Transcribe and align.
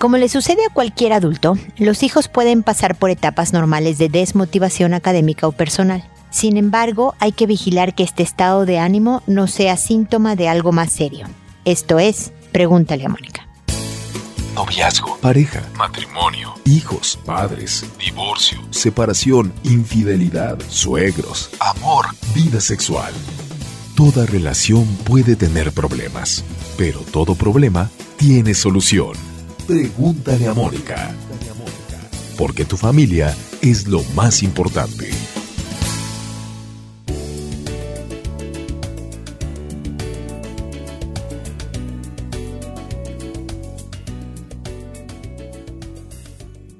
Como 0.00 0.16
le 0.16 0.30
sucede 0.30 0.64
a 0.64 0.72
cualquier 0.72 1.12
adulto, 1.12 1.58
los 1.76 2.02
hijos 2.02 2.28
pueden 2.28 2.62
pasar 2.62 2.96
por 2.96 3.10
etapas 3.10 3.52
normales 3.52 3.98
de 3.98 4.08
desmotivación 4.08 4.94
académica 4.94 5.46
o 5.46 5.52
personal. 5.52 6.02
Sin 6.30 6.56
embargo, 6.56 7.14
hay 7.18 7.32
que 7.32 7.46
vigilar 7.46 7.94
que 7.94 8.02
este 8.02 8.22
estado 8.22 8.64
de 8.64 8.78
ánimo 8.78 9.22
no 9.26 9.46
sea 9.46 9.76
síntoma 9.76 10.36
de 10.36 10.48
algo 10.48 10.72
más 10.72 10.90
serio. 10.90 11.26
Esto 11.66 11.98
es, 11.98 12.32
pregúntale 12.50 13.04
a 13.04 13.10
Mónica. 13.10 13.46
Noviazgo, 14.54 15.18
pareja, 15.18 15.68
matrimonio, 15.76 16.54
hijos, 16.64 17.18
padres, 17.26 17.84
divorcio, 17.98 18.58
separación, 18.70 19.52
infidelidad, 19.64 20.58
suegros, 20.70 21.50
amor, 21.60 22.06
vida 22.34 22.62
sexual. 22.62 23.12
Toda 23.96 24.24
relación 24.24 24.86
puede 25.04 25.36
tener 25.36 25.72
problemas, 25.72 26.42
pero 26.78 27.00
todo 27.00 27.34
problema 27.34 27.90
tiene 28.16 28.54
solución. 28.54 29.29
Pregúntale 29.70 30.48
a 30.48 30.52
Mónica. 30.52 31.14
Porque 32.36 32.64
tu 32.64 32.76
familia 32.76 33.32
es 33.62 33.86
lo 33.86 34.02
más 34.16 34.42
importante. 34.42 35.08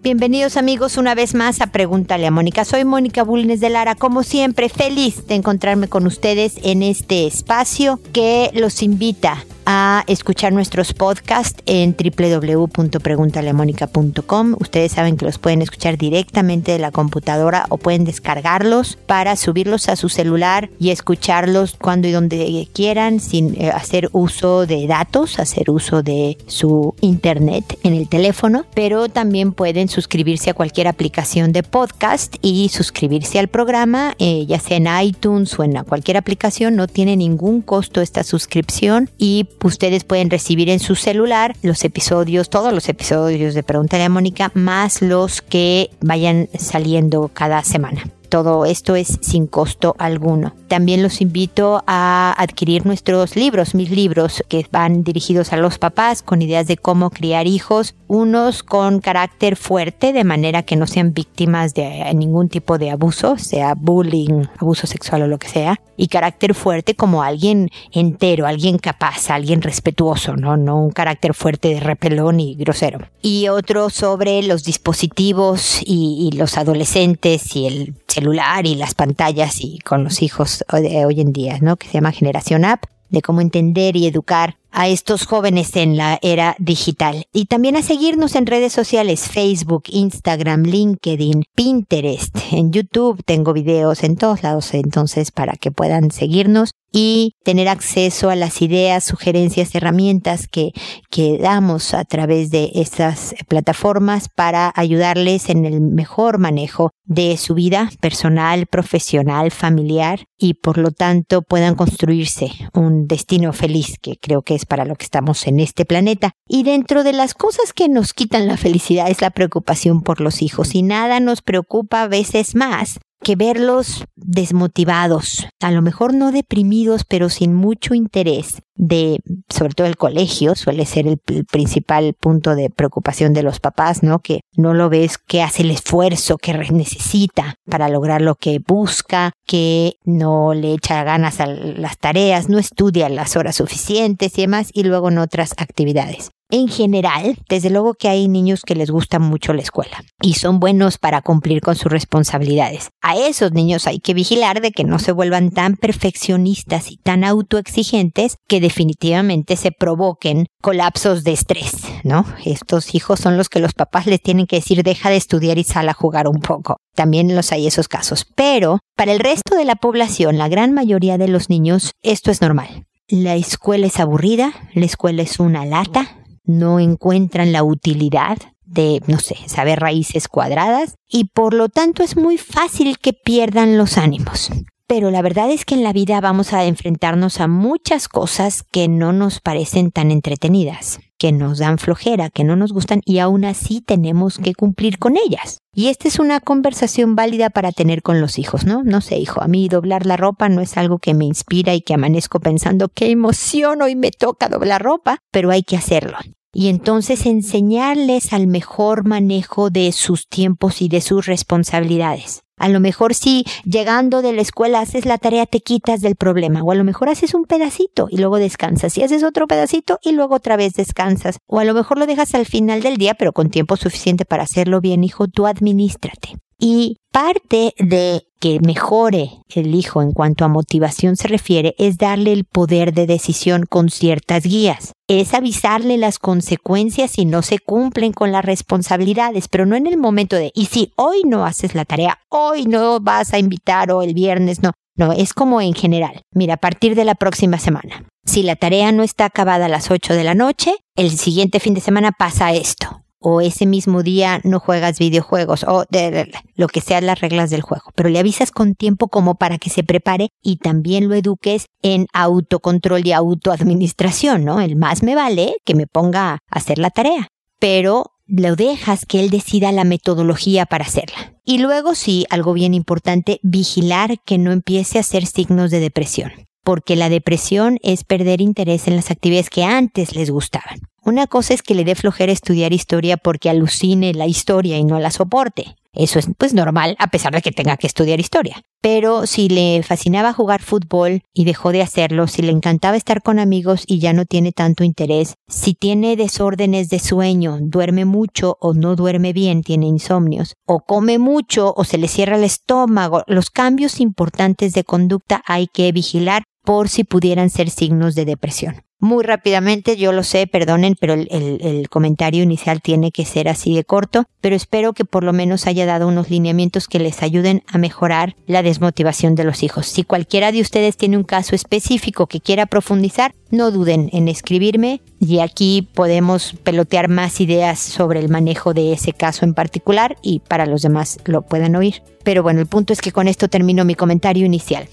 Bienvenidos 0.02 0.56
amigos 0.56 0.96
una 0.96 1.14
vez 1.14 1.34
más 1.34 1.60
a 1.60 1.68
Pregúntale 1.68 2.26
a 2.26 2.32
Mónica. 2.32 2.64
Soy 2.64 2.84
Mónica 2.84 3.22
Bulnes 3.22 3.60
de 3.60 3.70
Lara, 3.70 3.94
como 3.94 4.24
siempre 4.24 4.68
feliz 4.68 5.28
de 5.28 5.36
encontrarme 5.36 5.86
con 5.86 6.08
ustedes 6.08 6.54
en 6.64 6.82
este 6.82 7.28
espacio 7.28 8.00
que 8.12 8.50
los 8.52 8.82
invita 8.82 9.44
a 9.72 10.02
escuchar 10.08 10.52
nuestros 10.52 10.92
podcasts 10.94 11.62
en 11.64 11.94
www.preguntaleamónica.com. 11.96 14.56
Ustedes 14.58 14.90
saben 14.90 15.16
que 15.16 15.24
los 15.24 15.38
pueden 15.38 15.62
escuchar 15.62 15.96
directamente 15.96 16.72
de 16.72 16.80
la 16.80 16.90
computadora 16.90 17.66
o 17.68 17.78
pueden 17.78 18.04
descargarlos 18.04 18.98
para 19.06 19.36
subirlos 19.36 19.88
a 19.88 19.94
su 19.94 20.08
celular 20.08 20.70
y 20.80 20.90
escucharlos 20.90 21.76
cuando 21.80 22.08
y 22.08 22.10
donde 22.10 22.68
quieran 22.72 23.20
sin 23.20 23.54
eh, 23.62 23.70
hacer 23.70 24.08
uso 24.10 24.66
de 24.66 24.88
datos, 24.88 25.38
hacer 25.38 25.70
uso 25.70 26.02
de 26.02 26.36
su 26.48 26.96
internet 27.00 27.78
en 27.84 27.94
el 27.94 28.08
teléfono, 28.08 28.66
pero 28.74 29.08
también 29.08 29.52
pueden 29.52 29.88
suscribirse 29.88 30.50
a 30.50 30.54
cualquier 30.54 30.88
aplicación 30.88 31.52
de 31.52 31.62
podcast 31.62 32.34
y 32.42 32.70
suscribirse 32.70 33.38
al 33.38 33.46
programa, 33.46 34.16
eh, 34.18 34.46
ya 34.46 34.58
sea 34.58 34.78
en 34.78 34.88
iTunes 35.00 35.56
o 35.60 35.62
en 35.62 35.74
cualquier 35.84 36.16
aplicación, 36.16 36.74
no 36.74 36.88
tiene 36.88 37.16
ningún 37.16 37.62
costo 37.62 38.00
esta 38.00 38.24
suscripción 38.24 39.10
y 39.16 39.46
ustedes 39.62 40.04
pueden 40.04 40.30
recibir 40.30 40.68
en 40.70 40.80
su 40.80 40.94
celular 40.94 41.56
los 41.62 41.84
episodios, 41.84 42.50
todos 42.50 42.72
los 42.72 42.88
episodios 42.88 43.54
de 43.54 43.62
Pregúntale 43.62 44.04
a 44.04 44.08
Mónica, 44.08 44.50
más 44.54 45.02
los 45.02 45.42
que 45.42 45.90
vayan 46.00 46.48
saliendo 46.58 47.30
cada 47.32 47.62
semana. 47.64 48.04
Todo 48.30 48.64
esto 48.64 48.94
es 48.94 49.18
sin 49.22 49.48
costo 49.48 49.96
alguno. 49.98 50.54
También 50.68 51.02
los 51.02 51.20
invito 51.20 51.82
a 51.88 52.32
adquirir 52.38 52.86
nuestros 52.86 53.34
libros, 53.34 53.74
mis 53.74 53.90
libros 53.90 54.44
que 54.48 54.64
van 54.70 55.02
dirigidos 55.02 55.52
a 55.52 55.56
los 55.56 55.78
papás 55.78 56.22
con 56.22 56.40
ideas 56.40 56.68
de 56.68 56.76
cómo 56.76 57.10
criar 57.10 57.48
hijos, 57.48 57.96
unos 58.06 58.62
con 58.62 59.00
carácter 59.00 59.56
fuerte 59.56 60.12
de 60.12 60.22
manera 60.22 60.62
que 60.62 60.76
no 60.76 60.86
sean 60.86 61.12
víctimas 61.12 61.74
de 61.74 62.08
ningún 62.14 62.48
tipo 62.48 62.78
de 62.78 62.90
abuso, 62.90 63.36
sea 63.36 63.74
bullying, 63.74 64.44
abuso 64.58 64.86
sexual 64.86 65.22
o 65.22 65.26
lo 65.26 65.38
que 65.38 65.48
sea, 65.48 65.80
y 65.96 66.06
carácter 66.06 66.54
fuerte 66.54 66.94
como 66.94 67.24
alguien 67.24 67.68
entero, 67.92 68.46
alguien 68.46 68.78
capaz, 68.78 69.28
alguien 69.30 69.60
respetuoso, 69.60 70.36
no, 70.36 70.56
no 70.56 70.80
un 70.80 70.90
carácter 70.92 71.34
fuerte 71.34 71.74
de 71.74 71.80
repelón 71.80 72.38
y 72.38 72.54
grosero. 72.54 73.00
Y 73.22 73.48
otro 73.48 73.90
sobre 73.90 74.42
los 74.44 74.62
dispositivos 74.62 75.80
y, 75.84 76.30
y 76.32 76.36
los 76.36 76.56
adolescentes 76.56 77.56
y 77.56 77.66
el 77.66 77.94
celular 78.10 78.66
y 78.66 78.74
las 78.74 78.94
pantallas 78.94 79.60
y 79.60 79.78
con 79.78 80.04
los 80.04 80.22
hijos 80.22 80.64
hoy 80.72 81.20
en 81.20 81.32
día, 81.32 81.58
¿no? 81.60 81.76
Que 81.76 81.86
se 81.86 81.94
llama 81.94 82.12
Generación 82.12 82.64
App, 82.64 82.84
de 83.08 83.22
cómo 83.22 83.40
entender 83.40 83.96
y 83.96 84.06
educar 84.06 84.56
a 84.72 84.88
estos 84.88 85.26
jóvenes 85.26 85.74
en 85.76 85.96
la 85.96 86.18
era 86.22 86.54
digital. 86.58 87.26
Y 87.32 87.46
también 87.46 87.76
a 87.76 87.82
seguirnos 87.82 88.36
en 88.36 88.46
redes 88.46 88.72
sociales, 88.72 89.28
Facebook, 89.28 89.84
Instagram, 89.88 90.62
LinkedIn, 90.62 91.44
Pinterest, 91.54 92.36
en 92.52 92.72
YouTube. 92.72 93.22
Tengo 93.24 93.52
videos 93.52 94.04
en 94.04 94.16
todos 94.16 94.42
lados, 94.42 94.72
entonces, 94.74 95.32
para 95.32 95.54
que 95.54 95.72
puedan 95.72 96.10
seguirnos 96.10 96.70
y 96.92 97.36
tener 97.44 97.68
acceso 97.68 98.30
a 98.30 98.36
las 98.36 98.62
ideas, 98.62 99.04
sugerencias, 99.04 99.74
herramientas 99.74 100.48
que, 100.48 100.72
que 101.10 101.38
damos 101.38 101.94
a 101.94 102.04
través 102.04 102.50
de 102.50 102.70
estas 102.74 103.34
plataformas 103.48 104.28
para 104.28 104.72
ayudarles 104.74 105.48
en 105.48 105.64
el 105.64 105.80
mejor 105.80 106.38
manejo 106.38 106.90
de 107.04 107.36
su 107.36 107.54
vida 107.54 107.90
personal, 108.00 108.66
profesional, 108.66 109.50
familiar 109.50 110.26
y 110.38 110.54
por 110.54 110.78
lo 110.78 110.90
tanto 110.90 111.42
puedan 111.42 111.74
construirse 111.74 112.52
un 112.72 113.06
destino 113.06 113.52
feliz 113.52 113.96
que 114.00 114.16
creo 114.16 114.42
que 114.42 114.54
es 114.54 114.64
para 114.64 114.84
lo 114.84 114.94
que 114.94 115.04
estamos 115.04 115.46
en 115.46 115.60
este 115.60 115.84
planeta. 115.84 116.32
Y 116.48 116.62
dentro 116.62 117.04
de 117.04 117.12
las 117.12 117.34
cosas 117.34 117.72
que 117.72 117.88
nos 117.88 118.14
quitan 118.14 118.46
la 118.46 118.56
felicidad 118.56 119.10
es 119.10 119.20
la 119.20 119.30
preocupación 119.30 120.02
por 120.02 120.20
los 120.20 120.42
hijos 120.42 120.74
y 120.74 120.82
nada 120.82 121.20
nos 121.20 121.42
preocupa 121.42 122.02
a 122.02 122.08
veces 122.08 122.54
más 122.54 123.00
que 123.22 123.36
verlos 123.36 124.04
desmotivados, 124.16 125.46
a 125.60 125.70
lo 125.70 125.82
mejor 125.82 126.14
no 126.14 126.32
deprimidos, 126.32 127.04
pero 127.04 127.28
sin 127.28 127.54
mucho 127.54 127.94
interés 127.94 128.62
de, 128.74 129.18
sobre 129.48 129.74
todo 129.74 129.86
el 129.86 129.96
colegio, 129.96 130.54
suele 130.54 130.86
ser 130.86 131.06
el, 131.06 131.18
principal 131.50 132.14
punto 132.14 132.54
de 132.54 132.70
preocupación 132.70 133.34
de 133.34 133.42
los 133.42 133.60
papás, 133.60 134.02
¿no? 134.02 134.20
Que 134.20 134.40
no 134.56 134.72
lo 134.72 134.88
ves, 134.88 135.18
que 135.18 135.42
hace 135.42 135.62
el 135.62 135.70
esfuerzo 135.70 136.38
que 136.38 136.54
necesita 136.54 137.56
para 137.66 137.88
lograr 137.88 138.22
lo 138.22 138.36
que 138.36 138.58
busca, 138.66 139.32
que 139.46 139.94
no 140.04 140.54
le 140.54 140.72
echa 140.72 141.04
ganas 141.04 141.40
a 141.40 141.46
las 141.46 141.98
tareas, 141.98 142.48
no 142.48 142.58
estudia 142.58 143.08
las 143.08 143.36
horas 143.36 143.56
suficientes 143.56 144.36
y 144.38 144.42
demás, 144.42 144.70
y 144.72 144.84
luego 144.84 145.08
en 145.08 145.18
otras 145.18 145.52
actividades. 145.58 146.30
En 146.52 146.66
general, 146.66 147.36
desde 147.48 147.70
luego 147.70 147.94
que 147.94 148.08
hay 148.08 148.26
niños 148.26 148.62
que 148.62 148.74
les 148.74 148.90
gusta 148.90 149.20
mucho 149.20 149.52
la 149.52 149.62
escuela 149.62 150.02
y 150.20 150.34
son 150.34 150.58
buenos 150.58 150.98
para 150.98 151.22
cumplir 151.22 151.60
con 151.60 151.76
sus 151.76 151.92
responsabilidades. 151.92 152.90
A 153.00 153.16
esos 153.16 153.52
niños 153.52 153.86
hay 153.86 154.00
que 154.00 154.14
vigilar 154.14 154.60
de 154.60 154.72
que 154.72 154.82
no 154.82 154.98
se 154.98 155.12
vuelvan 155.12 155.50
tan 155.50 155.76
perfeccionistas 155.76 156.90
y 156.90 156.96
tan 156.96 157.22
autoexigentes 157.22 158.36
que 158.48 158.60
definitivamente 158.60 159.54
se 159.54 159.70
provoquen 159.70 160.46
colapsos 160.60 161.22
de 161.22 161.32
estrés, 161.32 161.72
¿no? 162.02 162.24
Estos 162.44 162.96
hijos 162.96 163.20
son 163.20 163.36
los 163.36 163.48
que 163.48 163.60
los 163.60 163.72
papás 163.72 164.06
les 164.06 164.20
tienen 164.20 164.46
que 164.46 164.56
decir 164.56 164.82
deja 164.82 165.08
de 165.08 165.16
estudiar 165.16 165.56
y 165.56 165.64
sal 165.64 165.88
a 165.88 165.94
jugar 165.94 166.26
un 166.26 166.40
poco. 166.40 166.78
También 166.96 167.34
los 167.36 167.52
hay 167.52 167.68
esos 167.68 167.86
casos. 167.86 168.26
Pero 168.34 168.80
para 168.96 169.12
el 169.12 169.20
resto 169.20 169.54
de 169.54 169.64
la 169.64 169.76
población, 169.76 170.36
la 170.36 170.48
gran 170.48 170.72
mayoría 170.72 171.16
de 171.16 171.28
los 171.28 171.48
niños, 171.48 171.92
esto 172.02 172.30
es 172.32 172.40
normal. 172.40 172.86
La 173.08 173.34
escuela 173.34 173.86
es 173.86 173.98
aburrida, 173.98 174.52
la 174.74 174.84
escuela 174.84 175.22
es 175.22 175.40
una 175.40 175.64
lata, 175.64 176.19
no 176.44 176.80
encuentran 176.80 177.52
la 177.52 177.62
utilidad 177.62 178.38
de, 178.64 179.02
no 179.06 179.18
sé, 179.18 179.36
saber 179.46 179.80
raíces 179.80 180.28
cuadradas 180.28 180.94
y 181.08 181.24
por 181.24 181.54
lo 181.54 181.68
tanto 181.68 182.02
es 182.02 182.16
muy 182.16 182.38
fácil 182.38 182.98
que 182.98 183.12
pierdan 183.12 183.76
los 183.76 183.98
ánimos. 183.98 184.50
Pero 184.86 185.10
la 185.10 185.22
verdad 185.22 185.50
es 185.50 185.64
que 185.64 185.74
en 185.74 185.84
la 185.84 185.92
vida 185.92 186.20
vamos 186.20 186.52
a 186.52 186.64
enfrentarnos 186.64 187.40
a 187.40 187.48
muchas 187.48 188.08
cosas 188.08 188.62
que 188.62 188.88
no 188.88 189.12
nos 189.12 189.40
parecen 189.40 189.90
tan 189.90 190.10
entretenidas, 190.10 191.00
que 191.20 191.32
nos 191.32 191.58
dan 191.58 191.76
flojera, 191.76 192.30
que 192.30 192.44
no 192.44 192.56
nos 192.56 192.72
gustan 192.72 193.02
y 193.04 193.18
aún 193.18 193.44
así 193.44 193.82
tenemos 193.82 194.38
que 194.38 194.54
cumplir 194.54 194.98
con 194.98 195.18
ellas. 195.18 195.58
Y 195.74 195.88
esta 195.88 196.08
es 196.08 196.18
una 196.18 196.40
conversación 196.40 197.14
válida 197.14 197.50
para 197.50 197.72
tener 197.72 198.02
con 198.02 198.22
los 198.22 198.38
hijos, 198.38 198.64
¿no? 198.64 198.82
No 198.82 199.02
sé, 199.02 199.18
hijo, 199.18 199.42
a 199.42 199.46
mí 199.46 199.68
doblar 199.68 200.06
la 200.06 200.16
ropa 200.16 200.48
no 200.48 200.62
es 200.62 200.78
algo 200.78 200.98
que 200.98 201.12
me 201.12 201.26
inspira 201.26 201.74
y 201.74 201.82
que 201.82 201.92
amanezco 201.92 202.40
pensando 202.40 202.88
qué 202.88 203.10
emoción 203.10 203.82
hoy 203.82 203.96
me 203.96 204.12
toca 204.12 204.48
doblar 204.48 204.82
ropa, 204.82 205.18
pero 205.30 205.50
hay 205.50 205.62
que 205.62 205.76
hacerlo 205.76 206.16
y 206.52 206.68
entonces 206.68 207.26
enseñarles 207.26 208.32
al 208.32 208.46
mejor 208.46 209.06
manejo 209.06 209.70
de 209.70 209.92
sus 209.92 210.26
tiempos 210.26 210.82
y 210.82 210.88
de 210.88 211.00
sus 211.00 211.26
responsabilidades. 211.26 212.42
A 212.60 212.68
lo 212.68 212.78
mejor 212.78 213.14
si 213.14 213.44
llegando 213.64 214.22
de 214.22 214.32
la 214.34 214.42
escuela 214.42 214.80
haces 214.80 215.06
la 215.06 215.18
tarea 215.18 215.46
te 215.46 215.60
quitas 215.60 216.02
del 216.02 216.14
problema. 216.14 216.62
O 216.62 216.70
a 216.70 216.74
lo 216.74 216.84
mejor 216.84 217.08
haces 217.08 217.34
un 217.34 217.46
pedacito 217.46 218.06
y 218.10 218.18
luego 218.18 218.36
descansas. 218.36 218.96
Y 218.98 219.02
haces 219.02 219.24
otro 219.24 219.48
pedacito 219.48 219.98
y 220.02 220.12
luego 220.12 220.36
otra 220.36 220.56
vez 220.56 220.74
descansas. 220.74 221.38
O 221.46 221.58
a 221.58 221.64
lo 221.64 221.74
mejor 221.74 221.98
lo 221.98 222.06
dejas 222.06 222.34
al 222.34 222.44
final 222.44 222.82
del 222.82 222.98
día 222.98 223.14
pero 223.14 223.32
con 223.32 223.50
tiempo 223.50 223.76
suficiente 223.76 224.26
para 224.26 224.42
hacerlo 224.42 224.80
bien 224.80 225.02
hijo 225.02 225.26
tú 225.26 225.46
administrate. 225.46 226.36
Y 226.58 226.99
parte 227.12 227.74
de 227.78 228.26
que 228.40 228.58
mejore 228.60 229.42
el 229.54 229.74
hijo 229.74 230.00
en 230.00 230.12
cuanto 230.12 230.44
a 230.44 230.48
motivación 230.48 231.16
se 231.16 231.28
refiere 231.28 231.74
es 231.78 231.98
darle 231.98 232.32
el 232.32 232.44
poder 232.44 232.94
de 232.94 233.06
decisión 233.06 233.66
con 233.68 233.90
ciertas 233.90 234.44
guías. 234.44 234.92
Es 235.08 235.34
avisarle 235.34 235.98
las 235.98 236.18
consecuencias 236.18 237.10
si 237.10 237.26
no 237.26 237.42
se 237.42 237.58
cumplen 237.58 238.12
con 238.12 238.32
las 238.32 238.44
responsabilidades, 238.44 239.48
pero 239.48 239.66
no 239.66 239.76
en 239.76 239.86
el 239.86 239.98
momento 239.98 240.36
de, 240.36 240.52
y 240.54 240.66
si 240.66 240.92
hoy 240.96 241.22
no 241.26 241.44
haces 241.44 241.74
la 241.74 241.84
tarea, 241.84 242.18
hoy 242.28 242.64
no 242.64 243.00
vas 243.00 243.34
a 243.34 243.38
invitar 243.38 243.90
o 243.92 244.02
el 244.02 244.14
viernes 244.14 244.62
no. 244.62 244.72
No, 244.96 245.12
es 245.12 245.32
como 245.32 245.60
en 245.60 245.74
general. 245.74 246.22
Mira, 246.34 246.54
a 246.54 246.58
partir 246.58 246.94
de 246.94 247.04
la 247.04 247.14
próxima 247.14 247.58
semana. 247.58 248.04
Si 248.26 248.42
la 248.42 248.56
tarea 248.56 248.92
no 248.92 249.02
está 249.02 249.24
acabada 249.24 249.66
a 249.66 249.70
las 249.70 249.90
8 249.90 250.14
de 250.14 250.24
la 250.24 250.34
noche, 250.34 250.74
el 250.94 251.10
siguiente 251.16 251.58
fin 251.58 251.74
de 251.74 251.80
semana 251.80 252.12
pasa 252.12 252.52
esto 252.52 252.99
o 253.20 253.40
ese 253.40 253.66
mismo 253.66 254.02
día 254.02 254.40
no 254.44 254.58
juegas 254.58 254.98
videojuegos 254.98 255.64
o 255.64 255.84
de, 255.90 256.30
lo 256.54 256.68
que 256.68 256.80
sean 256.80 257.06
las 257.06 257.20
reglas 257.20 257.50
del 257.50 257.60
juego, 257.60 257.92
pero 257.94 258.08
le 258.08 258.18
avisas 258.18 258.50
con 258.50 258.74
tiempo 258.74 259.08
como 259.08 259.34
para 259.34 259.58
que 259.58 259.70
se 259.70 259.84
prepare 259.84 260.30
y 260.42 260.56
también 260.56 261.08
lo 261.08 261.14
eduques 261.14 261.66
en 261.82 262.06
autocontrol 262.12 263.06
y 263.06 263.12
autoadministración, 263.12 264.44
¿no? 264.44 264.60
El 264.60 264.76
más 264.76 265.02
me 265.02 265.14
vale 265.14 265.56
que 265.64 265.74
me 265.74 265.86
ponga 265.86 266.32
a 266.32 266.38
hacer 266.50 266.78
la 266.78 266.90
tarea, 266.90 267.28
pero 267.58 268.12
lo 268.26 268.56
dejas 268.56 269.04
que 269.06 269.20
él 269.20 269.30
decida 269.30 269.72
la 269.72 269.84
metodología 269.84 270.64
para 270.64 270.84
hacerla. 270.84 271.34
Y 271.44 271.58
luego 271.58 271.94
sí, 271.94 272.26
algo 272.30 272.52
bien 272.52 272.74
importante, 272.74 273.40
vigilar 273.42 274.20
que 274.24 274.38
no 274.38 274.52
empiece 274.52 274.98
a 274.98 275.00
hacer 275.00 275.26
signos 275.26 275.70
de 275.70 275.80
depresión 275.80 276.32
porque 276.62 276.96
la 276.96 277.08
depresión 277.08 277.78
es 277.82 278.04
perder 278.04 278.40
interés 278.40 278.86
en 278.86 278.96
las 278.96 279.10
actividades 279.10 279.50
que 279.50 279.64
antes 279.64 280.14
les 280.14 280.30
gustaban. 280.30 280.78
Una 281.02 281.26
cosa 281.26 281.54
es 281.54 281.62
que 281.62 281.74
le 281.74 281.84
dé 281.84 281.94
flojera 281.94 282.32
estudiar 282.32 282.72
historia 282.72 283.16
porque 283.16 283.48
alucine 283.48 284.12
la 284.12 284.26
historia 284.26 284.76
y 284.76 284.84
no 284.84 285.00
la 285.00 285.10
soporte. 285.10 285.76
Eso 285.92 286.18
es 286.18 286.28
pues 286.38 286.54
normal 286.54 286.94
a 286.98 287.08
pesar 287.08 287.32
de 287.32 287.42
que 287.42 287.50
tenga 287.50 287.76
que 287.76 287.86
estudiar 287.86 288.20
historia. 288.20 288.62
Pero 288.80 289.26
si 289.26 289.48
le 289.48 289.82
fascinaba 289.82 290.32
jugar 290.32 290.62
fútbol 290.62 291.22
y 291.34 291.44
dejó 291.44 291.72
de 291.72 291.82
hacerlo, 291.82 292.26
si 292.28 292.42
le 292.42 292.52
encantaba 292.52 292.96
estar 292.96 293.22
con 293.22 293.38
amigos 293.38 293.84
y 293.86 293.98
ya 293.98 294.12
no 294.12 294.24
tiene 294.24 294.52
tanto 294.52 294.84
interés, 294.84 295.34
si 295.48 295.74
tiene 295.74 296.16
desórdenes 296.16 296.90
de 296.90 296.98
sueño, 296.98 297.58
duerme 297.60 298.04
mucho 298.04 298.56
o 298.60 298.72
no 298.72 298.94
duerme 298.94 299.32
bien, 299.32 299.62
tiene 299.62 299.86
insomnios, 299.86 300.54
o 300.66 300.80
come 300.80 301.18
mucho 301.18 301.74
o 301.76 301.84
se 301.84 301.98
le 301.98 302.08
cierra 302.08 302.36
el 302.36 302.44
estómago, 302.44 303.24
los 303.26 303.50
cambios 303.50 304.00
importantes 304.00 304.72
de 304.74 304.84
conducta 304.84 305.42
hay 305.46 305.66
que 305.66 305.90
vigilar 305.92 306.44
por 306.62 306.88
si 306.88 307.04
pudieran 307.04 307.50
ser 307.50 307.68
signos 307.68 308.14
de 308.14 308.26
depresión. 308.26 308.89
Muy 309.02 309.24
rápidamente, 309.24 309.96
yo 309.96 310.12
lo 310.12 310.22
sé, 310.22 310.46
perdonen, 310.46 310.94
pero 311.00 311.14
el, 311.14 311.88
comentario 311.88 312.42
inicial 312.42 312.82
tiene 312.82 313.12
que 313.12 313.24
ser 313.24 313.48
así 313.48 313.74
de 313.74 313.82
corto, 313.82 314.26
pero 314.42 314.54
espero 314.54 314.92
que 314.92 315.06
por 315.06 315.24
lo 315.24 315.32
menos 315.32 315.66
haya 315.66 315.86
dado 315.86 316.06
unos 316.06 316.28
lineamientos 316.28 316.86
que 316.86 316.98
les 316.98 317.22
ayuden 317.22 317.62
a 317.66 317.78
mejorar 317.78 318.36
la 318.46 318.62
desmotivación 318.62 319.34
de 319.34 319.44
los 319.44 319.62
hijos. 319.62 319.86
Si 319.86 320.04
cualquiera 320.04 320.52
de 320.52 320.60
ustedes 320.60 320.98
tiene 320.98 321.16
un 321.16 321.24
caso 321.24 321.54
específico 321.54 322.26
que 322.26 322.40
quiera 322.40 322.66
profundizar, 322.66 323.34
no 323.50 323.70
duden 323.70 324.10
en 324.12 324.28
escribirme 324.28 325.00
y 325.18 325.38
aquí 325.38 325.88
podemos 325.94 326.52
pelotear 326.62 327.08
más 327.08 327.40
ideas 327.40 327.78
sobre 327.78 328.20
el 328.20 328.28
manejo 328.28 328.74
de 328.74 328.92
ese 328.92 329.14
caso 329.14 329.46
en 329.46 329.54
particular 329.54 330.18
y 330.20 330.40
para 330.40 330.66
los 330.66 330.82
demás 330.82 331.18
lo 331.24 331.40
puedan 331.40 331.74
oír. 331.74 332.02
Pero 332.22 332.42
bueno, 332.42 332.60
el 332.60 332.66
punto 332.66 332.92
es 332.92 333.00
que 333.00 333.12
con 333.12 333.28
esto 333.28 333.48
termino 333.48 333.86
mi 333.86 333.94
comentario 333.94 334.44
inicial 334.44 334.88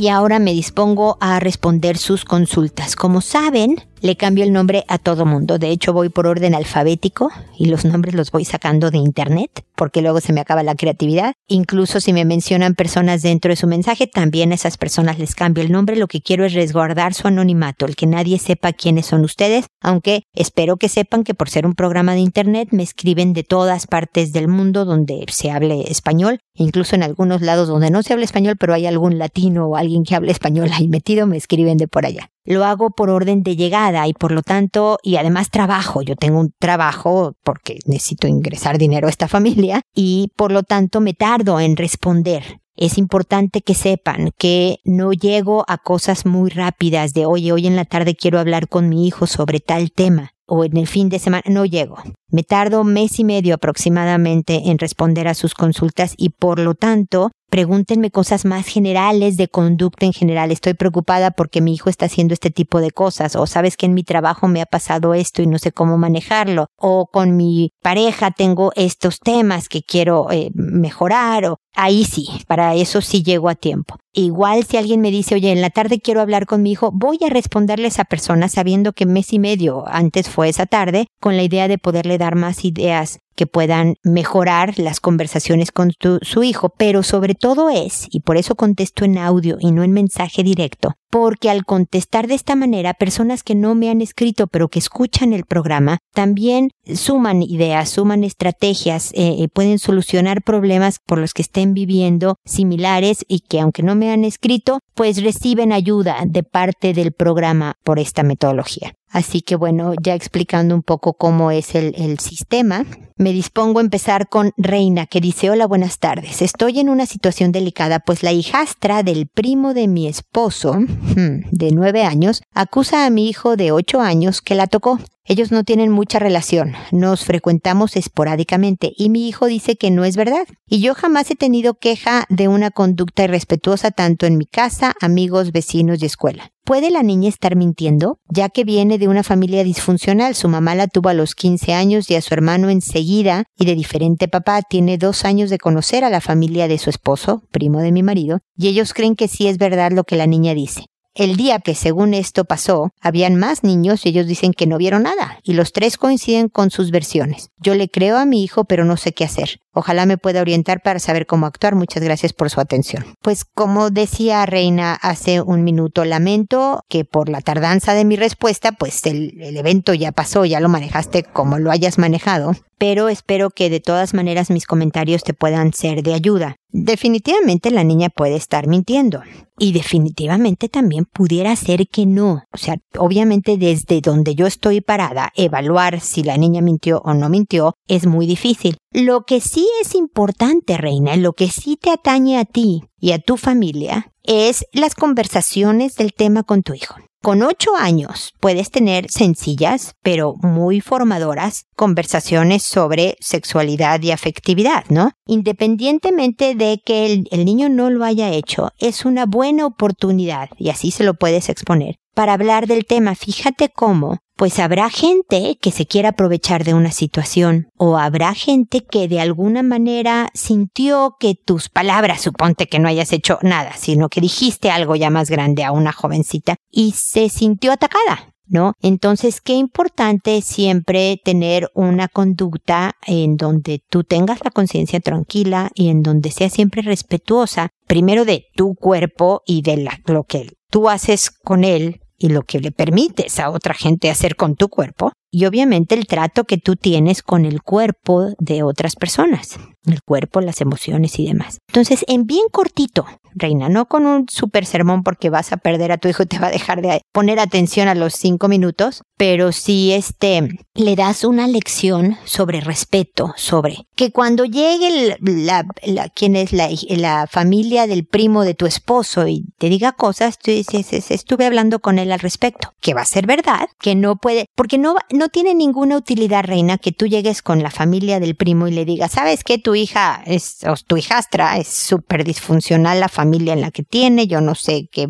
y 0.00 0.08
ahora 0.08 0.38
me 0.38 0.52
dispongo 0.52 1.18
a 1.20 1.40
responder 1.40 1.98
sus 1.98 2.24
consultas. 2.24 2.96
Como 2.96 3.20
saben, 3.20 3.84
le 4.00 4.16
cambio 4.16 4.44
el 4.44 4.52
nombre 4.52 4.84
a 4.88 4.98
todo 4.98 5.26
mundo. 5.26 5.58
De 5.58 5.70
hecho, 5.70 5.92
voy 5.92 6.08
por 6.08 6.26
orden 6.26 6.54
alfabético 6.54 7.30
y 7.58 7.66
los 7.66 7.84
nombres 7.84 8.14
los 8.14 8.30
voy 8.30 8.44
sacando 8.44 8.90
de 8.90 8.98
internet 8.98 9.64
porque 9.80 10.02
luego 10.02 10.20
se 10.20 10.34
me 10.34 10.42
acaba 10.42 10.62
la 10.62 10.74
creatividad. 10.74 11.32
Incluso 11.48 12.00
si 12.00 12.12
me 12.12 12.26
mencionan 12.26 12.74
personas 12.74 13.22
dentro 13.22 13.48
de 13.48 13.56
su 13.56 13.66
mensaje, 13.66 14.06
también 14.06 14.52
a 14.52 14.54
esas 14.54 14.76
personas 14.76 15.18
les 15.18 15.34
cambio 15.34 15.64
el 15.64 15.72
nombre. 15.72 15.96
Lo 15.96 16.06
que 16.06 16.20
quiero 16.20 16.44
es 16.44 16.52
resguardar 16.52 17.14
su 17.14 17.28
anonimato, 17.28 17.86
el 17.86 17.96
que 17.96 18.06
nadie 18.06 18.38
sepa 18.38 18.74
quiénes 18.74 19.06
son 19.06 19.24
ustedes, 19.24 19.64
aunque 19.80 20.24
espero 20.34 20.76
que 20.76 20.90
sepan 20.90 21.24
que 21.24 21.32
por 21.32 21.48
ser 21.48 21.64
un 21.64 21.74
programa 21.74 22.12
de 22.12 22.20
internet 22.20 22.68
me 22.72 22.82
escriben 22.82 23.32
de 23.32 23.42
todas 23.42 23.86
partes 23.86 24.34
del 24.34 24.48
mundo 24.48 24.84
donde 24.84 25.24
se 25.30 25.50
hable 25.50 25.90
español, 25.90 26.40
incluso 26.54 26.94
en 26.94 27.02
algunos 27.02 27.40
lados 27.40 27.68
donde 27.68 27.90
no 27.90 28.02
se 28.02 28.12
habla 28.12 28.26
español, 28.26 28.56
pero 28.58 28.74
hay 28.74 28.84
algún 28.84 29.16
latino 29.16 29.66
o 29.66 29.76
alguien 29.76 30.04
que 30.04 30.14
hable 30.14 30.30
español 30.30 30.68
ahí 30.74 30.88
metido, 30.88 31.26
me 31.26 31.38
escriben 31.38 31.78
de 31.78 31.88
por 31.88 32.04
allá 32.04 32.30
lo 32.44 32.64
hago 32.64 32.90
por 32.90 33.10
orden 33.10 33.42
de 33.42 33.56
llegada 33.56 34.06
y 34.08 34.12
por 34.12 34.32
lo 34.32 34.42
tanto, 34.42 34.98
y 35.02 35.16
además 35.16 35.50
trabajo, 35.50 36.02
yo 36.02 36.16
tengo 36.16 36.40
un 36.40 36.52
trabajo 36.58 37.36
porque 37.44 37.78
necesito 37.86 38.26
ingresar 38.26 38.78
dinero 38.78 39.06
a 39.06 39.10
esta 39.10 39.28
familia 39.36 39.82
y 39.94 40.32
por 40.36 40.52
lo 40.52 40.62
tanto 40.62 41.00
me 41.00 41.14
tardo 41.14 41.60
en 41.60 41.76
responder. 41.76 42.60
Es 42.76 42.96
importante 42.96 43.60
que 43.60 43.74
sepan 43.74 44.30
que 44.38 44.78
no 44.84 45.12
llego 45.12 45.64
a 45.68 45.76
cosas 45.76 46.24
muy 46.24 46.48
rápidas 46.48 47.12
de 47.12 47.26
oye, 47.26 47.52
hoy 47.52 47.66
en 47.66 47.76
la 47.76 47.84
tarde 47.84 48.14
quiero 48.14 48.38
hablar 48.38 48.68
con 48.68 48.88
mi 48.88 49.06
hijo 49.06 49.26
sobre 49.26 49.60
tal 49.60 49.92
tema 49.92 50.32
o 50.50 50.64
en 50.64 50.76
el 50.76 50.86
fin 50.86 51.08
de 51.08 51.18
semana, 51.18 51.44
no 51.46 51.64
llego. 51.64 51.96
Me 52.28 52.42
tardo 52.42 52.84
mes 52.84 53.18
y 53.18 53.24
medio 53.24 53.54
aproximadamente 53.54 54.70
en 54.70 54.78
responder 54.78 55.28
a 55.28 55.34
sus 55.34 55.54
consultas 55.54 56.14
y 56.16 56.30
por 56.30 56.58
lo 56.58 56.74
tanto 56.74 57.30
pregúntenme 57.50 58.10
cosas 58.10 58.44
más 58.44 58.66
generales 58.66 59.36
de 59.36 59.48
conducta 59.48 60.06
en 60.06 60.12
general. 60.12 60.52
Estoy 60.52 60.74
preocupada 60.74 61.32
porque 61.32 61.60
mi 61.60 61.74
hijo 61.74 61.90
está 61.90 62.06
haciendo 62.06 62.32
este 62.32 62.50
tipo 62.50 62.80
de 62.80 62.92
cosas 62.92 63.36
o 63.36 63.46
sabes 63.46 63.76
que 63.76 63.86
en 63.86 63.94
mi 63.94 64.04
trabajo 64.04 64.48
me 64.48 64.62
ha 64.62 64.66
pasado 64.66 65.14
esto 65.14 65.42
y 65.42 65.46
no 65.46 65.58
sé 65.58 65.72
cómo 65.72 65.98
manejarlo 65.98 66.66
o 66.76 67.06
con 67.06 67.36
mi 67.36 67.70
pareja 67.82 68.30
tengo 68.30 68.72
estos 68.76 69.18
temas 69.18 69.68
que 69.68 69.82
quiero 69.82 70.30
eh, 70.30 70.50
mejorar 70.54 71.46
o 71.46 71.58
ahí 71.74 72.04
sí, 72.04 72.28
para 72.46 72.74
eso 72.74 73.00
sí 73.00 73.22
llego 73.22 73.48
a 73.48 73.54
tiempo. 73.54 73.96
Igual 74.12 74.64
si 74.64 74.76
alguien 74.76 75.00
me 75.00 75.12
dice, 75.12 75.36
oye, 75.36 75.52
en 75.52 75.60
la 75.60 75.70
tarde 75.70 76.00
quiero 76.00 76.20
hablar 76.20 76.46
con 76.46 76.62
mi 76.62 76.72
hijo, 76.72 76.90
voy 76.92 77.18
a 77.24 77.30
responderle 77.30 77.84
a 77.84 77.88
esa 77.88 78.04
persona 78.04 78.48
sabiendo 78.48 78.92
que 78.92 79.06
mes 79.06 79.32
y 79.32 79.38
medio 79.38 79.84
antes 79.86 80.28
fue 80.28 80.48
esa 80.48 80.66
tarde, 80.66 81.06
con 81.20 81.36
la 81.36 81.44
idea 81.44 81.68
de 81.68 81.78
poderle 81.78 82.18
dar 82.18 82.34
más 82.34 82.64
ideas 82.64 83.20
que 83.34 83.46
puedan 83.46 83.96
mejorar 84.02 84.78
las 84.78 85.00
conversaciones 85.00 85.72
con 85.72 85.92
su 86.22 86.42
hijo, 86.42 86.70
pero 86.76 87.02
sobre 87.02 87.34
todo 87.34 87.70
es, 87.70 88.06
y 88.10 88.20
por 88.20 88.36
eso 88.36 88.54
contesto 88.54 89.04
en 89.04 89.18
audio 89.18 89.56
y 89.60 89.72
no 89.72 89.82
en 89.82 89.92
mensaje 89.92 90.42
directo, 90.42 90.94
porque 91.10 91.50
al 91.50 91.64
contestar 91.64 92.26
de 92.26 92.34
esta 92.34 92.54
manera, 92.56 92.94
personas 92.94 93.42
que 93.42 93.54
no 93.54 93.74
me 93.74 93.90
han 93.90 94.00
escrito 94.00 94.46
pero 94.46 94.68
que 94.68 94.78
escuchan 94.78 95.32
el 95.32 95.44
programa, 95.44 95.98
también 96.14 96.70
suman 96.94 97.42
ideas, 97.42 97.88
suman 97.90 98.24
estrategias, 98.24 99.12
eh, 99.12 99.36
eh, 99.38 99.48
pueden 99.48 99.78
solucionar 99.78 100.42
problemas 100.42 100.98
por 101.04 101.18
los 101.18 101.34
que 101.34 101.42
estén 101.42 101.74
viviendo 101.74 102.36
similares 102.44 103.24
y 103.28 103.40
que 103.40 103.60
aunque 103.60 103.82
no 103.82 103.94
me 103.94 104.12
han 104.12 104.24
escrito, 104.24 104.80
pues 104.94 105.22
reciben 105.22 105.72
ayuda 105.72 106.18
de 106.26 106.42
parte 106.42 106.92
del 106.92 107.12
programa 107.12 107.74
por 107.84 107.98
esta 107.98 108.22
metodología. 108.22 108.92
Así 109.10 109.42
que 109.42 109.56
bueno, 109.56 109.94
ya 110.00 110.14
explicando 110.14 110.74
un 110.74 110.82
poco 110.82 111.14
cómo 111.14 111.50
es 111.50 111.74
el, 111.74 111.94
el, 111.96 112.20
sistema, 112.20 112.86
me 113.16 113.32
dispongo 113.32 113.80
a 113.80 113.82
empezar 113.82 114.28
con 114.28 114.52
Reina, 114.56 115.06
que 115.06 115.20
dice, 115.20 115.50
hola, 115.50 115.66
buenas 115.66 115.98
tardes. 115.98 116.42
Estoy 116.42 116.78
en 116.78 116.88
una 116.88 117.06
situación 117.06 117.50
delicada, 117.50 117.98
pues 117.98 118.22
la 118.22 118.32
hijastra 118.32 119.02
del 119.02 119.26
primo 119.26 119.74
de 119.74 119.88
mi 119.88 120.06
esposo, 120.06 120.74
hmm, 120.74 121.48
de 121.50 121.72
nueve 121.72 122.04
años, 122.04 122.42
acusa 122.54 123.04
a 123.04 123.10
mi 123.10 123.28
hijo 123.28 123.56
de 123.56 123.72
ocho 123.72 124.00
años 124.00 124.40
que 124.40 124.54
la 124.54 124.68
tocó. 124.68 125.00
Ellos 125.24 125.52
no 125.52 125.62
tienen 125.64 125.92
mucha 125.92 126.18
relación, 126.18 126.72
nos 126.90 127.24
frecuentamos 127.24 127.96
esporádicamente 127.96 128.92
y 128.96 129.10
mi 129.10 129.28
hijo 129.28 129.46
dice 129.46 129.76
que 129.76 129.90
no 129.90 130.04
es 130.04 130.16
verdad. 130.16 130.46
Y 130.66 130.80
yo 130.80 130.94
jamás 130.94 131.30
he 131.30 131.36
tenido 131.36 131.74
queja 131.74 132.24
de 132.30 132.48
una 132.48 132.70
conducta 132.70 133.24
irrespetuosa 133.24 133.90
tanto 133.90 134.26
en 134.26 134.38
mi 134.38 134.46
casa, 134.46 134.94
amigos, 135.00 135.52
vecinos 135.52 136.02
y 136.02 136.06
escuela. 136.06 136.50
¿Puede 136.64 136.90
la 136.90 137.02
niña 137.02 137.28
estar 137.28 137.56
mintiendo? 137.56 138.18
Ya 138.28 138.48
que 138.48 138.64
viene 138.64 138.98
de 138.98 139.08
una 139.08 139.22
familia 139.22 139.64
disfuncional, 139.64 140.34
su 140.34 140.48
mamá 140.48 140.74
la 140.74 140.86
tuvo 140.86 141.08
a 141.08 141.14
los 141.14 141.34
15 141.34 141.72
años 141.72 142.10
y 142.10 142.14
a 142.14 142.20
su 142.20 142.32
hermano 142.34 142.70
enseguida, 142.70 143.44
y 143.56 143.64
de 143.64 143.74
diferente 143.74 144.28
papá, 144.28 144.62
tiene 144.62 144.98
dos 144.98 145.24
años 145.24 145.50
de 145.50 145.58
conocer 145.58 146.04
a 146.04 146.10
la 146.10 146.20
familia 146.20 146.68
de 146.68 146.78
su 146.78 146.90
esposo, 146.90 147.42
primo 147.50 147.80
de 147.80 147.92
mi 147.92 148.02
marido, 148.02 148.40
y 148.56 148.68
ellos 148.68 148.94
creen 148.94 149.16
que 149.16 149.26
sí 149.26 149.48
es 149.48 149.58
verdad 149.58 149.90
lo 149.92 150.04
que 150.04 150.16
la 150.16 150.26
niña 150.26 150.54
dice. 150.54 150.84
El 151.14 151.36
día 151.36 151.58
que 151.58 151.74
según 151.74 152.14
esto 152.14 152.44
pasó, 152.44 152.90
habían 153.00 153.34
más 153.34 153.64
niños 153.64 154.06
y 154.06 154.10
ellos 154.10 154.28
dicen 154.28 154.52
que 154.52 154.68
no 154.68 154.78
vieron 154.78 155.02
nada, 155.02 155.40
y 155.42 155.54
los 155.54 155.72
tres 155.72 155.96
coinciden 155.96 156.48
con 156.48 156.70
sus 156.70 156.92
versiones. 156.92 157.50
Yo 157.58 157.74
le 157.74 157.88
creo 157.88 158.16
a 158.16 158.26
mi 158.26 158.44
hijo, 158.44 158.64
pero 158.64 158.84
no 158.84 158.96
sé 158.96 159.12
qué 159.12 159.24
hacer. 159.24 159.58
Ojalá 159.72 160.04
me 160.04 160.18
pueda 160.18 160.40
orientar 160.40 160.82
para 160.82 160.98
saber 160.98 161.26
cómo 161.26 161.46
actuar. 161.46 161.74
Muchas 161.74 162.02
gracias 162.02 162.32
por 162.32 162.50
su 162.50 162.60
atención. 162.60 163.04
Pues 163.22 163.44
como 163.44 163.90
decía 163.90 164.44
Reina 164.46 164.94
hace 164.94 165.40
un 165.40 165.62
minuto, 165.62 166.04
lamento 166.04 166.82
que 166.88 167.04
por 167.04 167.28
la 167.28 167.40
tardanza 167.40 167.94
de 167.94 168.04
mi 168.04 168.16
respuesta, 168.16 168.72
pues 168.72 169.04
el, 169.06 169.34
evento 169.56 169.94
ya 169.94 170.12
pasó, 170.12 170.44
ya 170.44 170.60
lo 170.60 170.68
manejaste 170.68 171.22
como 171.22 171.58
lo 171.58 171.70
hayas 171.70 171.98
manejado, 171.98 172.52
pero 172.78 173.08
espero 173.08 173.50
que 173.50 173.70
de 173.70 173.80
todas 173.80 174.14
maneras 174.14 174.50
mis 174.50 174.66
comentarios 174.66 175.22
te 175.22 175.34
puedan 175.34 175.72
ser 175.72 176.02
de 176.02 176.14
ayuda. 176.14 176.56
Definitivamente 176.72 177.70
la 177.70 177.84
niña 177.84 178.08
puede 178.08 178.36
estar 178.36 178.66
mintiendo 178.66 179.22
y 179.58 179.72
definitivamente 179.72 180.68
también 180.68 181.04
pudiera 181.04 181.54
ser 181.56 181.88
que 181.88 182.06
no. 182.06 182.44
O 182.52 182.56
sea, 182.56 182.76
obviamente 182.96 183.56
desde 183.56 184.00
donde 184.00 184.34
yo 184.34 184.46
estoy 184.46 184.80
parada, 184.80 185.30
evaluar 185.36 186.00
si 186.00 186.22
la 186.22 186.36
niña 186.36 186.60
mintió 186.62 187.02
o 187.04 187.12
no 187.14 187.28
mintió 187.28 187.74
es 187.86 188.06
muy 188.06 188.26
difícil. 188.26 188.78
Lo 188.92 189.22
que 189.22 189.40
sí 189.40 189.68
es 189.80 189.94
importante, 189.94 190.76
Reina, 190.76 191.14
lo 191.14 191.32
que 191.34 191.48
sí 191.48 191.76
te 191.76 191.90
atañe 191.90 192.38
a 192.38 192.44
ti 192.44 192.82
y 192.98 193.12
a 193.12 193.20
tu 193.20 193.36
familia 193.36 194.12
es 194.24 194.66
las 194.72 194.96
conversaciones 194.96 195.94
del 195.94 196.12
tema 196.12 196.42
con 196.42 196.64
tu 196.64 196.74
hijo. 196.74 196.96
Con 197.22 197.42
ocho 197.42 197.76
años 197.76 198.34
puedes 198.40 198.70
tener 198.70 199.10
sencillas, 199.10 199.94
pero 200.02 200.34
muy 200.42 200.80
formadoras, 200.80 201.66
conversaciones 201.76 202.62
sobre 202.64 203.16
sexualidad 203.20 204.02
y 204.02 204.10
afectividad, 204.10 204.86
¿no? 204.88 205.12
Independientemente 205.26 206.54
de 206.54 206.80
que 206.84 207.24
el, 207.30 207.44
niño 207.44 207.68
no 207.68 207.90
lo 207.90 208.04
haya 208.04 208.30
hecho, 208.30 208.70
es 208.78 209.04
una 209.04 209.26
buena 209.26 209.66
oportunidad, 209.66 210.48
y 210.56 210.70
así 210.70 210.90
se 210.90 211.04
lo 211.04 211.14
puedes 211.14 211.50
exponer, 211.50 211.96
para 212.20 212.34
hablar 212.34 212.66
del 212.66 212.84
tema. 212.84 213.14
Fíjate 213.14 213.70
cómo 213.70 214.18
pues 214.36 214.58
habrá 214.58 214.90
gente 214.90 215.56
que 215.58 215.70
se 215.70 215.86
quiera 215.86 216.10
aprovechar 216.10 216.64
de 216.64 216.74
una 216.74 216.92
situación 216.92 217.68
o 217.78 217.96
habrá 217.96 218.34
gente 218.34 218.84
que 218.84 219.08
de 219.08 219.20
alguna 219.20 219.62
manera 219.62 220.28
sintió 220.34 221.16
que 221.18 221.34
tus 221.34 221.70
palabras, 221.70 222.20
suponte 222.20 222.66
que 222.66 222.78
no 222.78 222.88
hayas 222.88 223.14
hecho 223.14 223.38
nada, 223.40 223.72
sino 223.78 224.10
que 224.10 224.20
dijiste 224.20 224.70
algo 224.70 224.96
ya 224.96 225.08
más 225.08 225.30
grande 225.30 225.64
a 225.64 225.72
una 225.72 225.92
jovencita 225.92 226.56
y 226.70 226.92
se 226.92 227.30
sintió 227.30 227.72
atacada. 227.72 228.34
¿No? 228.46 228.74
Entonces, 228.82 229.40
qué 229.40 229.52
importante 229.52 230.42
siempre 230.42 231.20
tener 231.24 231.70
una 231.72 232.08
conducta 232.08 232.96
en 233.06 233.36
donde 233.36 233.80
tú 233.88 234.02
tengas 234.02 234.40
la 234.44 234.50
conciencia 234.50 234.98
tranquila 234.98 235.70
y 235.74 235.88
en 235.88 236.02
donde 236.02 236.32
sea 236.32 236.50
siempre 236.50 236.82
respetuosa, 236.82 237.70
primero 237.86 238.24
de 238.24 238.46
tu 238.56 238.74
cuerpo 238.74 239.42
y 239.46 239.62
de 239.62 239.88
lo 240.04 240.24
que 240.24 240.48
tú 240.68 240.88
haces 240.88 241.30
con 241.30 241.64
él 241.64 242.00
y 242.20 242.28
lo 242.28 242.42
que 242.42 242.60
le 242.60 242.70
permites 242.70 243.40
a 243.40 243.50
otra 243.50 243.74
gente 243.74 244.10
hacer 244.10 244.36
con 244.36 244.54
tu 244.54 244.68
cuerpo, 244.68 245.12
y 245.30 245.46
obviamente 245.46 245.94
el 245.94 246.06
trato 246.06 246.44
que 246.44 246.58
tú 246.58 246.76
tienes 246.76 247.22
con 247.22 247.44
el 247.44 247.62
cuerpo 247.62 248.34
de 248.38 248.62
otras 248.62 248.96
personas, 248.96 249.58
el 249.86 250.02
cuerpo, 250.02 250.40
las 250.40 250.60
emociones 250.60 251.18
y 251.18 251.26
demás. 251.26 251.58
Entonces, 251.68 252.04
en 252.08 252.26
bien 252.26 252.46
cortito, 252.50 253.06
Reina, 253.34 253.68
no 253.68 253.86
con 253.86 254.06
un 254.06 254.26
super 254.28 254.66
sermón 254.66 255.02
porque 255.02 255.30
vas 255.30 255.52
a 255.52 255.56
perder 255.56 255.92
a 255.92 255.98
tu 255.98 256.08
hijo 256.08 256.24
y 256.24 256.26
te 256.26 256.38
va 256.38 256.48
a 256.48 256.52
dejar 256.52 256.82
de 256.82 257.00
poner 257.12 257.38
atención 257.38 257.88
a 257.88 257.94
los 257.94 258.14
cinco 258.14 258.48
minutos, 258.48 259.02
pero 259.16 259.52
si 259.52 259.92
este 259.92 260.48
le 260.74 260.96
das 260.96 261.24
una 261.24 261.46
lección 261.46 262.16
sobre 262.24 262.60
respeto, 262.60 263.32
sobre 263.36 263.86
que 263.94 264.10
cuando 264.10 264.44
llegue 264.44 265.16
la, 265.20 265.64
la, 265.84 266.08
quien 266.08 266.36
es 266.36 266.52
la, 266.52 266.68
la 266.88 267.26
familia 267.30 267.86
del 267.86 268.04
primo 268.04 268.44
de 268.44 268.54
tu 268.54 268.66
esposo 268.66 269.28
y 269.28 269.44
te 269.58 269.68
diga 269.68 269.92
cosas, 269.92 270.38
tú 270.38 270.50
dices, 270.50 271.10
estuve 271.10 271.46
hablando 271.46 271.80
con 271.80 271.98
él 271.98 272.10
al 272.12 272.20
respecto, 272.20 272.72
que 272.80 272.94
va 272.94 273.02
a 273.02 273.06
ser 273.06 273.26
verdad, 273.26 273.68
que 273.78 273.94
no 273.94 274.16
puede, 274.16 274.46
porque 274.56 274.78
no, 274.78 274.96
no 275.12 275.19
tiene 275.28 275.54
ninguna 275.54 275.96
utilidad, 275.96 276.44
Reina, 276.44 276.78
que 276.78 276.92
tú 276.92 277.06
llegues 277.06 277.42
con 277.42 277.62
la 277.62 277.70
familia 277.70 278.20
del 278.20 278.34
primo 278.34 278.68
y 278.68 278.72
le 278.72 278.84
digas, 278.84 279.12
sabes 279.12 279.44
que 279.44 279.58
tu 279.58 279.74
hija 279.74 280.22
es, 280.26 280.58
o 280.64 280.74
tu 280.86 280.96
hijastra 280.96 281.58
es 281.58 281.68
súper 281.68 282.24
disfuncional 282.24 283.00
la 283.00 283.08
familia 283.08 283.52
en 283.52 283.60
la 283.60 283.70
que 283.70 283.82
tiene, 283.82 284.26
yo 284.26 284.40
no 284.40 284.54
sé 284.54 284.88
qué 284.90 285.06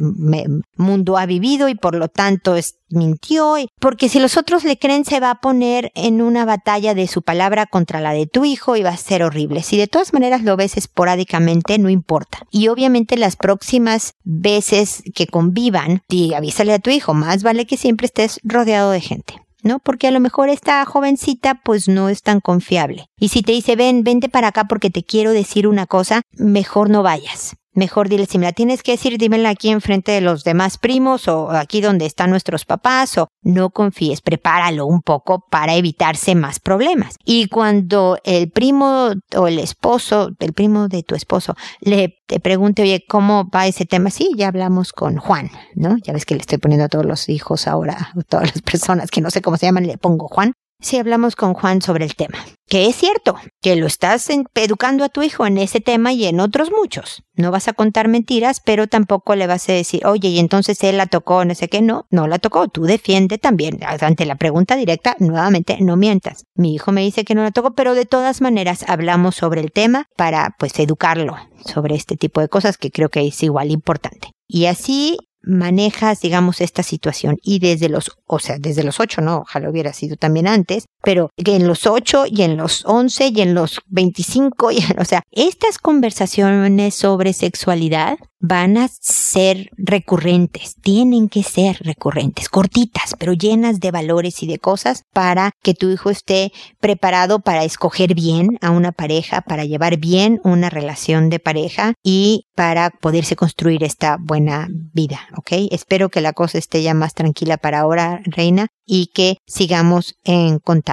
mundo 0.76 1.19
ha 1.19 1.26
vivido 1.26 1.69
y 1.69 1.75
por 1.75 1.95
lo 1.95 2.09
tanto 2.09 2.57
es, 2.57 2.76
mintió, 2.90 3.55
porque 3.79 4.09
si 4.09 4.19
los 4.19 4.37
otros 4.37 4.64
le 4.64 4.79
creen 4.79 5.05
se 5.05 5.21
va 5.21 5.31
a 5.31 5.40
poner 5.40 5.93
en 5.95 6.23
una 6.23 6.45
batalla 6.45 6.95
de 6.95 7.07
su 7.07 7.23
palabra 7.23 7.67
contra 7.67 8.00
la 8.00 8.12
de 8.12 8.26
tu 8.26 8.45
hijo 8.45 8.76
y 8.76 8.83
va 8.83 8.90
a 8.90 8.97
ser 8.97 9.23
horrible. 9.23 9.62
Si 9.62 9.76
de 9.76 9.87
todas 9.87 10.12
maneras 10.12 10.43
lo 10.43 10.57
ves 10.57 10.76
esporádicamente, 10.76 11.79
no 11.79 11.88
importa. 11.88 12.40
Y 12.50 12.69
obviamente 12.69 13.17
las 13.17 13.37
próximas 13.37 14.14
veces 14.25 15.02
que 15.14 15.26
convivan, 15.26 16.02
avísale 16.35 16.73
a 16.73 16.79
tu 16.79 16.90
hijo, 16.90 17.14
más 17.14 17.43
vale 17.43 17.67
que 17.67 17.76
siempre 17.76 18.07
estés 18.07 18.40
rodeado 18.43 18.90
de 18.90 19.00
gente. 19.00 19.35
¿No? 19.62 19.79
Porque 19.79 20.09
a 20.09 20.11
lo 20.11 20.21
mejor 20.21 20.49
esta 20.49 20.85
jovencita 20.85 21.61
pues 21.64 21.88
no 21.88 22.09
es 22.09 22.23
tan 22.23 22.40
confiable. 22.40 23.07
Y 23.19 23.29
si 23.29 23.43
te 23.43 23.52
dice, 23.52 23.76
ven, 23.76 24.05
vente 24.05 24.29
para 24.29 24.49
acá 24.49 24.64
porque 24.64 24.90
te 24.90 25.05
quiero 25.05 25.33
decir 25.33 25.67
una 25.67 25.87
cosa, 25.87 26.23
mejor 26.33 26.90
no 26.90 27.02
vayas. 27.02 27.57
Mejor 27.81 28.11
dile, 28.11 28.27
si 28.27 28.37
me 28.37 28.45
la 28.45 28.53
tienes 28.53 28.83
que 28.83 28.93
decir, 28.93 29.17
dímela 29.17 29.49
aquí 29.49 29.71
enfrente 29.71 30.13
de 30.13 30.21
los 30.21 30.45
demás 30.45 30.77
primos 30.77 31.29
o 31.29 31.51
aquí 31.51 31.81
donde 31.81 32.05
están 32.05 32.29
nuestros 32.29 32.67
papás 32.67 33.17
o 33.17 33.29
no 33.41 33.71
confíes, 33.71 34.21
prepáralo 34.21 34.85
un 34.85 35.01
poco 35.01 35.47
para 35.51 35.75
evitarse 35.75 36.35
más 36.35 36.61
problemas. 36.61 37.15
Y 37.25 37.49
cuando 37.49 38.19
el 38.23 38.51
primo 38.51 39.13
o 39.35 39.47
el 39.47 39.59
esposo, 39.59 40.29
el 40.41 40.53
primo 40.53 40.89
de 40.89 41.03
tu 41.03 41.15
esposo, 41.15 41.55
le 41.81 42.19
te 42.27 42.39
pregunte, 42.39 42.83
oye, 42.83 43.03
¿cómo 43.09 43.49
va 43.49 43.67
ese 43.67 43.87
tema? 43.87 44.11
Sí, 44.11 44.33
ya 44.37 44.49
hablamos 44.49 44.93
con 44.93 45.17
Juan, 45.17 45.51
¿no? 45.75 45.97
Ya 46.05 46.13
ves 46.13 46.27
que 46.27 46.35
le 46.35 46.43
estoy 46.43 46.59
poniendo 46.59 46.85
a 46.85 46.89
todos 46.89 47.07
los 47.07 47.31
hijos 47.31 47.67
ahora, 47.67 48.13
a 48.15 48.23
todas 48.29 48.55
las 48.55 48.61
personas 48.61 49.11
que 49.11 49.23
no 49.23 49.31
sé 49.31 49.41
cómo 49.41 49.57
se 49.57 49.65
llaman, 49.65 49.87
le 49.87 49.97
pongo 49.97 50.29
Juan 50.29 50.53
si 50.81 50.99
hablamos 50.99 51.37
con 51.37 51.55
Juan 51.55 51.83
sobre 51.83 52.05
el 52.05 52.15
tema. 52.15 52.39
Que 52.69 52.87
es 52.87 52.95
cierto, 52.95 53.35
que 53.61 53.75
lo 53.75 53.87
estás 53.87 54.29
educando 54.55 55.05
a 55.05 55.09
tu 55.09 55.23
hijo 55.23 55.45
en 55.45 55.59
ese 55.59 55.81
tema 55.81 56.13
y 56.13 56.27
en 56.27 56.39
otros 56.39 56.71
muchos. 56.71 57.25
No 57.35 57.51
vas 57.51 57.67
a 57.67 57.73
contar 57.73 58.07
mentiras, 58.07 58.61
pero 58.65 58.87
tampoco 58.87 59.35
le 59.35 59.49
vas 59.49 59.69
a 59.69 59.73
decir, 59.73 60.07
oye, 60.07 60.29
y 60.29 60.39
entonces 60.39 60.83
él 60.85 60.97
la 60.97 61.07
tocó, 61.07 61.45
no 61.45 61.55
sé 61.55 61.69
qué, 61.69 61.83
no, 61.83 62.07
no 62.11 62.29
la 62.29 62.39
tocó. 62.39 62.69
Tú 62.69 62.85
defiende 62.85 63.39
también. 63.39 63.81
Ante 63.83 64.25
la 64.25 64.37
pregunta 64.37 64.77
directa, 64.77 65.17
nuevamente, 65.19 65.79
no 65.81 65.97
mientas. 65.97 66.45
Mi 66.55 66.75
hijo 66.75 66.93
me 66.93 67.03
dice 67.03 67.25
que 67.25 67.35
no 67.35 67.43
la 67.43 67.51
tocó, 67.51 67.75
pero 67.75 67.95
de 67.95 68.07
todas 68.07 68.41
maneras 68.41 68.85
hablamos 68.87 69.35
sobre 69.35 69.61
el 69.61 69.73
tema 69.73 70.07
para, 70.17 70.55
pues, 70.59 70.79
educarlo 70.79 71.37
sobre 71.65 71.95
este 71.95 72.17
tipo 72.17 72.41
de 72.41 72.49
cosas 72.49 72.79
que 72.79 72.91
creo 72.91 73.09
que 73.09 73.27
es 73.27 73.43
igual 73.43 73.71
importante. 73.71 74.31
Y 74.47 74.67
así 74.67 75.19
manejas, 75.42 76.20
digamos, 76.20 76.61
esta 76.61 76.82
situación 76.82 77.38
y 77.42 77.59
desde 77.59 77.88
los, 77.88 78.18
o 78.26 78.38
sea, 78.38 78.59
desde 78.59 78.82
los 78.82 79.00
ocho, 79.00 79.20
no, 79.20 79.38
ojalá 79.38 79.70
hubiera 79.70 79.92
sido 79.92 80.16
también 80.16 80.47
antes, 80.47 80.87
pero 81.02 81.30
en 81.37 81.66
los 81.66 81.87
ocho 81.87 82.25
y 82.26 82.42
en 82.42 82.57
los 82.57 82.85
once 82.85 83.33
y 83.35 83.40
en 83.40 83.54
los 83.54 83.80
veinticinco, 83.87 84.71
o 84.99 85.04
sea, 85.04 85.23
estas 85.30 85.78
conversaciones 85.78 86.95
sobre 86.95 87.33
sexualidad 87.33 88.19
van 88.40 88.78
a 88.78 88.88
ser 88.88 89.69
recurrentes, 89.76 90.76
tienen 90.80 91.28
que 91.28 91.42
ser 91.42 91.76
recurrentes, 91.80 92.49
cortitas, 92.49 93.14
pero 93.19 93.35
llenas 93.35 93.80
de 93.80 93.90
valores 93.90 94.42
y 94.42 94.47
de 94.47 94.59
cosas 94.59 95.02
para 95.12 95.52
que 95.62 95.75
tu 95.75 95.90
hijo 95.90 96.09
esté 96.09 96.50
preparado 96.80 97.40
para 97.40 97.64
escoger 97.64 98.14
bien 98.14 98.59
a 98.62 98.71
una 98.71 98.92
pareja, 98.92 99.42
para 99.42 99.66
llevar 99.66 99.99
bien 99.99 100.40
una 100.42 100.71
relación 100.71 101.28
de 101.28 101.38
pareja 101.38 101.92
y 102.02 102.47
para 102.54 102.90
poderse 102.90 103.37
construir 103.37 103.85
esta 103.85 104.16
buena 104.19 104.69
vida, 104.71 105.21
¿ok? 105.37 105.69
Espero 105.71 106.09
que 106.09 106.23
la 106.23 106.33
cosa 106.33 106.59
esté 106.59 106.83
ya 106.83 106.95
más 106.95 107.14
tranquila 107.14 107.59
para 107.59 107.80
ahora, 107.80 108.23
Reina, 108.25 108.69
y 108.87 109.07
que 109.14 109.37
sigamos 109.47 110.14
en 110.25 110.59
contacto. 110.59 110.89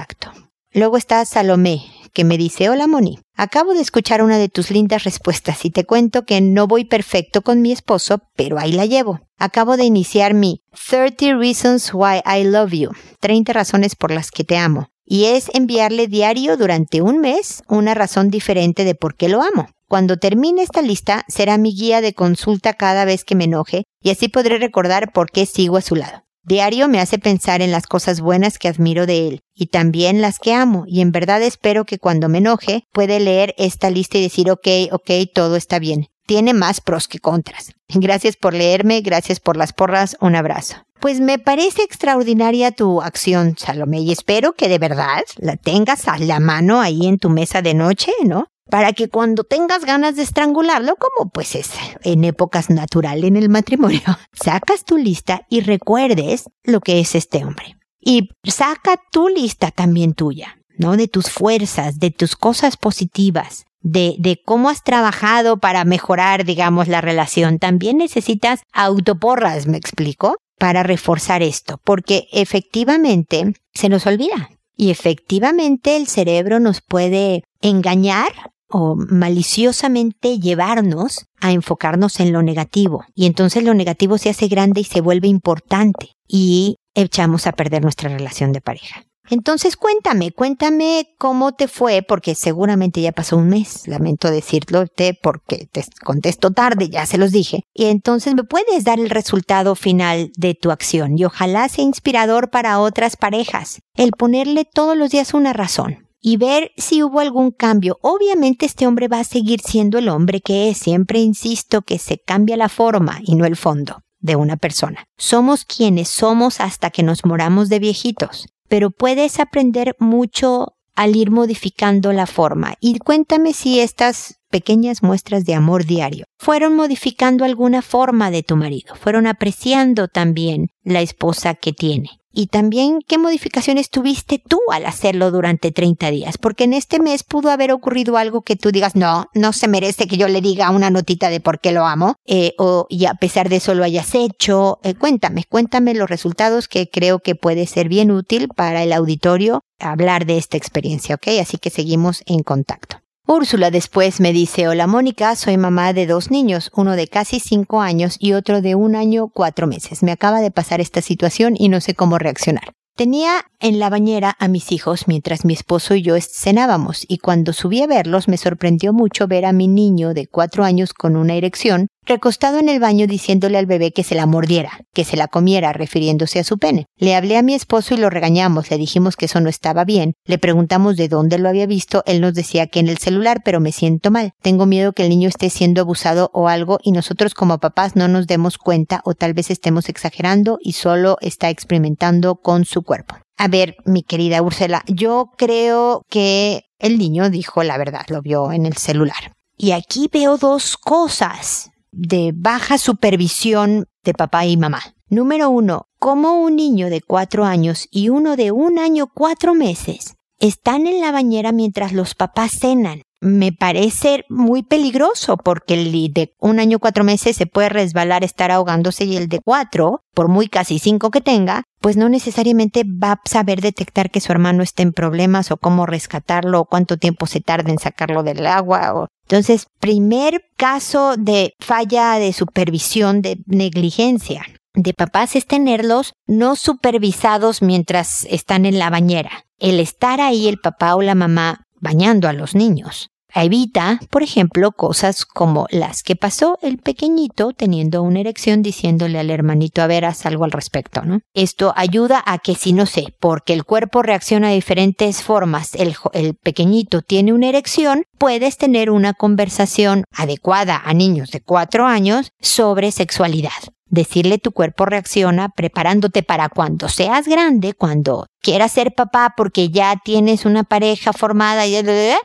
Luego 0.72 0.96
está 0.96 1.24
Salomé, 1.24 1.82
que 2.12 2.24
me 2.24 2.36
dice, 2.36 2.68
hola 2.68 2.86
Moni, 2.86 3.20
acabo 3.34 3.74
de 3.74 3.80
escuchar 3.80 4.22
una 4.22 4.38
de 4.38 4.48
tus 4.48 4.70
lindas 4.70 5.04
respuestas 5.04 5.64
y 5.64 5.70
te 5.70 5.84
cuento 5.84 6.24
que 6.24 6.40
no 6.40 6.66
voy 6.66 6.84
perfecto 6.84 7.42
con 7.42 7.62
mi 7.62 7.72
esposo, 7.72 8.20
pero 8.36 8.58
ahí 8.58 8.72
la 8.72 8.84
llevo. 8.84 9.20
Acabo 9.38 9.76
de 9.76 9.84
iniciar 9.84 10.34
mi 10.34 10.62
30 10.88 11.36
Reasons 11.36 11.92
Why 11.94 12.20
I 12.26 12.44
Love 12.44 12.72
You, 12.72 12.90
30 13.20 13.52
razones 13.52 13.96
por 13.96 14.10
las 14.10 14.30
que 14.30 14.44
te 14.44 14.58
amo, 14.58 14.88
y 15.04 15.26
es 15.26 15.50
enviarle 15.54 16.06
diario 16.06 16.56
durante 16.56 17.00
un 17.02 17.20
mes 17.20 17.62
una 17.68 17.94
razón 17.94 18.28
diferente 18.28 18.84
de 18.84 18.94
por 18.94 19.16
qué 19.16 19.28
lo 19.28 19.42
amo. 19.42 19.68
Cuando 19.88 20.18
termine 20.18 20.62
esta 20.62 20.82
lista, 20.82 21.24
será 21.28 21.56
mi 21.56 21.74
guía 21.74 22.02
de 22.02 22.12
consulta 22.12 22.74
cada 22.74 23.06
vez 23.06 23.24
que 23.24 23.34
me 23.34 23.44
enoje 23.44 23.84
y 24.02 24.10
así 24.10 24.28
podré 24.28 24.58
recordar 24.58 25.12
por 25.12 25.30
qué 25.30 25.46
sigo 25.46 25.78
a 25.78 25.82
su 25.82 25.96
lado. 25.96 26.27
Diario 26.48 26.88
me 26.88 26.98
hace 26.98 27.18
pensar 27.18 27.60
en 27.60 27.70
las 27.70 27.86
cosas 27.86 28.22
buenas 28.22 28.58
que 28.58 28.68
admiro 28.68 29.04
de 29.04 29.28
él 29.28 29.40
y 29.54 29.66
también 29.66 30.22
las 30.22 30.38
que 30.38 30.54
amo 30.54 30.84
y 30.86 31.02
en 31.02 31.12
verdad 31.12 31.42
espero 31.42 31.84
que 31.84 31.98
cuando 31.98 32.30
me 32.30 32.38
enoje 32.38 32.84
puede 32.90 33.20
leer 33.20 33.54
esta 33.58 33.90
lista 33.90 34.16
y 34.16 34.22
decir 34.22 34.50
ok, 34.50 34.66
ok, 34.92 35.10
todo 35.34 35.56
está 35.56 35.78
bien. 35.78 36.06
Tiene 36.26 36.54
más 36.54 36.80
pros 36.80 37.06
que 37.06 37.18
contras. 37.18 37.72
Gracias 37.88 38.36
por 38.36 38.54
leerme, 38.54 39.02
gracias 39.02 39.40
por 39.40 39.58
las 39.58 39.74
porras, 39.74 40.16
un 40.20 40.36
abrazo. 40.36 40.76
Pues 41.00 41.20
me 41.20 41.38
parece 41.38 41.82
extraordinaria 41.82 42.72
tu 42.72 43.02
acción, 43.02 43.54
Salomé, 43.58 44.00
y 44.00 44.10
espero 44.10 44.54
que 44.54 44.68
de 44.68 44.78
verdad 44.78 45.22
la 45.36 45.56
tengas 45.56 46.08
a 46.08 46.18
la 46.18 46.40
mano 46.40 46.80
ahí 46.80 47.06
en 47.06 47.18
tu 47.18 47.28
mesa 47.28 47.60
de 47.60 47.74
noche, 47.74 48.10
¿no? 48.24 48.46
Para 48.70 48.92
que 48.92 49.08
cuando 49.08 49.44
tengas 49.44 49.84
ganas 49.84 50.16
de 50.16 50.22
estrangularlo, 50.22 50.96
como 50.96 51.30
pues 51.30 51.54
es 51.54 51.70
en 52.02 52.24
épocas 52.24 52.70
natural 52.70 53.24
en 53.24 53.36
el 53.36 53.48
matrimonio, 53.48 54.02
sacas 54.32 54.84
tu 54.84 54.96
lista 54.96 55.42
y 55.48 55.60
recuerdes 55.60 56.44
lo 56.64 56.80
que 56.80 57.00
es 57.00 57.14
este 57.14 57.44
hombre. 57.44 57.76
Y 58.00 58.30
saca 58.44 59.00
tu 59.10 59.28
lista 59.28 59.70
también 59.70 60.14
tuya, 60.14 60.58
¿no? 60.76 60.96
De 60.96 61.08
tus 61.08 61.30
fuerzas, 61.30 61.98
de 61.98 62.10
tus 62.10 62.36
cosas 62.36 62.76
positivas, 62.76 63.64
de, 63.80 64.14
de 64.18 64.40
cómo 64.44 64.68
has 64.68 64.82
trabajado 64.82 65.58
para 65.58 65.84
mejorar, 65.84 66.44
digamos, 66.44 66.88
la 66.88 67.00
relación. 67.00 67.58
También 67.58 67.98
necesitas 67.98 68.60
autoporras, 68.72 69.66
¿me 69.66 69.76
explico? 69.76 70.36
Para 70.58 70.82
reforzar 70.82 71.42
esto, 71.42 71.80
porque 71.84 72.28
efectivamente 72.32 73.52
se 73.74 73.88
nos 73.88 74.06
olvida. 74.06 74.50
Y 74.76 74.90
efectivamente 74.90 75.96
el 75.96 76.06
cerebro 76.06 76.60
nos 76.60 76.80
puede 76.80 77.42
engañar 77.60 78.30
o 78.68 78.96
maliciosamente 78.96 80.38
llevarnos 80.38 81.26
a 81.40 81.52
enfocarnos 81.52 82.20
en 82.20 82.32
lo 82.32 82.42
negativo. 82.42 83.04
Y 83.14 83.26
entonces 83.26 83.64
lo 83.64 83.74
negativo 83.74 84.18
se 84.18 84.30
hace 84.30 84.48
grande 84.48 84.82
y 84.82 84.84
se 84.84 85.00
vuelve 85.00 85.28
importante 85.28 86.12
y 86.26 86.76
echamos 86.94 87.46
a 87.46 87.52
perder 87.52 87.82
nuestra 87.82 88.08
relación 88.08 88.52
de 88.52 88.60
pareja. 88.60 89.04
Entonces 89.30 89.76
cuéntame, 89.76 90.32
cuéntame 90.32 91.14
cómo 91.18 91.52
te 91.52 91.68
fue, 91.68 92.02
porque 92.02 92.34
seguramente 92.34 93.02
ya 93.02 93.12
pasó 93.12 93.36
un 93.36 93.48
mes, 93.48 93.86
lamento 93.86 94.30
decirlo, 94.30 94.86
porque 95.22 95.68
te 95.70 95.84
contesto 96.02 96.50
tarde, 96.50 96.88
ya 96.88 97.04
se 97.04 97.18
los 97.18 97.30
dije. 97.30 97.64
Y 97.74 97.86
entonces 97.86 98.34
me 98.34 98.44
puedes 98.44 98.84
dar 98.84 98.98
el 98.98 99.10
resultado 99.10 99.74
final 99.74 100.32
de 100.36 100.54
tu 100.54 100.70
acción 100.70 101.18
y 101.18 101.26
ojalá 101.26 101.68
sea 101.68 101.84
inspirador 101.84 102.48
para 102.48 102.80
otras 102.80 103.16
parejas, 103.16 103.80
el 103.96 104.12
ponerle 104.12 104.64
todos 104.64 104.96
los 104.96 105.10
días 105.10 105.34
una 105.34 105.52
razón 105.52 106.07
y 106.20 106.36
ver 106.36 106.72
si 106.76 107.02
hubo 107.02 107.20
algún 107.20 107.50
cambio. 107.50 107.98
Obviamente 108.02 108.66
este 108.66 108.86
hombre 108.86 109.08
va 109.08 109.20
a 109.20 109.24
seguir 109.24 109.60
siendo 109.60 109.98
el 109.98 110.08
hombre 110.08 110.40
que 110.40 110.68
es. 110.68 110.78
Siempre 110.78 111.20
insisto 111.20 111.82
que 111.82 111.98
se 111.98 112.18
cambia 112.18 112.56
la 112.56 112.68
forma 112.68 113.20
y 113.24 113.34
no 113.34 113.44
el 113.44 113.56
fondo. 113.56 114.02
de 114.20 114.34
una 114.34 114.56
persona. 114.56 115.06
Somos 115.16 115.64
quienes 115.64 116.08
somos 116.08 116.60
hasta 116.60 116.90
que 116.90 117.04
nos 117.04 117.24
moramos 117.24 117.68
de 117.68 117.78
viejitos, 117.78 118.48
pero 118.68 118.90
puedes 118.90 119.38
aprender 119.38 119.94
mucho 120.00 120.74
al 120.96 121.14
ir 121.14 121.30
modificando 121.30 122.12
la 122.12 122.26
forma. 122.26 122.74
Y 122.80 122.98
cuéntame 122.98 123.52
si 123.52 123.78
estas 123.78 124.40
pequeñas 124.50 125.02
muestras 125.02 125.44
de 125.44 125.54
amor 125.54 125.84
diario 125.84 126.24
fueron 126.38 126.74
modificando 126.74 127.44
alguna 127.44 127.82
forma 127.82 128.32
de 128.32 128.42
tu 128.42 128.56
marido, 128.56 128.96
fueron 128.96 129.28
apreciando 129.28 130.08
también 130.08 130.70
la 130.82 131.00
esposa 131.00 131.54
que 131.54 131.72
tiene. 131.72 132.17
Y 132.32 132.48
también 132.48 133.00
qué 133.06 133.18
modificaciones 133.18 133.90
tuviste 133.90 134.38
tú 134.38 134.60
al 134.70 134.86
hacerlo 134.86 135.30
durante 135.30 135.72
30 135.72 136.10
días, 136.10 136.38
porque 136.38 136.64
en 136.64 136.74
este 136.74 137.00
mes 137.00 137.24
pudo 137.24 137.50
haber 137.50 137.72
ocurrido 137.72 138.16
algo 138.16 138.42
que 138.42 138.56
tú 138.56 138.70
digas, 138.70 138.94
no, 138.96 139.26
no 139.34 139.52
se 139.52 139.68
merece 139.68 140.06
que 140.06 140.16
yo 140.16 140.28
le 140.28 140.40
diga 140.40 140.70
una 140.70 140.90
notita 140.90 141.30
de 141.30 141.40
por 141.40 141.60
qué 141.60 141.72
lo 141.72 141.86
amo, 141.86 142.16
eh, 142.26 142.54
o 142.58 142.86
y 142.88 143.06
a 143.06 143.14
pesar 143.14 143.48
de 143.48 143.56
eso 143.56 143.74
lo 143.74 143.84
hayas 143.84 144.14
hecho. 144.14 144.78
Eh, 144.82 144.94
cuéntame, 144.94 145.44
cuéntame 145.48 145.94
los 145.94 146.10
resultados 146.10 146.68
que 146.68 146.88
creo 146.88 147.20
que 147.20 147.34
puede 147.34 147.66
ser 147.66 147.88
bien 147.88 148.10
útil 148.10 148.48
para 148.48 148.82
el 148.82 148.92
auditorio 148.92 149.62
hablar 149.78 150.26
de 150.26 150.38
esta 150.38 150.56
experiencia, 150.56 151.14
¿ok? 151.14 151.28
Así 151.40 151.58
que 151.58 151.70
seguimos 151.70 152.22
en 152.26 152.42
contacto. 152.42 152.98
Úrsula 153.30 153.70
después 153.70 154.20
me 154.20 154.32
dice, 154.32 154.68
hola 154.68 154.86
Mónica, 154.86 155.36
soy 155.36 155.58
mamá 155.58 155.92
de 155.92 156.06
dos 156.06 156.30
niños, 156.30 156.70
uno 156.74 156.96
de 156.96 157.08
casi 157.08 157.40
cinco 157.40 157.82
años 157.82 158.16
y 158.18 158.32
otro 158.32 158.62
de 158.62 158.74
un 158.74 158.96
año 158.96 159.28
cuatro 159.28 159.66
meses. 159.66 160.02
Me 160.02 160.12
acaba 160.12 160.40
de 160.40 160.50
pasar 160.50 160.80
esta 160.80 161.02
situación 161.02 161.54
y 161.54 161.68
no 161.68 161.82
sé 161.82 161.94
cómo 161.94 162.18
reaccionar. 162.18 162.72
Tenía 162.96 163.44
en 163.60 163.78
la 163.78 163.90
bañera 163.90 164.34
a 164.38 164.48
mis 164.48 164.72
hijos 164.72 165.08
mientras 165.08 165.44
mi 165.44 165.52
esposo 165.52 165.94
y 165.94 166.00
yo 166.00 166.16
cenábamos 166.18 167.04
y 167.06 167.18
cuando 167.18 167.52
subí 167.52 167.82
a 167.82 167.86
verlos 167.86 168.28
me 168.28 168.38
sorprendió 168.38 168.94
mucho 168.94 169.28
ver 169.28 169.44
a 169.44 169.52
mi 169.52 169.68
niño 169.68 170.14
de 170.14 170.26
cuatro 170.26 170.64
años 170.64 170.94
con 170.94 171.14
una 171.14 171.34
erección 171.34 171.88
recostado 172.08 172.58
en 172.58 172.68
el 172.68 172.80
baño 172.80 173.06
diciéndole 173.06 173.58
al 173.58 173.66
bebé 173.66 173.92
que 173.92 174.02
se 174.02 174.14
la 174.14 174.26
mordiera, 174.26 174.80
que 174.92 175.04
se 175.04 175.16
la 175.16 175.28
comiera, 175.28 175.72
refiriéndose 175.72 176.40
a 176.40 176.44
su 176.44 176.58
pene. 176.58 176.86
Le 176.96 177.14
hablé 177.14 177.36
a 177.36 177.42
mi 177.42 177.54
esposo 177.54 177.94
y 177.94 177.98
lo 177.98 178.10
regañamos, 178.10 178.70
le 178.70 178.78
dijimos 178.78 179.16
que 179.16 179.26
eso 179.26 179.40
no 179.40 179.48
estaba 179.48 179.84
bien, 179.84 180.14
le 180.24 180.38
preguntamos 180.38 180.96
de 180.96 181.08
dónde 181.08 181.38
lo 181.38 181.48
había 181.48 181.66
visto, 181.66 182.02
él 182.06 182.20
nos 182.20 182.34
decía 182.34 182.66
que 182.66 182.80
en 182.80 182.88
el 182.88 182.98
celular, 182.98 183.42
pero 183.44 183.60
me 183.60 183.72
siento 183.72 184.10
mal. 184.10 184.32
Tengo 184.42 184.66
miedo 184.66 184.92
que 184.92 185.04
el 185.04 185.10
niño 185.10 185.28
esté 185.28 185.50
siendo 185.50 185.82
abusado 185.82 186.30
o 186.32 186.48
algo 186.48 186.78
y 186.82 186.92
nosotros 186.92 187.34
como 187.34 187.58
papás 187.58 187.94
no 187.94 188.08
nos 188.08 188.26
demos 188.26 188.58
cuenta 188.58 189.00
o 189.04 189.14
tal 189.14 189.34
vez 189.34 189.50
estemos 189.50 189.88
exagerando 189.88 190.58
y 190.60 190.72
solo 190.72 191.18
está 191.20 191.50
experimentando 191.50 192.36
con 192.36 192.64
su 192.64 192.82
cuerpo. 192.82 193.16
A 193.36 193.48
ver, 193.48 193.76
mi 193.84 194.02
querida 194.02 194.42
Úrsula, 194.42 194.82
yo 194.88 195.26
creo 195.36 196.02
que 196.08 196.62
el 196.78 196.98
niño 196.98 197.30
dijo 197.30 197.62
la 197.62 197.78
verdad, 197.78 198.06
lo 198.08 198.20
vio 198.20 198.50
en 198.52 198.66
el 198.66 198.76
celular. 198.76 199.32
Y 199.56 199.72
aquí 199.72 200.08
veo 200.12 200.36
dos 200.38 200.76
cosas 200.76 201.70
de 201.92 202.32
baja 202.34 202.78
supervisión 202.78 203.86
de 204.04 204.14
papá 204.14 204.46
y 204.46 204.56
mamá. 204.56 204.94
Número 205.08 205.50
uno, 205.50 205.86
como 205.98 206.40
un 206.42 206.56
niño 206.56 206.90
de 206.90 207.00
cuatro 207.00 207.44
años 207.44 207.88
y 207.90 208.10
uno 208.10 208.36
de 208.36 208.52
un 208.52 208.78
año 208.78 209.06
cuatro 209.12 209.54
meses 209.54 210.16
están 210.38 210.86
en 210.86 211.00
la 211.00 211.12
bañera 211.12 211.52
mientras 211.52 211.92
los 211.92 212.14
papás 212.14 212.52
cenan. 212.60 213.02
Me 213.20 213.52
parece 213.52 214.24
muy 214.28 214.62
peligroso 214.62 215.36
porque 215.36 215.74
el 215.74 215.92
de 216.12 216.34
un 216.38 216.60
año 216.60 216.78
cuatro 216.78 217.02
meses 217.02 217.36
se 217.36 217.46
puede 217.46 217.68
resbalar, 217.68 218.22
estar 218.22 218.50
ahogándose 218.50 219.04
y 219.04 219.16
el 219.16 219.28
de 219.28 219.40
cuatro, 219.40 220.02
por 220.14 220.28
muy 220.28 220.48
casi 220.48 220.78
cinco 220.78 221.10
que 221.10 221.20
tenga, 221.20 221.64
pues 221.80 221.96
no 221.96 222.08
necesariamente 222.08 222.84
va 222.84 223.12
a 223.12 223.20
saber 223.24 223.60
detectar 223.60 224.10
que 224.10 224.20
su 224.20 224.30
hermano 224.30 224.62
está 224.62 224.82
en 224.82 224.92
problemas 224.92 225.50
o 225.50 225.56
cómo 225.56 225.86
rescatarlo 225.86 226.60
o 226.60 226.64
cuánto 226.66 226.96
tiempo 226.96 227.26
se 227.26 227.40
tarda 227.40 227.70
en 227.70 227.78
sacarlo 227.78 228.22
del 228.22 228.46
agua 228.46 228.94
o 228.94 229.06
entonces, 229.30 229.66
primer 229.78 230.40
caso 230.56 231.16
de 231.18 231.52
falla 231.60 232.14
de 232.14 232.32
supervisión, 232.32 233.20
de 233.20 233.36
negligencia 233.44 234.42
de 234.78 234.94
papás 234.94 235.34
es 235.34 235.46
tenerlos 235.46 236.12
no 236.26 236.54
supervisados 236.54 237.62
mientras 237.62 238.24
están 238.30 238.64
en 238.64 238.78
la 238.78 238.90
bañera. 238.90 239.44
El 239.58 239.80
estar 239.80 240.20
ahí 240.20 240.46
el 240.46 240.58
papá 240.58 240.94
o 240.94 241.02
la 241.02 241.16
mamá 241.16 241.64
bañando 241.80 242.28
a 242.28 242.32
los 242.32 242.54
niños. 242.54 243.10
Evita, 243.34 244.00
por 244.10 244.22
ejemplo, 244.22 244.72
cosas 244.72 245.26
como 245.26 245.66
las 245.70 246.02
que 246.02 246.16
pasó 246.16 246.58
el 246.62 246.78
pequeñito 246.78 247.52
teniendo 247.52 248.02
una 248.02 248.20
erección 248.20 248.62
diciéndole 248.62 249.18
al 249.18 249.30
hermanito 249.30 249.82
a 249.82 249.86
ver, 249.86 250.06
haz 250.06 250.24
algo 250.24 250.44
al 250.44 250.50
respecto, 250.50 251.02
¿no? 251.02 251.20
Esto 251.34 251.74
ayuda 251.76 252.22
a 252.24 252.38
que 252.38 252.54
si 252.54 252.72
no 252.72 252.86
sé, 252.86 253.14
porque 253.20 253.52
el 253.52 253.64
cuerpo 253.64 254.02
reacciona 254.02 254.48
de 254.48 254.54
diferentes 254.54 255.22
formas, 255.22 255.74
el, 255.74 255.94
el 256.14 256.34
pequeñito 256.34 257.02
tiene 257.02 257.34
una 257.34 257.48
erección, 257.48 258.04
puedes 258.16 258.56
tener 258.56 258.90
una 258.90 259.12
conversación 259.12 260.04
adecuada 260.10 260.80
a 260.82 260.94
niños 260.94 261.30
de 261.30 261.42
cuatro 261.42 261.86
años 261.86 262.32
sobre 262.40 262.92
sexualidad 262.92 263.52
decirle 263.90 264.38
tu 264.38 264.52
cuerpo 264.52 264.86
reacciona 264.86 265.48
preparándote 265.48 266.22
para 266.22 266.48
cuando 266.48 266.88
seas 266.88 267.26
grande, 267.26 267.74
cuando 267.74 268.26
quieras 268.42 268.72
ser 268.72 268.94
papá 268.94 269.34
porque 269.36 269.70
ya 269.70 269.96
tienes 270.04 270.44
una 270.44 270.64
pareja 270.64 271.12
formada 271.12 271.66
y 271.66 271.76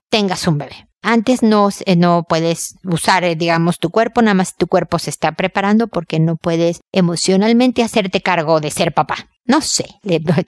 tengas 0.10 0.48
un 0.48 0.58
bebé. 0.58 0.88
Antes 1.02 1.44
no, 1.44 1.68
eh, 1.86 1.98
no 1.98 2.24
puedes 2.28 2.78
usar, 2.86 3.26
eh, 3.26 3.36
digamos, 3.36 3.78
tu 3.78 3.90
cuerpo, 3.90 4.22
nada 4.22 4.36
más 4.36 4.56
tu 4.56 4.68
cuerpo 4.68 5.00
se 5.00 5.10
está 5.10 5.34
preparando 5.34 5.88
porque 5.88 6.18
no 6.18 6.38
puedes 6.38 6.80
emocionalmente 6.94 7.84
hacerte 7.84 8.22
cargo 8.22 8.62
de 8.62 8.72
ser 8.72 8.94
papá. 8.94 9.28
No 9.46 9.60
sé, 9.62 9.86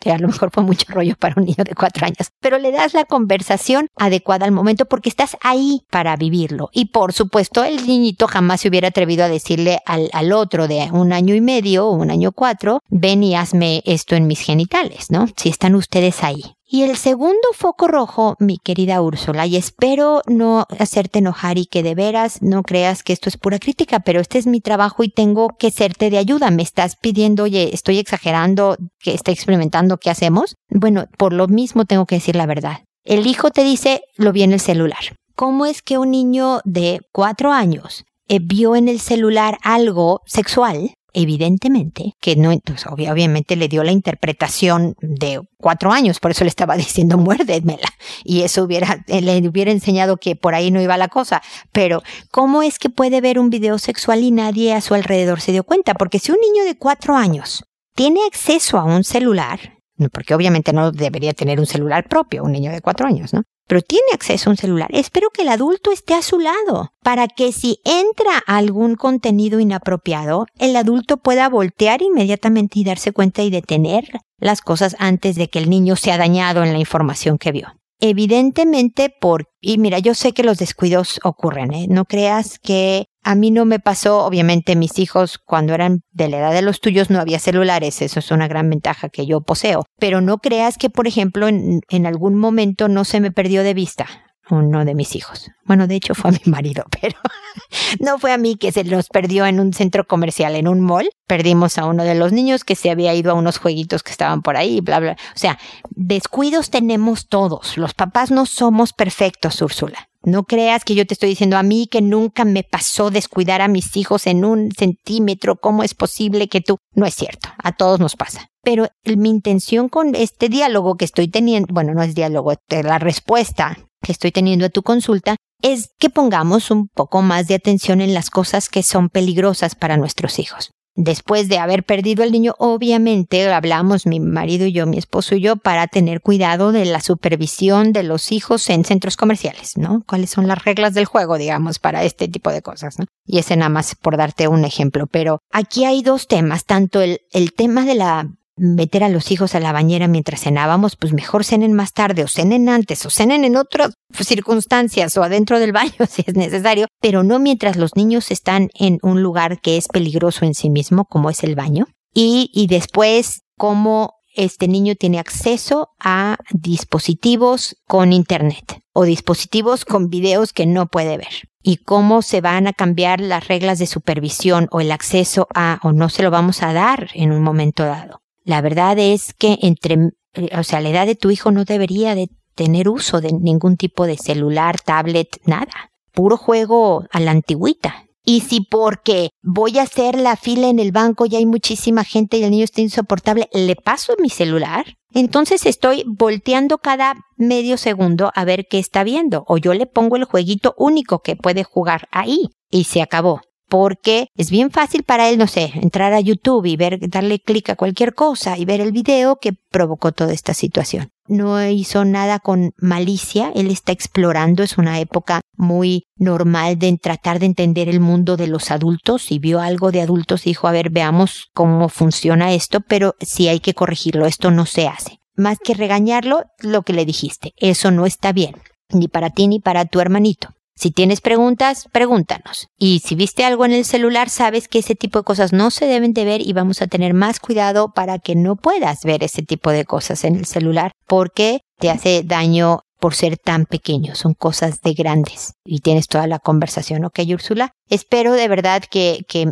a 0.05 0.17
lo 0.17 0.27
mejor 0.27 0.51
fue 0.53 0.63
mucho 0.63 0.85
rollo 0.89 1.15
para 1.19 1.35
un 1.37 1.45
niño 1.45 1.63
de 1.65 1.75
cuatro 1.75 2.05
años, 2.05 2.29
pero 2.39 2.57
le 2.57 2.71
das 2.71 2.93
la 2.93 3.03
conversación 3.03 3.87
adecuada 3.97 4.45
al 4.45 4.53
momento 4.53 4.85
porque 4.85 5.09
estás 5.09 5.35
ahí 5.41 5.81
para 5.89 6.15
vivirlo. 6.15 6.69
Y 6.71 6.85
por 6.85 7.11
supuesto, 7.11 7.63
el 7.63 7.85
niñito 7.85 8.27
jamás 8.27 8.61
se 8.61 8.69
hubiera 8.69 8.87
atrevido 8.87 9.25
a 9.25 9.29
decirle 9.29 9.79
al, 9.85 10.09
al 10.13 10.31
otro 10.31 10.67
de 10.67 10.89
un 10.93 11.11
año 11.11 11.35
y 11.35 11.41
medio 11.41 11.87
o 11.87 11.91
un 11.91 12.09
año 12.09 12.31
cuatro, 12.31 12.79
ven 12.89 13.23
y 13.23 13.35
hazme 13.35 13.81
esto 13.85 14.15
en 14.15 14.27
mis 14.27 14.39
genitales, 14.39 15.11
¿no? 15.11 15.27
Si 15.35 15.49
están 15.49 15.75
ustedes 15.75 16.23
ahí. 16.23 16.54
Y 16.67 16.81
el 16.81 16.97
segundo 16.97 17.47
foco 17.53 17.87
rojo, 17.87 18.35
mi 18.39 18.57
querida 18.57 18.99
Úrsula, 18.99 19.45
y 19.45 19.55
espero 19.55 20.23
no 20.25 20.65
hacerte 20.79 21.19
enojar 21.19 21.59
y 21.59 21.67
que 21.67 21.83
de 21.83 21.93
veras 21.93 22.41
no 22.41 22.63
creas 22.63 23.03
que 23.03 23.13
esto 23.13 23.29
es 23.29 23.37
pura 23.37 23.59
crítica, 23.59 23.99
pero 23.99 24.19
este 24.19 24.39
es 24.39 24.47
mi 24.47 24.61
trabajo 24.61 25.03
y 25.03 25.09
tengo 25.09 25.49
que 25.59 25.69
serte 25.69 26.09
de 26.09 26.17
ayuda. 26.17 26.49
Me 26.49 26.63
estás 26.63 26.95
pidiendo, 26.95 27.43
oye, 27.43 27.69
estoy 27.71 27.99
exagerando, 27.99 28.77
que 28.99 29.13
está 29.13 29.31
experimentando, 29.31 29.97
¿qué 29.97 30.09
hacemos? 30.09 30.55
Bueno, 30.69 31.05
por 31.19 31.33
lo 31.33 31.47
mismo 31.47 31.85
tengo 31.85 32.07
que 32.07 32.15
decir 32.15 32.35
la 32.35 32.47
verdad. 32.47 32.79
El 33.03 33.27
hijo 33.27 33.51
te 33.51 33.63
dice, 33.63 34.01
lo 34.15 34.31
vi 34.31 34.41
en 34.41 34.51
el 34.51 34.59
celular. 34.59 35.15
¿Cómo 35.35 35.67
es 35.67 35.83
que 35.83 35.99
un 35.99 36.09
niño 36.09 36.61
de 36.63 37.01
cuatro 37.11 37.51
años 37.51 38.05
eh, 38.27 38.39
vio 38.41 38.75
en 38.75 38.89
el 38.89 38.99
celular 38.99 39.59
algo 39.61 40.21
sexual 40.25 40.95
evidentemente, 41.15 42.13
que 42.19 42.35
no, 42.35 42.51
entonces 42.51 42.85
obviamente 42.87 43.55
le 43.55 43.67
dio 43.67 43.83
la 43.83 43.91
interpretación 43.91 44.95
de 45.01 45.41
cuatro 45.57 45.91
años, 45.91 46.19
por 46.19 46.31
eso 46.31 46.43
le 46.43 46.49
estaba 46.49 46.75
diciendo 46.77 47.17
muérdemela, 47.17 47.87
y 48.23 48.41
eso 48.41 48.63
hubiera, 48.63 49.03
le 49.07 49.47
hubiera 49.47 49.71
enseñado 49.71 50.17
que 50.17 50.35
por 50.35 50.53
ahí 50.53 50.69
no 50.69 50.81
iba 50.81 50.97
la 50.97 51.07
cosa, 51.07 51.41
pero 51.71 52.03
¿cómo 52.31 52.61
es 52.61 52.77
que 52.77 52.89
puede 52.89 53.21
ver 53.21 53.39
un 53.39 53.49
video 53.49 53.79
sexual 53.79 54.23
y 54.23 54.31
nadie 54.31 54.73
a 54.73 54.81
su 54.81 54.93
alrededor 54.93 55.41
se 55.41 55.53
dio 55.53 55.63
cuenta? 55.63 55.93
Porque 55.95 56.19
si 56.19 56.31
un 56.31 56.37
niño 56.39 56.65
de 56.65 56.77
cuatro 56.77 57.15
años 57.15 57.63
tiene 57.95 58.19
acceso 58.27 58.77
a 58.77 58.83
un 58.83 59.03
celular, 59.03 59.79
porque 60.11 60.35
obviamente 60.35 60.73
no 60.73 60.91
debería 60.91 61.33
tener 61.33 61.59
un 61.59 61.65
celular 61.65 62.07
propio, 62.09 62.43
un 62.43 62.51
niño 62.51 62.71
de 62.71 62.81
cuatro 62.81 63.07
años, 63.07 63.33
¿no? 63.33 63.43
Pero 63.67 63.81
tiene 63.81 64.05
acceso 64.13 64.49
a 64.49 64.51
un 64.51 64.57
celular. 64.57 64.89
Espero 64.93 65.29
que 65.29 65.43
el 65.43 65.49
adulto 65.49 65.91
esté 65.91 66.13
a 66.13 66.21
su 66.21 66.39
lado 66.39 66.91
para 67.03 67.27
que 67.27 67.51
si 67.51 67.79
entra 67.83 68.37
algún 68.45 68.95
contenido 68.95 69.59
inapropiado, 69.59 70.45
el 70.59 70.75
adulto 70.75 71.17
pueda 71.17 71.49
voltear 71.49 72.01
inmediatamente 72.01 72.79
y 72.79 72.83
darse 72.83 73.11
cuenta 73.11 73.43
y 73.43 73.49
detener 73.49 74.05
las 74.39 74.61
cosas 74.61 74.95
antes 74.99 75.35
de 75.35 75.49
que 75.49 75.59
el 75.59 75.69
niño 75.69 75.95
sea 75.95 76.17
dañado 76.17 76.63
en 76.63 76.73
la 76.73 76.79
información 76.79 77.37
que 77.37 77.51
vio. 77.51 77.67
Evidentemente 78.01 79.09
por, 79.09 79.47
y 79.61 79.77
mira, 79.77 79.99
yo 79.99 80.13
sé 80.15 80.33
que 80.33 80.43
los 80.43 80.57
descuidos 80.57 81.19
ocurren, 81.23 81.73
¿eh? 81.73 81.87
No 81.89 82.05
creas 82.05 82.59
que 82.59 83.07
a 83.25 83.33
mí 83.33 83.49
no 83.49 83.65
me 83.65 83.79
pasó, 83.79 84.23
obviamente 84.23 84.75
mis 84.75 84.99
hijos 84.99 85.39
cuando 85.43 85.73
eran 85.73 86.01
de 86.11 86.29
la 86.29 86.37
edad 86.37 86.53
de 86.53 86.61
los 86.61 86.79
tuyos 86.79 87.09
no 87.09 87.19
había 87.19 87.39
celulares, 87.39 88.03
eso 88.03 88.19
es 88.19 88.29
una 88.29 88.47
gran 88.47 88.69
ventaja 88.69 89.09
que 89.09 89.25
yo 89.25 89.41
poseo, 89.41 89.83
pero 89.99 90.21
no 90.21 90.37
creas 90.37 90.77
que, 90.77 90.91
por 90.91 91.07
ejemplo, 91.07 91.47
en, 91.47 91.81
en 91.89 92.05
algún 92.05 92.35
momento 92.35 92.87
no 92.87 93.03
se 93.03 93.19
me 93.19 93.31
perdió 93.31 93.63
de 93.63 93.73
vista 93.73 94.05
uno 94.51 94.85
de 94.85 94.93
mis 94.93 95.15
hijos. 95.15 95.49
Bueno, 95.65 95.87
de 95.87 95.95
hecho 95.95 96.13
fue 96.13 96.29
a 96.29 96.33
mi 96.33 96.39
marido, 96.51 96.83
pero 97.01 97.17
no 97.99 98.19
fue 98.19 98.31
a 98.31 98.37
mí 98.37 98.55
que 98.55 98.71
se 98.71 98.83
los 98.83 99.07
perdió 99.09 99.45
en 99.45 99.59
un 99.59 99.73
centro 99.73 100.05
comercial, 100.05 100.55
en 100.55 100.67
un 100.67 100.81
mall. 100.81 101.09
Perdimos 101.27 101.77
a 101.77 101.85
uno 101.85 102.03
de 102.03 102.15
los 102.15 102.31
niños 102.31 102.63
que 102.63 102.75
se 102.75 102.91
había 102.91 103.13
ido 103.13 103.31
a 103.31 103.35
unos 103.35 103.57
jueguitos 103.57 104.03
que 104.03 104.11
estaban 104.11 104.41
por 104.41 104.57
ahí, 104.57 104.81
bla, 104.81 104.99
bla. 104.99 105.13
O 105.13 105.37
sea, 105.39 105.57
descuidos 105.89 106.69
tenemos 106.69 107.27
todos. 107.27 107.77
Los 107.77 107.93
papás 107.93 108.31
no 108.31 108.45
somos 108.45 108.93
perfectos, 108.93 109.61
Úrsula. 109.61 110.09
No 110.25 110.43
creas 110.43 110.83
que 110.83 110.95
yo 110.95 111.05
te 111.05 111.13
estoy 111.13 111.29
diciendo 111.29 111.55
a 111.55 111.63
mí 111.63 111.87
que 111.87 112.01
nunca 112.01 112.45
me 112.45 112.63
pasó 112.63 113.11
descuidar 113.11 113.61
a 113.61 113.67
mis 113.67 113.95
hijos 113.95 114.25
en 114.25 114.43
un 114.43 114.71
centímetro. 114.71 115.55
¿Cómo 115.57 115.83
es 115.83 115.93
posible 115.93 116.47
que 116.47 116.61
tú? 116.61 116.79
No 116.95 117.05
es 117.05 117.13
cierto. 117.13 117.49
A 117.63 117.73
todos 117.73 117.99
nos 117.99 118.15
pasa. 118.15 118.49
Pero 118.63 118.87
mi 119.03 119.29
intención 119.29 119.87
con 119.87 120.15
este 120.15 120.49
diálogo 120.49 120.95
que 120.95 121.05
estoy 121.05 121.27
teniendo, 121.27 121.71
bueno, 121.71 121.93
no 121.93 122.01
es 122.01 122.15
diálogo, 122.15 122.53
la 122.69 122.97
respuesta 122.97 123.77
que 124.01 124.11
estoy 124.11 124.31
teniendo 124.31 124.65
a 124.65 124.69
tu 124.69 124.81
consulta 124.81 125.35
es 125.61 125.89
que 125.99 126.09
pongamos 126.09 126.71
un 126.71 126.87
poco 126.87 127.21
más 127.21 127.47
de 127.47 127.55
atención 127.55 128.01
en 128.01 128.15
las 128.15 128.31
cosas 128.31 128.67
que 128.67 128.81
son 128.81 129.09
peligrosas 129.09 129.75
para 129.75 129.95
nuestros 129.95 130.39
hijos. 130.39 130.71
Después 130.95 131.49
de 131.49 131.59
haber 131.59 131.83
perdido 131.83 132.23
el 132.23 132.31
niño, 132.31 132.55
obviamente 132.57 133.47
hablamos 133.51 134.05
mi 134.05 134.19
marido 134.19 134.65
y 134.65 134.71
yo, 134.71 134.85
mi 134.85 134.97
esposo 134.97 135.35
y 135.35 135.41
yo, 135.41 135.57
para 135.57 135.87
tener 135.87 136.21
cuidado 136.21 136.71
de 136.71 136.85
la 136.85 137.01
supervisión 137.01 137.93
de 137.93 138.03
los 138.03 138.31
hijos 138.31 138.69
en 138.69 138.85
centros 138.85 139.17
comerciales, 139.17 139.77
¿no? 139.77 140.03
¿Cuáles 140.07 140.29
son 140.29 140.47
las 140.47 140.63
reglas 140.63 140.93
del 140.93 141.05
juego, 141.05 141.37
digamos, 141.37 141.79
para 141.79 142.03
este 142.03 142.27
tipo 142.27 142.51
de 142.51 142.61
cosas, 142.61 142.97
¿no? 142.97 143.05
Y 143.25 143.39
ese 143.39 143.55
nada 143.57 143.69
más 143.69 143.95
por 143.95 144.17
darte 144.17 144.47
un 144.47 144.65
ejemplo. 144.65 145.07
Pero 145.07 145.39
aquí 145.51 145.85
hay 145.85 146.01
dos 146.01 146.27
temas, 146.27 146.65
tanto 146.65 147.01
el, 147.01 147.21
el 147.31 147.53
tema 147.53 147.85
de 147.85 147.95
la 147.95 148.29
meter 148.57 149.03
a 149.03 149.09
los 149.09 149.31
hijos 149.31 149.55
a 149.55 149.59
la 149.59 149.71
bañera 149.71 150.07
mientras 150.07 150.41
cenábamos, 150.41 150.95
pues 150.95 151.13
mejor 151.13 151.43
cenen 151.43 151.73
más 151.73 151.93
tarde 151.93 152.23
o 152.23 152.27
cenen 152.27 152.69
antes 152.69 153.05
o 153.05 153.09
cenen 153.09 153.43
en 153.45 153.55
otras 153.55 153.93
circunstancias 154.13 155.17
o 155.17 155.23
adentro 155.23 155.59
del 155.59 155.71
baño 155.71 155.93
si 156.09 156.23
es 156.25 156.35
necesario, 156.35 156.87
pero 157.01 157.23
no 157.23 157.39
mientras 157.39 157.77
los 157.77 157.95
niños 157.95 158.31
están 158.31 158.69
en 158.73 158.99
un 159.01 159.21
lugar 159.21 159.59
que 159.59 159.77
es 159.77 159.87
peligroso 159.87 160.45
en 160.45 160.53
sí 160.53 160.69
mismo, 160.69 161.05
como 161.05 161.29
es 161.29 161.43
el 161.43 161.55
baño. 161.55 161.87
Y, 162.13 162.49
y 162.53 162.67
después, 162.67 163.41
cómo 163.57 164.13
este 164.35 164.67
niño 164.67 164.95
tiene 164.95 165.19
acceso 165.19 165.89
a 165.99 166.37
dispositivos 166.51 167.77
con 167.87 168.13
internet 168.13 168.81
o 168.93 169.03
dispositivos 169.03 169.85
con 169.85 170.09
videos 170.09 170.53
que 170.53 170.65
no 170.65 170.87
puede 170.87 171.17
ver 171.17 171.49
y 171.63 171.77
cómo 171.77 172.21
se 172.21 172.41
van 172.41 172.67
a 172.67 172.73
cambiar 172.73 173.19
las 173.21 173.47
reglas 173.47 173.79
de 173.79 173.87
supervisión 173.87 174.67
o 174.71 174.81
el 174.81 174.91
acceso 174.91 175.47
a 175.55 175.79
o 175.83 175.93
no 175.93 176.09
se 176.09 176.21
lo 176.21 176.31
vamos 176.31 176.61
a 176.61 176.73
dar 176.73 177.09
en 177.13 177.31
un 177.31 177.41
momento 177.41 177.83
dado. 177.83 178.21
La 178.45 178.61
verdad 178.61 178.97
es 178.99 179.33
que 179.33 179.57
entre, 179.63 180.11
o 180.57 180.63
sea, 180.63 180.79
la 180.79 180.89
edad 180.89 181.07
de 181.07 181.15
tu 181.15 181.31
hijo 181.31 181.51
no 181.51 181.65
debería 181.65 182.13
de 182.13 182.29
tener 182.53 182.87
uso 182.87 183.19
de 183.19 183.33
ningún 183.33 183.75
tipo 183.75 184.05
de 184.05 184.17
celular, 184.17 184.79
tablet, 184.79 185.27
nada. 185.45 185.91
Puro 186.13 186.37
juego 186.37 187.05
a 187.11 187.19
la 187.19 187.31
antigüita. 187.31 188.05
Y 188.23 188.41
si 188.41 188.61
porque 188.61 189.31
voy 189.43 189.77
a 189.77 189.83
hacer 189.83 190.15
la 190.15 190.35
fila 190.35 190.67
en 190.69 190.79
el 190.79 190.91
banco 190.91 191.25
y 191.25 191.35
hay 191.35 191.45
muchísima 191.45 192.03
gente 192.03 192.37
y 192.37 192.43
el 192.43 192.51
niño 192.51 192.63
está 192.63 192.81
insoportable, 192.81 193.49
le 193.51 193.75
paso 193.75 194.13
mi 194.19 194.29
celular, 194.29 194.85
entonces 195.13 195.65
estoy 195.65 196.03
volteando 196.07 196.77
cada 196.77 197.15
medio 197.37 197.77
segundo 197.77 198.31
a 198.35 198.45
ver 198.45 198.67
qué 198.69 198.79
está 198.79 199.03
viendo. 199.03 199.43
O 199.47 199.57
yo 199.57 199.73
le 199.73 199.87
pongo 199.87 200.15
el 200.17 200.25
jueguito 200.25 200.75
único 200.77 201.19
que 201.19 201.35
puede 201.35 201.63
jugar 201.63 202.07
ahí. 202.11 202.49
Y 202.69 202.85
se 202.85 203.01
acabó 203.01 203.41
porque 203.67 204.27
es 204.35 204.51
bien 204.51 204.71
fácil 204.71 205.03
para 205.03 205.29
él, 205.29 205.37
no 205.37 205.47
sé, 205.47 205.71
entrar 205.75 206.13
a 206.13 206.19
YouTube 206.19 206.65
y 206.65 206.75
ver, 206.75 206.99
darle 207.09 207.39
clic 207.39 207.69
a 207.69 207.75
cualquier 207.75 208.13
cosa 208.13 208.57
y 208.57 208.65
ver 208.65 208.81
el 208.81 208.91
video 208.91 209.37
que 209.37 209.53
provocó 209.71 210.11
toda 210.11 210.33
esta 210.33 210.53
situación. 210.53 211.09
No 211.27 211.65
hizo 211.67 212.05
nada 212.05 212.39
con 212.39 212.73
malicia, 212.77 213.51
él 213.55 213.71
está 213.71 213.91
explorando, 213.91 214.61
es 214.61 214.77
una 214.77 214.99
época 214.99 215.41
muy 215.57 216.03
normal 216.17 216.77
de 216.77 216.95
tratar 216.97 217.39
de 217.39 217.47
entender 217.47 217.89
el 217.89 217.99
mundo 217.99 218.37
de 218.37 218.47
los 218.47 218.69
adultos 218.69 219.31
y 219.31 219.39
vio 219.39 219.59
algo 219.59 219.91
de 219.91 220.01
adultos 220.01 220.45
y 220.45 220.51
dijo, 220.51 220.67
a 220.67 220.71
ver, 220.71 220.91
veamos 220.91 221.49
cómo 221.53 221.89
funciona 221.89 222.53
esto, 222.53 222.81
pero 222.81 223.15
sí 223.19 223.47
hay 223.47 223.59
que 223.59 223.73
corregirlo, 223.73 224.27
esto 224.27 224.51
no 224.51 224.67
se 224.67 224.87
hace. 224.87 225.19
Más 225.35 225.57
que 225.57 225.73
regañarlo, 225.73 226.43
lo 226.59 226.83
que 226.83 226.93
le 226.93 227.05
dijiste, 227.05 227.53
eso 227.57 227.89
no 227.89 228.05
está 228.05 228.31
bien, 228.31 228.55
ni 228.89 229.07
para 229.07 229.31
ti 229.31 229.47
ni 229.47 229.59
para 229.59 229.85
tu 229.85 229.99
hermanito. 229.99 230.49
Si 230.77 230.91
tienes 230.91 231.21
preguntas, 231.21 231.87
pregúntanos. 231.91 232.67
Y 232.77 232.99
si 232.99 233.15
viste 233.15 233.45
algo 233.45 233.65
en 233.65 233.71
el 233.71 233.85
celular, 233.85 234.29
sabes 234.29 234.67
que 234.67 234.79
ese 234.79 234.95
tipo 234.95 235.19
de 235.19 235.23
cosas 235.23 235.53
no 235.53 235.71
se 235.71 235.85
deben 235.85 236.13
de 236.13 236.25
ver 236.25 236.41
y 236.41 236.51
vamos 236.53 236.81
a 236.81 236.87
tener 236.87 237.13
más 237.13 237.39
cuidado 237.39 237.93
para 237.93 238.19
que 238.19 238.35
no 238.35 238.57
puedas 238.57 239.03
ver 239.03 239.23
ese 239.23 239.41
tipo 239.41 239.71
de 239.71 239.85
cosas 239.85 240.25
en 240.25 240.35
el 240.35 240.45
celular 240.45 240.91
porque 241.07 241.61
te 241.79 241.89
hace 241.89 242.23
daño 242.23 242.81
por 242.99 243.13
ser 243.13 243.37
tan 243.37 243.65
pequeño, 243.65 244.15
son 244.15 244.33
cosas 244.33 244.81
de 244.81 244.93
grandes. 244.93 245.53
Y 245.63 245.79
tienes 245.79 246.07
toda 246.07 246.27
la 246.27 246.39
conversación, 246.39 247.05
¿ok, 247.05 247.19
Úrsula? 247.33 247.71
Espero 247.89 248.33
de 248.33 248.47
verdad 248.47 248.83
que, 248.89 249.25
que 249.27 249.51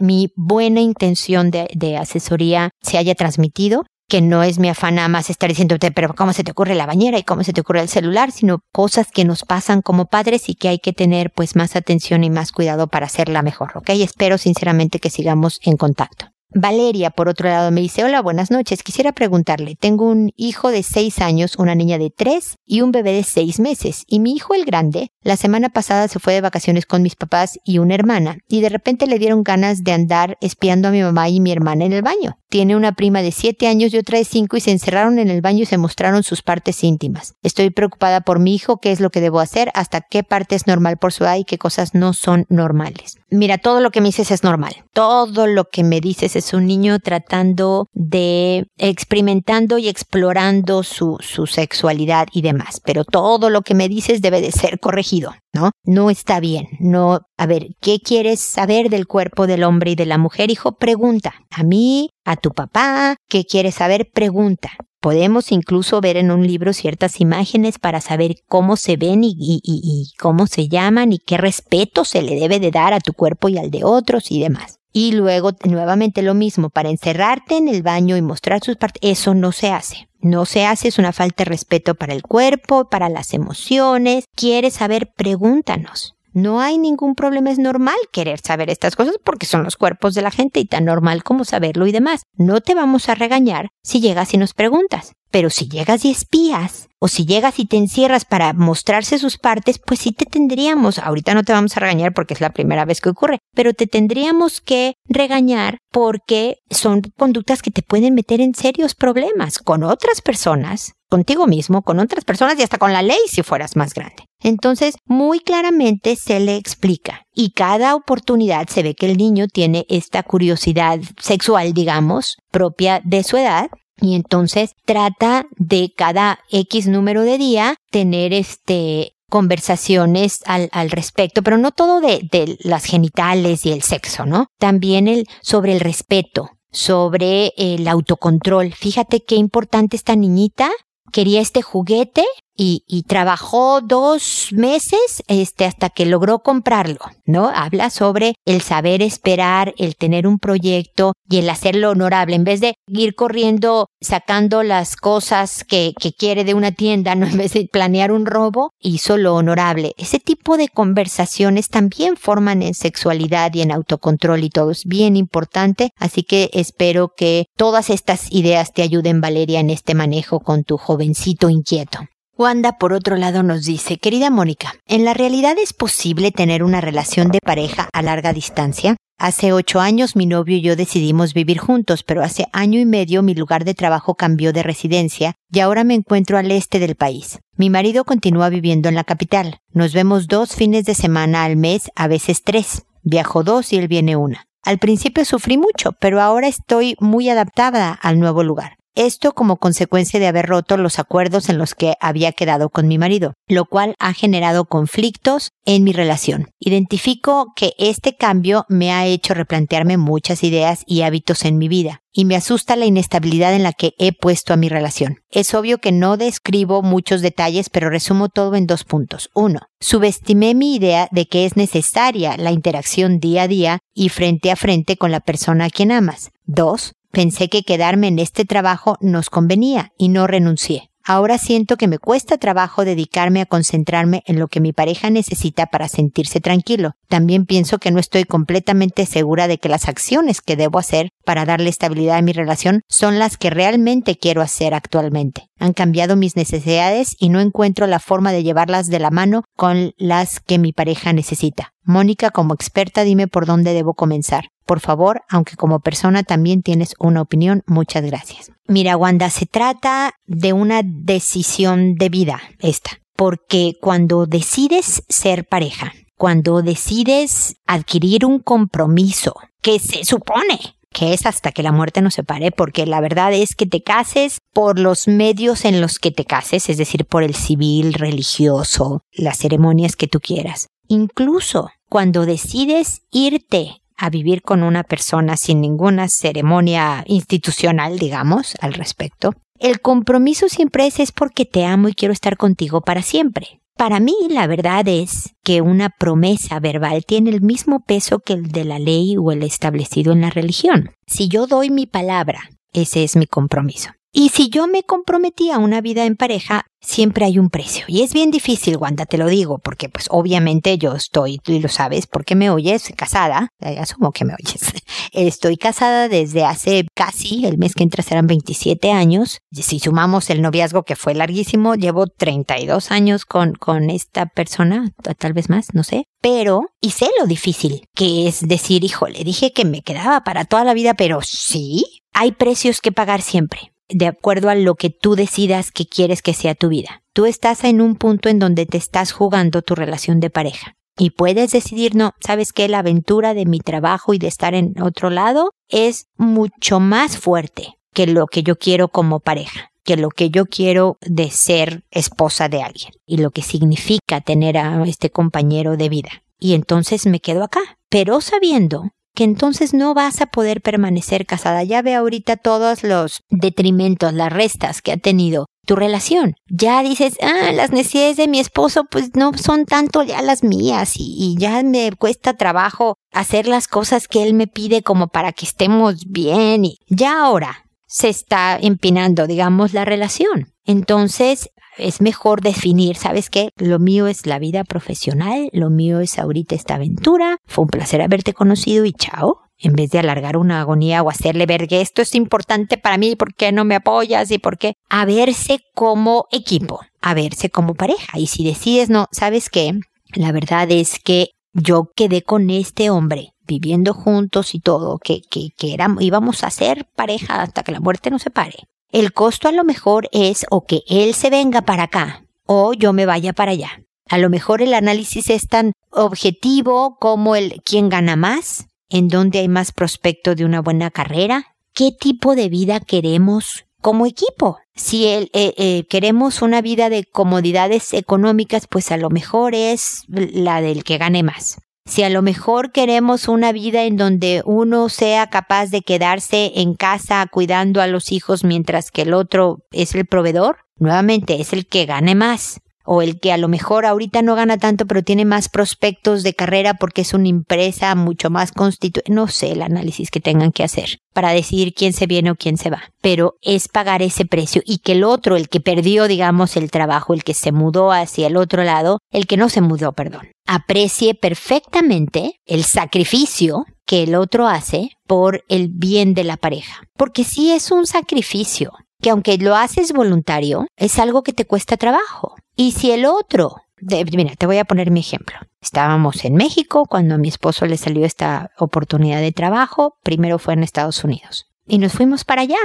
mi 0.00 0.32
buena 0.34 0.80
intención 0.80 1.50
de, 1.50 1.68
de 1.74 1.96
asesoría 1.96 2.70
se 2.80 2.96
haya 2.98 3.14
transmitido 3.14 3.84
que 4.08 4.20
no 4.20 4.42
es 4.42 4.58
mi 4.58 4.68
afán 4.68 4.96
nada 4.96 5.08
más 5.08 5.30
estar 5.30 5.48
diciéndote, 5.48 5.90
pero 5.90 6.14
cómo 6.14 6.32
se 6.32 6.44
te 6.44 6.52
ocurre 6.52 6.74
la 6.74 6.86
bañera 6.86 7.18
y 7.18 7.24
cómo 7.24 7.42
se 7.44 7.52
te 7.52 7.60
ocurre 7.60 7.80
el 7.80 7.88
celular, 7.88 8.30
sino 8.30 8.60
cosas 8.72 9.08
que 9.12 9.24
nos 9.24 9.44
pasan 9.44 9.82
como 9.82 10.06
padres 10.06 10.48
y 10.48 10.54
que 10.54 10.68
hay 10.68 10.78
que 10.78 10.92
tener 10.92 11.30
pues 11.30 11.56
más 11.56 11.76
atención 11.76 12.24
y 12.24 12.30
más 12.30 12.52
cuidado 12.52 12.86
para 12.86 13.06
hacerla 13.06 13.42
mejor, 13.42 13.72
¿ok? 13.74 13.90
Espero 13.90 14.38
sinceramente 14.38 15.00
que 15.00 15.10
sigamos 15.10 15.58
en 15.62 15.76
contacto. 15.76 16.35
Valeria, 16.58 17.10
por 17.10 17.28
otro 17.28 17.50
lado, 17.50 17.70
me 17.70 17.82
dice, 17.82 18.02
hola, 18.02 18.22
buenas 18.22 18.50
noches. 18.50 18.82
Quisiera 18.82 19.12
preguntarle, 19.12 19.76
tengo 19.76 20.06
un 20.06 20.32
hijo 20.36 20.70
de 20.70 20.82
seis 20.82 21.18
años, 21.18 21.56
una 21.58 21.74
niña 21.74 21.98
de 21.98 22.08
tres 22.08 22.56
y 22.64 22.80
un 22.80 22.92
bebé 22.92 23.12
de 23.12 23.24
seis 23.24 23.60
meses. 23.60 24.04
Y 24.06 24.20
mi 24.20 24.32
hijo, 24.32 24.54
el 24.54 24.64
grande, 24.64 25.12
la 25.20 25.36
semana 25.36 25.68
pasada 25.68 26.08
se 26.08 26.18
fue 26.18 26.32
de 26.32 26.40
vacaciones 26.40 26.86
con 26.86 27.02
mis 27.02 27.14
papás 27.14 27.58
y 27.62 27.76
una 27.76 27.94
hermana. 27.94 28.38
Y 28.48 28.62
de 28.62 28.70
repente 28.70 29.06
le 29.06 29.18
dieron 29.18 29.42
ganas 29.42 29.84
de 29.84 29.92
andar 29.92 30.38
espiando 30.40 30.88
a 30.88 30.92
mi 30.92 31.02
mamá 31.02 31.28
y 31.28 31.40
mi 31.40 31.52
hermana 31.52 31.84
en 31.84 31.92
el 31.92 32.00
baño. 32.00 32.38
Tiene 32.48 32.74
una 32.74 32.92
prima 32.92 33.20
de 33.20 33.32
siete 33.32 33.66
años 33.66 33.92
y 33.92 33.98
otra 33.98 34.16
de 34.16 34.24
cinco 34.24 34.56
y 34.56 34.60
se 34.60 34.70
encerraron 34.70 35.18
en 35.18 35.28
el 35.28 35.42
baño 35.42 35.64
y 35.64 35.66
se 35.66 35.76
mostraron 35.76 36.22
sus 36.22 36.42
partes 36.42 36.82
íntimas. 36.84 37.34
Estoy 37.42 37.68
preocupada 37.68 38.22
por 38.22 38.38
mi 38.38 38.54
hijo, 38.54 38.78
qué 38.78 38.92
es 38.92 39.00
lo 39.00 39.10
que 39.10 39.20
debo 39.20 39.40
hacer, 39.40 39.70
hasta 39.74 40.00
qué 40.00 40.22
parte 40.22 40.54
es 40.54 40.66
normal 40.66 40.96
por 40.96 41.12
su 41.12 41.24
edad 41.24 41.36
y 41.36 41.44
qué 41.44 41.58
cosas 41.58 41.94
no 41.94 42.14
son 42.14 42.46
normales. 42.48 43.18
Mira, 43.36 43.58
todo 43.58 43.80
lo 43.80 43.90
que 43.90 44.00
me 44.00 44.08
dices 44.08 44.30
es 44.30 44.42
normal. 44.42 44.74
Todo 44.92 45.46
lo 45.46 45.64
que 45.64 45.84
me 45.84 46.00
dices 46.00 46.36
es 46.36 46.54
un 46.54 46.66
niño 46.66 46.98
tratando 47.00 47.86
de 47.92 48.66
experimentando 48.78 49.78
y 49.78 49.88
explorando 49.88 50.82
su, 50.82 51.18
su 51.20 51.46
sexualidad 51.46 52.28
y 52.32 52.42
demás. 52.42 52.80
Pero 52.84 53.04
todo 53.04 53.50
lo 53.50 53.62
que 53.62 53.74
me 53.74 53.88
dices 53.88 54.22
debe 54.22 54.40
de 54.40 54.52
ser 54.52 54.80
corregido, 54.80 55.34
¿no? 55.52 55.70
No 55.84 56.08
está 56.08 56.40
bien. 56.40 56.68
No, 56.80 57.20
a 57.36 57.46
ver, 57.46 57.68
¿qué 57.80 57.98
quieres 58.00 58.40
saber 58.40 58.88
del 58.88 59.06
cuerpo 59.06 59.46
del 59.46 59.64
hombre 59.64 59.92
y 59.92 59.96
de 59.96 60.06
la 60.06 60.18
mujer? 60.18 60.50
Hijo, 60.50 60.76
pregunta. 60.76 61.34
A 61.50 61.62
mí, 61.62 62.08
a 62.24 62.36
tu 62.36 62.52
papá, 62.52 63.16
¿qué 63.28 63.44
quieres 63.44 63.74
saber? 63.74 64.08
Pregunta. 64.12 64.70
Podemos 65.00 65.52
incluso 65.52 66.00
ver 66.00 66.16
en 66.16 66.30
un 66.30 66.46
libro 66.46 66.72
ciertas 66.72 67.20
imágenes 67.20 67.78
para 67.78 68.00
saber 68.00 68.36
cómo 68.48 68.76
se 68.76 68.96
ven 68.96 69.20
y, 69.22 70.12
cómo 70.18 70.46
se 70.46 70.68
llaman 70.68 71.12
y 71.12 71.18
qué 71.18 71.36
respeto 71.36 72.04
se 72.04 72.22
le 72.22 72.36
debe 72.36 72.60
de 72.60 72.70
dar 72.70 72.92
a 72.92 73.00
tu 73.00 73.12
cuerpo 73.12 73.48
y 73.48 73.58
al 73.58 73.70
de 73.70 73.84
otros 73.84 74.30
y 74.30 74.40
demás. 74.40 74.80
Y 74.92 75.12
luego 75.12 75.52
nuevamente 75.64 76.22
lo 76.22 76.32
mismo, 76.32 76.70
para 76.70 76.88
encerrarte 76.88 77.58
en 77.58 77.68
el 77.68 77.82
baño 77.82 78.16
y 78.16 78.22
mostrar 78.22 78.64
sus 78.64 78.76
partes, 78.76 79.00
eso 79.02 79.34
no 79.34 79.52
se 79.52 79.70
hace. 79.70 80.08
No 80.20 80.46
se 80.46 80.64
hace, 80.64 80.88
es 80.88 80.98
una 80.98 81.12
falta 81.12 81.44
de 81.44 81.50
respeto 81.50 81.94
para 81.94 82.14
el 82.14 82.22
cuerpo, 82.22 82.88
para 82.88 83.08
las 83.08 83.34
emociones. 83.34 84.24
¿Quieres 84.34 84.74
saber? 84.74 85.12
Pregúntanos. 85.14 86.15
No 86.36 86.60
hay 86.60 86.76
ningún 86.76 87.14
problema, 87.14 87.50
es 87.50 87.58
normal 87.58 87.96
querer 88.12 88.40
saber 88.40 88.68
estas 88.68 88.94
cosas 88.94 89.14
porque 89.24 89.46
son 89.46 89.64
los 89.64 89.78
cuerpos 89.78 90.12
de 90.14 90.20
la 90.20 90.30
gente 90.30 90.60
y 90.60 90.66
tan 90.66 90.84
normal 90.84 91.22
como 91.24 91.46
saberlo 91.46 91.86
y 91.86 91.92
demás. 91.92 92.24
No 92.34 92.60
te 92.60 92.74
vamos 92.74 93.08
a 93.08 93.14
regañar 93.14 93.70
si 93.82 94.02
llegas 94.02 94.34
y 94.34 94.36
nos 94.36 94.52
preguntas. 94.52 95.12
Pero 95.30 95.48
si 95.48 95.66
llegas 95.66 96.04
y 96.04 96.10
espías, 96.10 96.88
o 96.98 97.08
si 97.08 97.24
llegas 97.24 97.58
y 97.58 97.64
te 97.64 97.78
encierras 97.78 98.26
para 98.26 98.52
mostrarse 98.52 99.18
sus 99.18 99.38
partes, 99.38 99.78
pues 99.78 100.00
sí 100.00 100.12
te 100.12 100.26
tendríamos, 100.26 100.98
ahorita 100.98 101.34
no 101.34 101.42
te 101.42 101.52
vamos 101.52 101.74
a 101.74 101.80
regañar 101.80 102.12
porque 102.12 102.34
es 102.34 102.42
la 102.42 102.50
primera 102.50 102.84
vez 102.84 103.00
que 103.00 103.08
ocurre, 103.08 103.38
pero 103.54 103.72
te 103.72 103.86
tendríamos 103.86 104.60
que 104.60 104.94
regañar 105.06 105.78
porque 105.90 106.58
son 106.70 107.00
conductas 107.16 107.62
que 107.62 107.70
te 107.70 107.82
pueden 107.82 108.14
meter 108.14 108.42
en 108.42 108.54
serios 108.54 108.94
problemas 108.94 109.58
con 109.58 109.82
otras 109.82 110.20
personas, 110.20 110.92
contigo 111.08 111.46
mismo, 111.46 111.80
con 111.80 111.98
otras 111.98 112.24
personas 112.24 112.58
y 112.58 112.62
hasta 112.62 112.78
con 112.78 112.92
la 112.92 113.02
ley 113.02 113.20
si 113.26 113.42
fueras 113.42 113.74
más 113.74 113.94
grande. 113.94 114.24
Entonces, 114.46 114.94
muy 115.06 115.40
claramente 115.40 116.14
se 116.14 116.38
le 116.38 116.54
explica 116.54 117.22
y 117.34 117.50
cada 117.50 117.96
oportunidad 117.96 118.68
se 118.68 118.84
ve 118.84 118.94
que 118.94 119.10
el 119.10 119.16
niño 119.16 119.48
tiene 119.48 119.84
esta 119.88 120.22
curiosidad 120.22 121.00
sexual, 121.20 121.72
digamos, 121.72 122.36
propia 122.52 123.00
de 123.04 123.24
su 123.24 123.38
edad 123.38 123.68
y 124.00 124.14
entonces 124.14 124.70
trata 124.84 125.46
de 125.56 125.92
cada 125.96 126.38
X 126.52 126.86
número 126.86 127.22
de 127.22 127.38
día 127.38 127.74
tener 127.90 128.32
este 128.32 129.16
conversaciones 129.28 130.38
al, 130.46 130.68
al 130.70 130.92
respecto, 130.92 131.42
pero 131.42 131.58
no 131.58 131.72
todo 131.72 132.00
de, 132.00 132.20
de 132.30 132.56
las 132.60 132.84
genitales 132.84 133.66
y 133.66 133.72
el 133.72 133.82
sexo, 133.82 134.26
¿no? 134.26 134.46
También 134.60 135.08
el, 135.08 135.26
sobre 135.42 135.72
el 135.72 135.80
respeto, 135.80 136.50
sobre 136.70 137.52
el 137.56 137.88
autocontrol. 137.88 138.72
Fíjate 138.72 139.24
qué 139.24 139.34
importante 139.34 139.96
esta 139.96 140.14
niñita 140.14 140.70
quería 141.10 141.40
este 141.40 141.62
juguete 141.62 142.24
y, 142.56 142.84
y, 142.86 143.02
trabajó 143.02 143.80
dos 143.80 144.48
meses 144.52 145.22
este, 145.28 145.64
hasta 145.64 145.90
que 145.90 146.06
logró 146.06 146.40
comprarlo, 146.40 147.00
¿no? 147.24 147.50
Habla 147.54 147.90
sobre 147.90 148.34
el 148.44 148.62
saber 148.62 149.02
esperar, 149.02 149.74
el 149.76 149.96
tener 149.96 150.26
un 150.26 150.38
proyecto 150.38 151.12
y 151.28 151.38
el 151.38 151.50
hacerlo 151.50 151.90
honorable. 151.90 152.36
En 152.36 152.44
vez 152.44 152.60
de 152.60 152.74
ir 152.88 153.14
corriendo 153.14 153.88
sacando 154.00 154.62
las 154.62 154.96
cosas 154.96 155.64
que, 155.64 155.92
que 156.00 156.12
quiere 156.12 156.44
de 156.44 156.54
una 156.54 156.72
tienda, 156.72 157.14
¿no? 157.14 157.26
En 157.36 157.38
vez 157.38 157.52
de 157.52 157.68
planear 157.70 158.12
un 158.12 158.24
robo, 158.24 158.70
hizo 158.80 159.18
lo 159.18 159.34
honorable. 159.34 159.92
Ese 159.98 160.18
tipo 160.18 160.56
de 160.56 160.68
conversaciones 160.68 161.68
también 161.68 162.16
forman 162.16 162.62
en 162.62 162.74
sexualidad 162.74 163.52
y 163.52 163.60
en 163.62 163.72
autocontrol 163.72 164.42
y 164.44 164.50
todo. 164.50 164.70
Es 164.70 164.84
bien 164.84 165.16
importante. 165.16 165.90
Así 165.98 166.22
que 166.22 166.50
espero 166.52 167.12
que 167.16 167.46
todas 167.56 167.90
estas 167.90 168.32
ideas 168.32 168.72
te 168.72 168.82
ayuden, 168.82 169.20
Valeria, 169.20 169.60
en 169.60 169.70
este 169.70 169.94
manejo 169.94 170.40
con 170.40 170.64
tu 170.64 170.78
jovencito 170.78 171.50
inquieto. 171.50 172.00
Wanda, 172.38 172.72
por 172.72 172.92
otro 172.92 173.16
lado, 173.16 173.42
nos 173.42 173.64
dice, 173.64 173.96
querida 173.96 174.28
Mónica, 174.28 174.74
¿en 174.86 175.06
la 175.06 175.14
realidad 175.14 175.56
es 175.58 175.72
posible 175.72 176.32
tener 176.32 176.62
una 176.62 176.82
relación 176.82 177.30
de 177.30 177.38
pareja 177.40 177.88
a 177.94 178.02
larga 178.02 178.34
distancia? 178.34 178.96
Hace 179.18 179.54
ocho 179.54 179.80
años 179.80 180.16
mi 180.16 180.26
novio 180.26 180.58
y 180.58 180.60
yo 180.60 180.76
decidimos 180.76 181.32
vivir 181.32 181.56
juntos, 181.56 182.02
pero 182.02 182.22
hace 182.22 182.44
año 182.52 182.78
y 182.78 182.84
medio 182.84 183.22
mi 183.22 183.34
lugar 183.34 183.64
de 183.64 183.72
trabajo 183.72 184.16
cambió 184.16 184.52
de 184.52 184.62
residencia 184.62 185.32
y 185.50 185.60
ahora 185.60 185.82
me 185.82 185.94
encuentro 185.94 186.36
al 186.36 186.50
este 186.50 186.78
del 186.78 186.94
país. 186.94 187.38
Mi 187.56 187.70
marido 187.70 188.04
continúa 188.04 188.50
viviendo 188.50 188.90
en 188.90 188.96
la 188.96 189.04
capital. 189.04 189.60
Nos 189.72 189.94
vemos 189.94 190.26
dos 190.26 190.54
fines 190.54 190.84
de 190.84 190.94
semana 190.94 191.44
al 191.44 191.56
mes, 191.56 191.90
a 191.94 192.06
veces 192.06 192.42
tres. 192.42 192.82
Viajo 193.02 193.44
dos 193.44 193.72
y 193.72 193.78
él 193.78 193.88
viene 193.88 194.14
una. 194.16 194.44
Al 194.62 194.78
principio 194.78 195.24
sufrí 195.24 195.56
mucho, 195.56 195.92
pero 196.00 196.20
ahora 196.20 196.48
estoy 196.48 196.96
muy 197.00 197.30
adaptada 197.30 197.92
al 197.92 198.20
nuevo 198.20 198.42
lugar. 198.42 198.75
Esto 198.96 199.32
como 199.32 199.58
consecuencia 199.58 200.18
de 200.18 200.26
haber 200.26 200.46
roto 200.46 200.78
los 200.78 200.98
acuerdos 200.98 201.50
en 201.50 201.58
los 201.58 201.74
que 201.74 201.94
había 202.00 202.32
quedado 202.32 202.70
con 202.70 202.88
mi 202.88 202.96
marido, 202.96 203.34
lo 203.46 203.66
cual 203.66 203.94
ha 203.98 204.14
generado 204.14 204.64
conflictos 204.64 205.50
en 205.66 205.84
mi 205.84 205.92
relación. 205.92 206.48
Identifico 206.58 207.52
que 207.54 207.74
este 207.78 208.16
cambio 208.16 208.64
me 208.70 208.92
ha 208.92 209.04
hecho 209.04 209.34
replantearme 209.34 209.98
muchas 209.98 210.42
ideas 210.42 210.82
y 210.86 211.02
hábitos 211.02 211.44
en 211.44 211.58
mi 211.58 211.68
vida 211.68 212.00
y 212.10 212.24
me 212.24 212.36
asusta 212.36 212.76
la 212.76 212.86
inestabilidad 212.86 213.54
en 213.54 213.62
la 213.62 213.74
que 213.74 213.92
he 213.98 214.14
puesto 214.14 214.54
a 214.54 214.56
mi 214.56 214.70
relación. 214.70 215.18
Es 215.30 215.52
obvio 215.52 215.76
que 215.76 215.92
no 215.92 216.16
describo 216.16 216.80
muchos 216.80 217.20
detalles, 217.20 217.68
pero 217.68 217.90
resumo 217.90 218.30
todo 218.30 218.54
en 218.54 218.66
dos 218.66 218.84
puntos. 218.84 219.28
Uno, 219.34 219.60
subestimé 219.78 220.54
mi 220.54 220.74
idea 220.74 221.08
de 221.12 221.26
que 221.26 221.44
es 221.44 221.56
necesaria 221.56 222.38
la 222.38 222.52
interacción 222.52 223.20
día 223.20 223.42
a 223.42 223.48
día 223.48 223.78
y 223.92 224.08
frente 224.08 224.50
a 224.50 224.56
frente 224.56 224.96
con 224.96 225.10
la 225.10 225.20
persona 225.20 225.66
a 225.66 225.70
quien 225.70 225.92
amas. 225.92 226.30
Dos, 226.46 226.94
Pensé 227.16 227.48
que 227.48 227.62
quedarme 227.62 228.08
en 228.08 228.18
este 228.18 228.44
trabajo 228.44 228.98
nos 229.00 229.30
convenía 229.30 229.90
y 229.96 230.10
no 230.10 230.26
renuncié. 230.26 230.90
Ahora 231.02 231.38
siento 231.38 231.78
que 231.78 231.88
me 231.88 231.98
cuesta 231.98 232.36
trabajo 232.36 232.84
dedicarme 232.84 233.40
a 233.40 233.46
concentrarme 233.46 234.22
en 234.26 234.38
lo 234.38 234.48
que 234.48 234.60
mi 234.60 234.74
pareja 234.74 235.08
necesita 235.08 235.64
para 235.64 235.88
sentirse 235.88 236.40
tranquilo. 236.42 236.90
También 237.08 237.46
pienso 237.46 237.78
que 237.78 237.90
no 237.90 238.00
estoy 238.00 238.24
completamente 238.24 239.06
segura 239.06 239.48
de 239.48 239.56
que 239.56 239.70
las 239.70 239.88
acciones 239.88 240.42
que 240.42 240.56
debo 240.56 240.78
hacer 240.78 241.08
para 241.24 241.46
darle 241.46 241.70
estabilidad 241.70 242.18
a 242.18 242.22
mi 242.22 242.34
relación 242.34 242.82
son 242.86 243.18
las 243.18 243.38
que 243.38 243.48
realmente 243.48 244.18
quiero 244.18 244.42
hacer 244.42 244.74
actualmente. 244.74 245.48
Han 245.58 245.72
cambiado 245.72 246.16
mis 246.16 246.36
necesidades 246.36 247.16
y 247.18 247.30
no 247.30 247.40
encuentro 247.40 247.86
la 247.86 247.98
forma 247.98 248.30
de 248.30 248.42
llevarlas 248.42 248.88
de 248.88 248.98
la 248.98 249.10
mano 249.10 249.44
con 249.56 249.94
las 249.96 250.40
que 250.40 250.58
mi 250.58 250.74
pareja 250.74 251.14
necesita. 251.14 251.72
Mónica, 251.82 252.28
como 252.28 252.52
experta, 252.52 253.04
dime 253.04 253.26
por 253.26 253.46
dónde 253.46 253.72
debo 253.72 253.94
comenzar. 253.94 254.50
Por 254.66 254.80
favor, 254.80 255.22
aunque 255.28 255.56
como 255.56 255.80
persona 255.80 256.24
también 256.24 256.62
tienes 256.62 256.94
una 256.98 257.22
opinión, 257.22 257.62
muchas 257.66 258.04
gracias. 258.04 258.50
Mira, 258.66 258.96
Wanda, 258.96 259.30
se 259.30 259.46
trata 259.46 260.14
de 260.26 260.52
una 260.52 260.82
decisión 260.84 261.94
de 261.94 262.08
vida, 262.08 262.40
esta. 262.58 262.90
Porque 263.14 263.74
cuando 263.80 264.26
decides 264.26 265.04
ser 265.08 265.46
pareja, 265.46 265.92
cuando 266.16 266.62
decides 266.62 267.56
adquirir 267.66 268.24
un 268.26 268.40
compromiso 268.40 269.36
que 269.62 269.78
se 269.78 270.04
supone 270.04 270.76
que 270.92 271.12
es 271.12 271.26
hasta 271.26 271.52
que 271.52 271.62
la 271.62 271.72
muerte 271.72 272.00
nos 272.00 272.14
separe, 272.14 272.50
porque 272.50 272.86
la 272.86 273.02
verdad 273.02 273.34
es 273.34 273.54
que 273.54 273.66
te 273.66 273.82
cases 273.82 274.38
por 274.54 274.78
los 274.78 275.08
medios 275.08 275.66
en 275.66 275.82
los 275.82 275.98
que 275.98 276.10
te 276.10 276.24
cases, 276.24 276.70
es 276.70 276.78
decir, 276.78 277.04
por 277.04 277.22
el 277.22 277.34
civil, 277.34 277.92
religioso, 277.92 279.02
las 279.12 279.36
ceremonias 279.36 279.94
que 279.94 280.08
tú 280.08 280.20
quieras. 280.20 280.68
Incluso 280.88 281.68
cuando 281.90 282.24
decides 282.24 283.02
irte 283.10 283.82
a 283.96 284.10
vivir 284.10 284.42
con 284.42 284.62
una 284.62 284.82
persona 284.82 285.36
sin 285.36 285.60
ninguna 285.60 286.08
ceremonia 286.08 287.04
institucional, 287.06 287.98
digamos, 287.98 288.54
al 288.60 288.74
respecto, 288.74 289.34
el 289.58 289.80
compromiso 289.80 290.48
siempre 290.48 290.86
es, 290.86 291.00
es 291.00 291.12
porque 291.12 291.44
te 291.44 291.64
amo 291.64 291.88
y 291.88 291.94
quiero 291.94 292.12
estar 292.12 292.36
contigo 292.36 292.82
para 292.82 293.02
siempre. 293.02 293.60
Para 293.76 294.00
mí, 294.00 294.14
la 294.30 294.46
verdad 294.46 294.88
es 294.88 295.34
que 295.44 295.60
una 295.60 295.90
promesa 295.90 296.60
verbal 296.60 297.04
tiene 297.04 297.30
el 297.30 297.42
mismo 297.42 297.80
peso 297.80 298.20
que 298.20 298.32
el 298.32 298.48
de 298.50 298.64
la 298.64 298.78
ley 298.78 299.16
o 299.18 299.32
el 299.32 299.42
establecido 299.42 300.12
en 300.12 300.22
la 300.22 300.30
religión. 300.30 300.92
Si 301.06 301.28
yo 301.28 301.46
doy 301.46 301.70
mi 301.70 301.86
palabra, 301.86 302.50
ese 302.72 303.04
es 303.04 303.16
mi 303.16 303.26
compromiso. 303.26 303.90
Y 304.12 304.30
si 304.30 304.48
yo 304.48 304.66
me 304.66 304.82
comprometí 304.82 305.50
a 305.50 305.58
una 305.58 305.80
vida 305.80 306.06
en 306.06 306.16
pareja, 306.16 306.64
siempre 306.80 307.24
hay 307.24 307.38
un 307.38 307.50
precio. 307.50 307.84
Y 307.88 308.02
es 308.02 308.14
bien 308.14 308.30
difícil, 308.30 308.76
Wanda, 308.76 309.04
te 309.04 309.18
lo 309.18 309.26
digo, 309.26 309.58
porque 309.58 309.88
pues 309.88 310.06
obviamente 310.10 310.78
yo 310.78 310.94
estoy, 310.94 311.38
tú 311.38 311.58
lo 311.60 311.68
sabes, 311.68 312.06
porque 312.06 312.34
me 312.34 312.48
oyes 312.48 312.92
casada, 312.96 313.48
eh, 313.60 313.78
asumo 313.78 314.12
que 314.12 314.24
me 314.24 314.34
oyes. 314.34 314.72
Estoy 315.12 315.56
casada 315.56 316.08
desde 316.08 316.44
hace 316.44 316.86
casi, 316.94 317.46
el 317.46 317.58
mes 317.58 317.74
que 317.74 317.82
entra 317.82 318.02
serán 318.02 318.26
27 318.26 318.92
años. 318.92 319.40
Si 319.52 319.78
sumamos 319.78 320.30
el 320.30 320.42
noviazgo 320.42 320.84
que 320.84 320.96
fue 320.96 321.14
larguísimo, 321.14 321.74
llevo 321.74 322.06
32 322.06 322.90
años 322.90 323.24
con, 323.24 323.54
con 323.54 323.90
esta 323.90 324.26
persona, 324.26 324.92
tal 325.18 325.32
vez 325.32 325.50
más, 325.50 325.74
no 325.74 325.84
sé. 325.84 326.04
Pero, 326.20 326.66
y 326.80 326.90
sé 326.90 327.10
lo 327.20 327.26
difícil 327.26 327.86
que 327.94 328.28
es 328.28 328.46
decir, 328.46 328.84
hijo, 328.84 329.08
le 329.08 329.24
dije 329.24 329.52
que 329.52 329.64
me 329.64 329.82
quedaba 329.82 330.22
para 330.22 330.44
toda 330.44 330.64
la 330.64 330.74
vida, 330.74 330.94
pero 330.94 331.20
sí, 331.22 331.84
hay 332.12 332.32
precios 332.32 332.80
que 332.80 332.92
pagar 332.92 333.22
siempre 333.22 333.72
de 333.88 334.06
acuerdo 334.06 334.48
a 334.50 334.54
lo 334.54 334.74
que 334.74 334.90
tú 334.90 335.14
decidas 335.14 335.70
que 335.70 335.86
quieres 335.86 336.22
que 336.22 336.34
sea 336.34 336.54
tu 336.54 336.68
vida. 336.68 337.02
Tú 337.12 337.26
estás 337.26 337.64
en 337.64 337.80
un 337.80 337.96
punto 337.96 338.28
en 338.28 338.38
donde 338.38 338.66
te 338.66 338.78
estás 338.78 339.12
jugando 339.12 339.62
tu 339.62 339.74
relación 339.74 340.20
de 340.20 340.30
pareja. 340.30 340.74
Y 340.98 341.10
puedes 341.10 341.52
decidir, 341.52 341.94
no, 341.94 342.12
sabes 342.20 342.52
que 342.52 342.68
la 342.68 342.78
aventura 342.78 343.34
de 343.34 343.44
mi 343.44 343.60
trabajo 343.60 344.14
y 344.14 344.18
de 344.18 344.28
estar 344.28 344.54
en 344.54 344.80
otro 344.80 345.10
lado 345.10 345.50
es 345.68 346.06
mucho 346.16 346.80
más 346.80 347.18
fuerte 347.18 347.74
que 347.92 348.06
lo 348.06 348.26
que 348.26 348.42
yo 348.42 348.56
quiero 348.56 348.88
como 348.88 349.20
pareja, 349.20 349.70
que 349.84 349.96
lo 349.96 350.08
que 350.08 350.30
yo 350.30 350.46
quiero 350.46 350.96
de 351.00 351.30
ser 351.30 351.84
esposa 351.90 352.48
de 352.48 352.62
alguien 352.62 352.92
y 353.06 353.18
lo 353.18 353.30
que 353.30 353.42
significa 353.42 354.20
tener 354.22 354.56
a 354.56 354.82
este 354.84 355.10
compañero 355.10 355.76
de 355.76 355.88
vida. 355.90 356.22
Y 356.38 356.54
entonces 356.54 357.06
me 357.06 357.20
quedo 357.20 357.44
acá, 357.44 357.60
pero 357.88 358.20
sabiendo 358.20 358.90
que 359.16 359.24
entonces 359.24 359.74
no 359.74 359.94
vas 359.94 360.20
a 360.20 360.26
poder 360.26 360.60
permanecer 360.60 361.26
casada. 361.26 361.64
Ya 361.64 361.82
ve 361.82 361.94
ahorita 361.94 362.36
todos 362.36 362.84
los 362.84 363.22
detrimentos, 363.30 364.12
las 364.12 364.32
restas 364.32 364.82
que 364.82 364.92
ha 364.92 364.98
tenido 364.98 365.46
tu 365.66 365.74
relación. 365.74 366.36
Ya 366.48 366.82
dices, 366.82 367.16
ah, 367.22 367.50
las 367.52 367.72
necesidades 367.72 368.18
de 368.18 368.28
mi 368.28 368.38
esposo 368.38 368.84
pues 368.84 369.16
no 369.16 369.32
son 369.32 369.64
tanto 369.64 370.02
ya 370.02 370.22
las 370.22 370.44
mías 370.44 370.92
y, 370.96 371.34
ya 371.38 371.62
me 371.62 371.90
cuesta 371.92 372.34
trabajo 372.34 372.98
hacer 373.10 373.48
las 373.48 373.66
cosas 373.66 374.06
que 374.06 374.22
él 374.22 374.34
me 374.34 374.46
pide 374.46 374.82
como 374.82 375.08
para 375.08 375.32
que 375.32 375.46
estemos 375.46 376.04
bien 376.06 376.66
y 376.66 376.78
ya 376.88 377.22
ahora 377.22 377.64
se 377.86 378.10
está 378.10 378.58
empinando, 378.60 379.26
digamos, 379.26 379.72
la 379.72 379.84
relación. 379.84 380.52
Entonces, 380.66 381.50
es 381.78 382.00
mejor 382.00 382.40
definir, 382.40 382.96
¿sabes 382.96 383.30
qué? 383.30 383.50
Lo 383.56 383.78
mío 383.78 384.06
es 384.06 384.26
la 384.26 384.38
vida 384.38 384.64
profesional, 384.64 385.48
lo 385.52 385.70
mío 385.70 386.00
es 386.00 386.18
ahorita 386.18 386.54
esta 386.54 386.74
aventura, 386.74 387.38
fue 387.46 387.64
un 387.64 387.70
placer 387.70 388.02
haberte 388.02 388.32
conocido 388.32 388.84
y 388.84 388.92
chao. 388.92 389.40
En 389.58 389.72
vez 389.72 389.90
de 389.90 390.00
alargar 390.00 390.36
una 390.36 390.60
agonía 390.60 391.02
o 391.02 391.08
hacerle 391.08 391.46
ver 391.46 391.66
que 391.66 391.80
esto 391.80 392.02
es 392.02 392.14
importante 392.14 392.76
para 392.76 392.98
mí, 392.98 393.16
¿por 393.16 393.34
qué 393.34 393.52
no 393.52 393.64
me 393.64 393.76
apoyas? 393.76 394.30
y 394.30 394.38
por 394.38 394.58
qué, 394.58 394.74
a 394.90 395.06
verse 395.06 395.60
como 395.74 396.26
equipo, 396.30 396.80
a 397.00 397.14
verse 397.14 397.48
como 397.48 397.74
pareja. 397.74 398.18
Y 398.18 398.26
si 398.26 398.44
decides 398.44 398.90
no, 398.90 399.06
¿sabes 399.12 399.48
qué? 399.48 399.72
La 400.14 400.30
verdad 400.32 400.70
es 400.70 400.98
que 400.98 401.30
yo 401.54 401.90
quedé 401.96 402.20
con 402.20 402.50
este 402.50 402.90
hombre 402.90 403.32
viviendo 403.46 403.94
juntos 403.94 404.54
y 404.54 404.60
todo, 404.60 404.98
que, 404.98 405.22
que, 405.22 405.48
que 405.56 405.72
éramos, 405.72 406.02
íbamos 406.02 406.44
a 406.44 406.50
ser 406.50 406.86
pareja 406.94 407.40
hasta 407.40 407.62
que 407.62 407.72
la 407.72 407.80
muerte 407.80 408.10
nos 408.10 408.22
separe. 408.22 408.68
El 408.90 409.12
costo 409.12 409.48
a 409.48 409.52
lo 409.52 409.64
mejor 409.64 410.08
es 410.12 410.46
o 410.50 410.64
que 410.64 410.82
él 410.88 411.14
se 411.14 411.30
venga 411.30 411.62
para 411.62 411.84
acá 411.84 412.22
o 412.46 412.72
yo 412.72 412.92
me 412.92 413.06
vaya 413.06 413.32
para 413.32 413.52
allá. 413.52 413.82
A 414.08 414.18
lo 414.18 414.30
mejor 414.30 414.62
el 414.62 414.72
análisis 414.72 415.30
es 415.30 415.48
tan 415.48 415.72
objetivo 415.90 416.96
como 417.00 417.34
el 417.34 417.60
quién 417.64 417.88
gana 417.88 418.14
más, 418.14 418.66
en 418.88 419.08
dónde 419.08 419.40
hay 419.40 419.48
más 419.48 419.72
prospecto 419.72 420.34
de 420.34 420.44
una 420.44 420.60
buena 420.60 420.90
carrera, 420.90 421.56
qué 421.74 421.90
tipo 421.90 422.36
de 422.36 422.48
vida 422.48 422.78
queremos 422.80 423.64
como 423.82 424.06
equipo. 424.06 424.58
Si 424.74 425.06
eh, 425.06 425.28
eh, 425.32 425.86
queremos 425.88 426.40
una 426.40 426.60
vida 426.60 426.88
de 426.88 427.04
comodidades 427.04 427.92
económicas, 427.94 428.66
pues 428.68 428.92
a 428.92 428.96
lo 428.96 429.10
mejor 429.10 429.54
es 429.54 430.04
la 430.08 430.60
del 430.60 430.84
que 430.84 430.98
gane 430.98 431.22
más. 431.22 431.58
Si 431.86 432.02
a 432.02 432.10
lo 432.10 432.20
mejor 432.20 432.72
queremos 432.72 433.28
una 433.28 433.52
vida 433.52 433.84
en 433.84 433.96
donde 433.96 434.42
uno 434.44 434.88
sea 434.88 435.28
capaz 435.28 435.70
de 435.70 435.82
quedarse 435.82 436.52
en 436.56 436.74
casa 436.74 437.24
cuidando 437.30 437.80
a 437.80 437.86
los 437.86 438.12
hijos 438.12 438.44
mientras 438.44 438.90
que 438.90 439.02
el 439.02 439.14
otro 439.14 439.60
es 439.70 439.94
el 439.94 440.04
proveedor, 440.04 440.58
nuevamente 440.78 441.40
es 441.40 441.52
el 441.52 441.66
que 441.66 441.86
gane 441.86 442.14
más 442.14 442.60
o 442.86 443.02
el 443.02 443.20
que 443.20 443.32
a 443.32 443.36
lo 443.36 443.48
mejor 443.48 443.84
ahorita 443.84 444.22
no 444.22 444.34
gana 444.34 444.58
tanto 444.58 444.86
pero 444.86 445.02
tiene 445.02 445.24
más 445.24 445.48
prospectos 445.48 446.22
de 446.22 446.34
carrera 446.34 446.74
porque 446.74 447.02
es 447.02 447.12
una 447.12 447.28
empresa 447.28 447.94
mucho 447.94 448.30
más 448.30 448.52
constituida, 448.52 449.04
no 449.08 449.28
sé 449.28 449.52
el 449.52 449.62
análisis 449.62 450.10
que 450.10 450.20
tengan 450.20 450.52
que 450.52 450.64
hacer 450.64 450.98
para 451.12 451.30
decidir 451.30 451.74
quién 451.74 451.92
se 451.92 452.06
viene 452.06 452.30
o 452.30 452.36
quién 452.36 452.56
se 452.56 452.70
va, 452.70 452.90
pero 453.00 453.34
es 453.42 453.68
pagar 453.68 454.02
ese 454.02 454.24
precio 454.24 454.62
y 454.64 454.78
que 454.78 454.92
el 454.92 455.04
otro, 455.04 455.36
el 455.36 455.48
que 455.48 455.60
perdió 455.60 456.08
digamos 456.08 456.56
el 456.56 456.70
trabajo, 456.70 457.14
el 457.14 457.24
que 457.24 457.34
se 457.34 457.52
mudó 457.52 457.92
hacia 457.92 458.26
el 458.26 458.36
otro 458.36 458.64
lado, 458.64 458.98
el 459.10 459.26
que 459.26 459.36
no 459.36 459.48
se 459.48 459.60
mudó, 459.60 459.92
perdón, 459.92 460.28
aprecie 460.46 461.14
perfectamente 461.14 462.40
el 462.46 462.64
sacrificio 462.64 463.64
que 463.86 464.02
el 464.02 464.14
otro 464.14 464.48
hace 464.48 464.90
por 465.06 465.44
el 465.48 465.68
bien 465.68 466.14
de 466.14 466.24
la 466.24 466.36
pareja, 466.36 466.82
porque 466.96 467.24
si 467.24 467.52
es 467.52 467.70
un 467.70 467.86
sacrificio 467.86 468.72
que 469.00 469.10
aunque 469.10 469.38
lo 469.38 469.56
haces 469.56 469.92
voluntario, 469.92 470.66
es 470.76 470.98
algo 470.98 471.22
que 471.22 471.32
te 471.32 471.46
cuesta 471.46 471.76
trabajo. 471.76 472.34
Y 472.56 472.72
si 472.72 472.90
el 472.90 473.04
otro 473.04 473.56
mira, 473.80 474.34
te 474.36 474.46
voy 474.46 474.58
a 474.58 474.64
poner 474.64 474.90
mi 474.90 475.00
ejemplo. 475.00 475.36
Estábamos 475.60 476.24
en 476.24 476.34
México 476.34 476.86
cuando 476.88 477.14
a 477.14 477.18
mi 477.18 477.28
esposo 477.28 477.66
le 477.66 477.76
salió 477.76 478.04
esta 478.04 478.50
oportunidad 478.58 479.20
de 479.20 479.32
trabajo. 479.32 479.96
Primero 480.02 480.38
fue 480.38 480.54
en 480.54 480.62
Estados 480.62 481.04
Unidos. 481.04 481.46
Y 481.66 481.78
nos 481.78 481.92
fuimos 481.92 482.24
para 482.24 482.42
allá. 482.42 482.58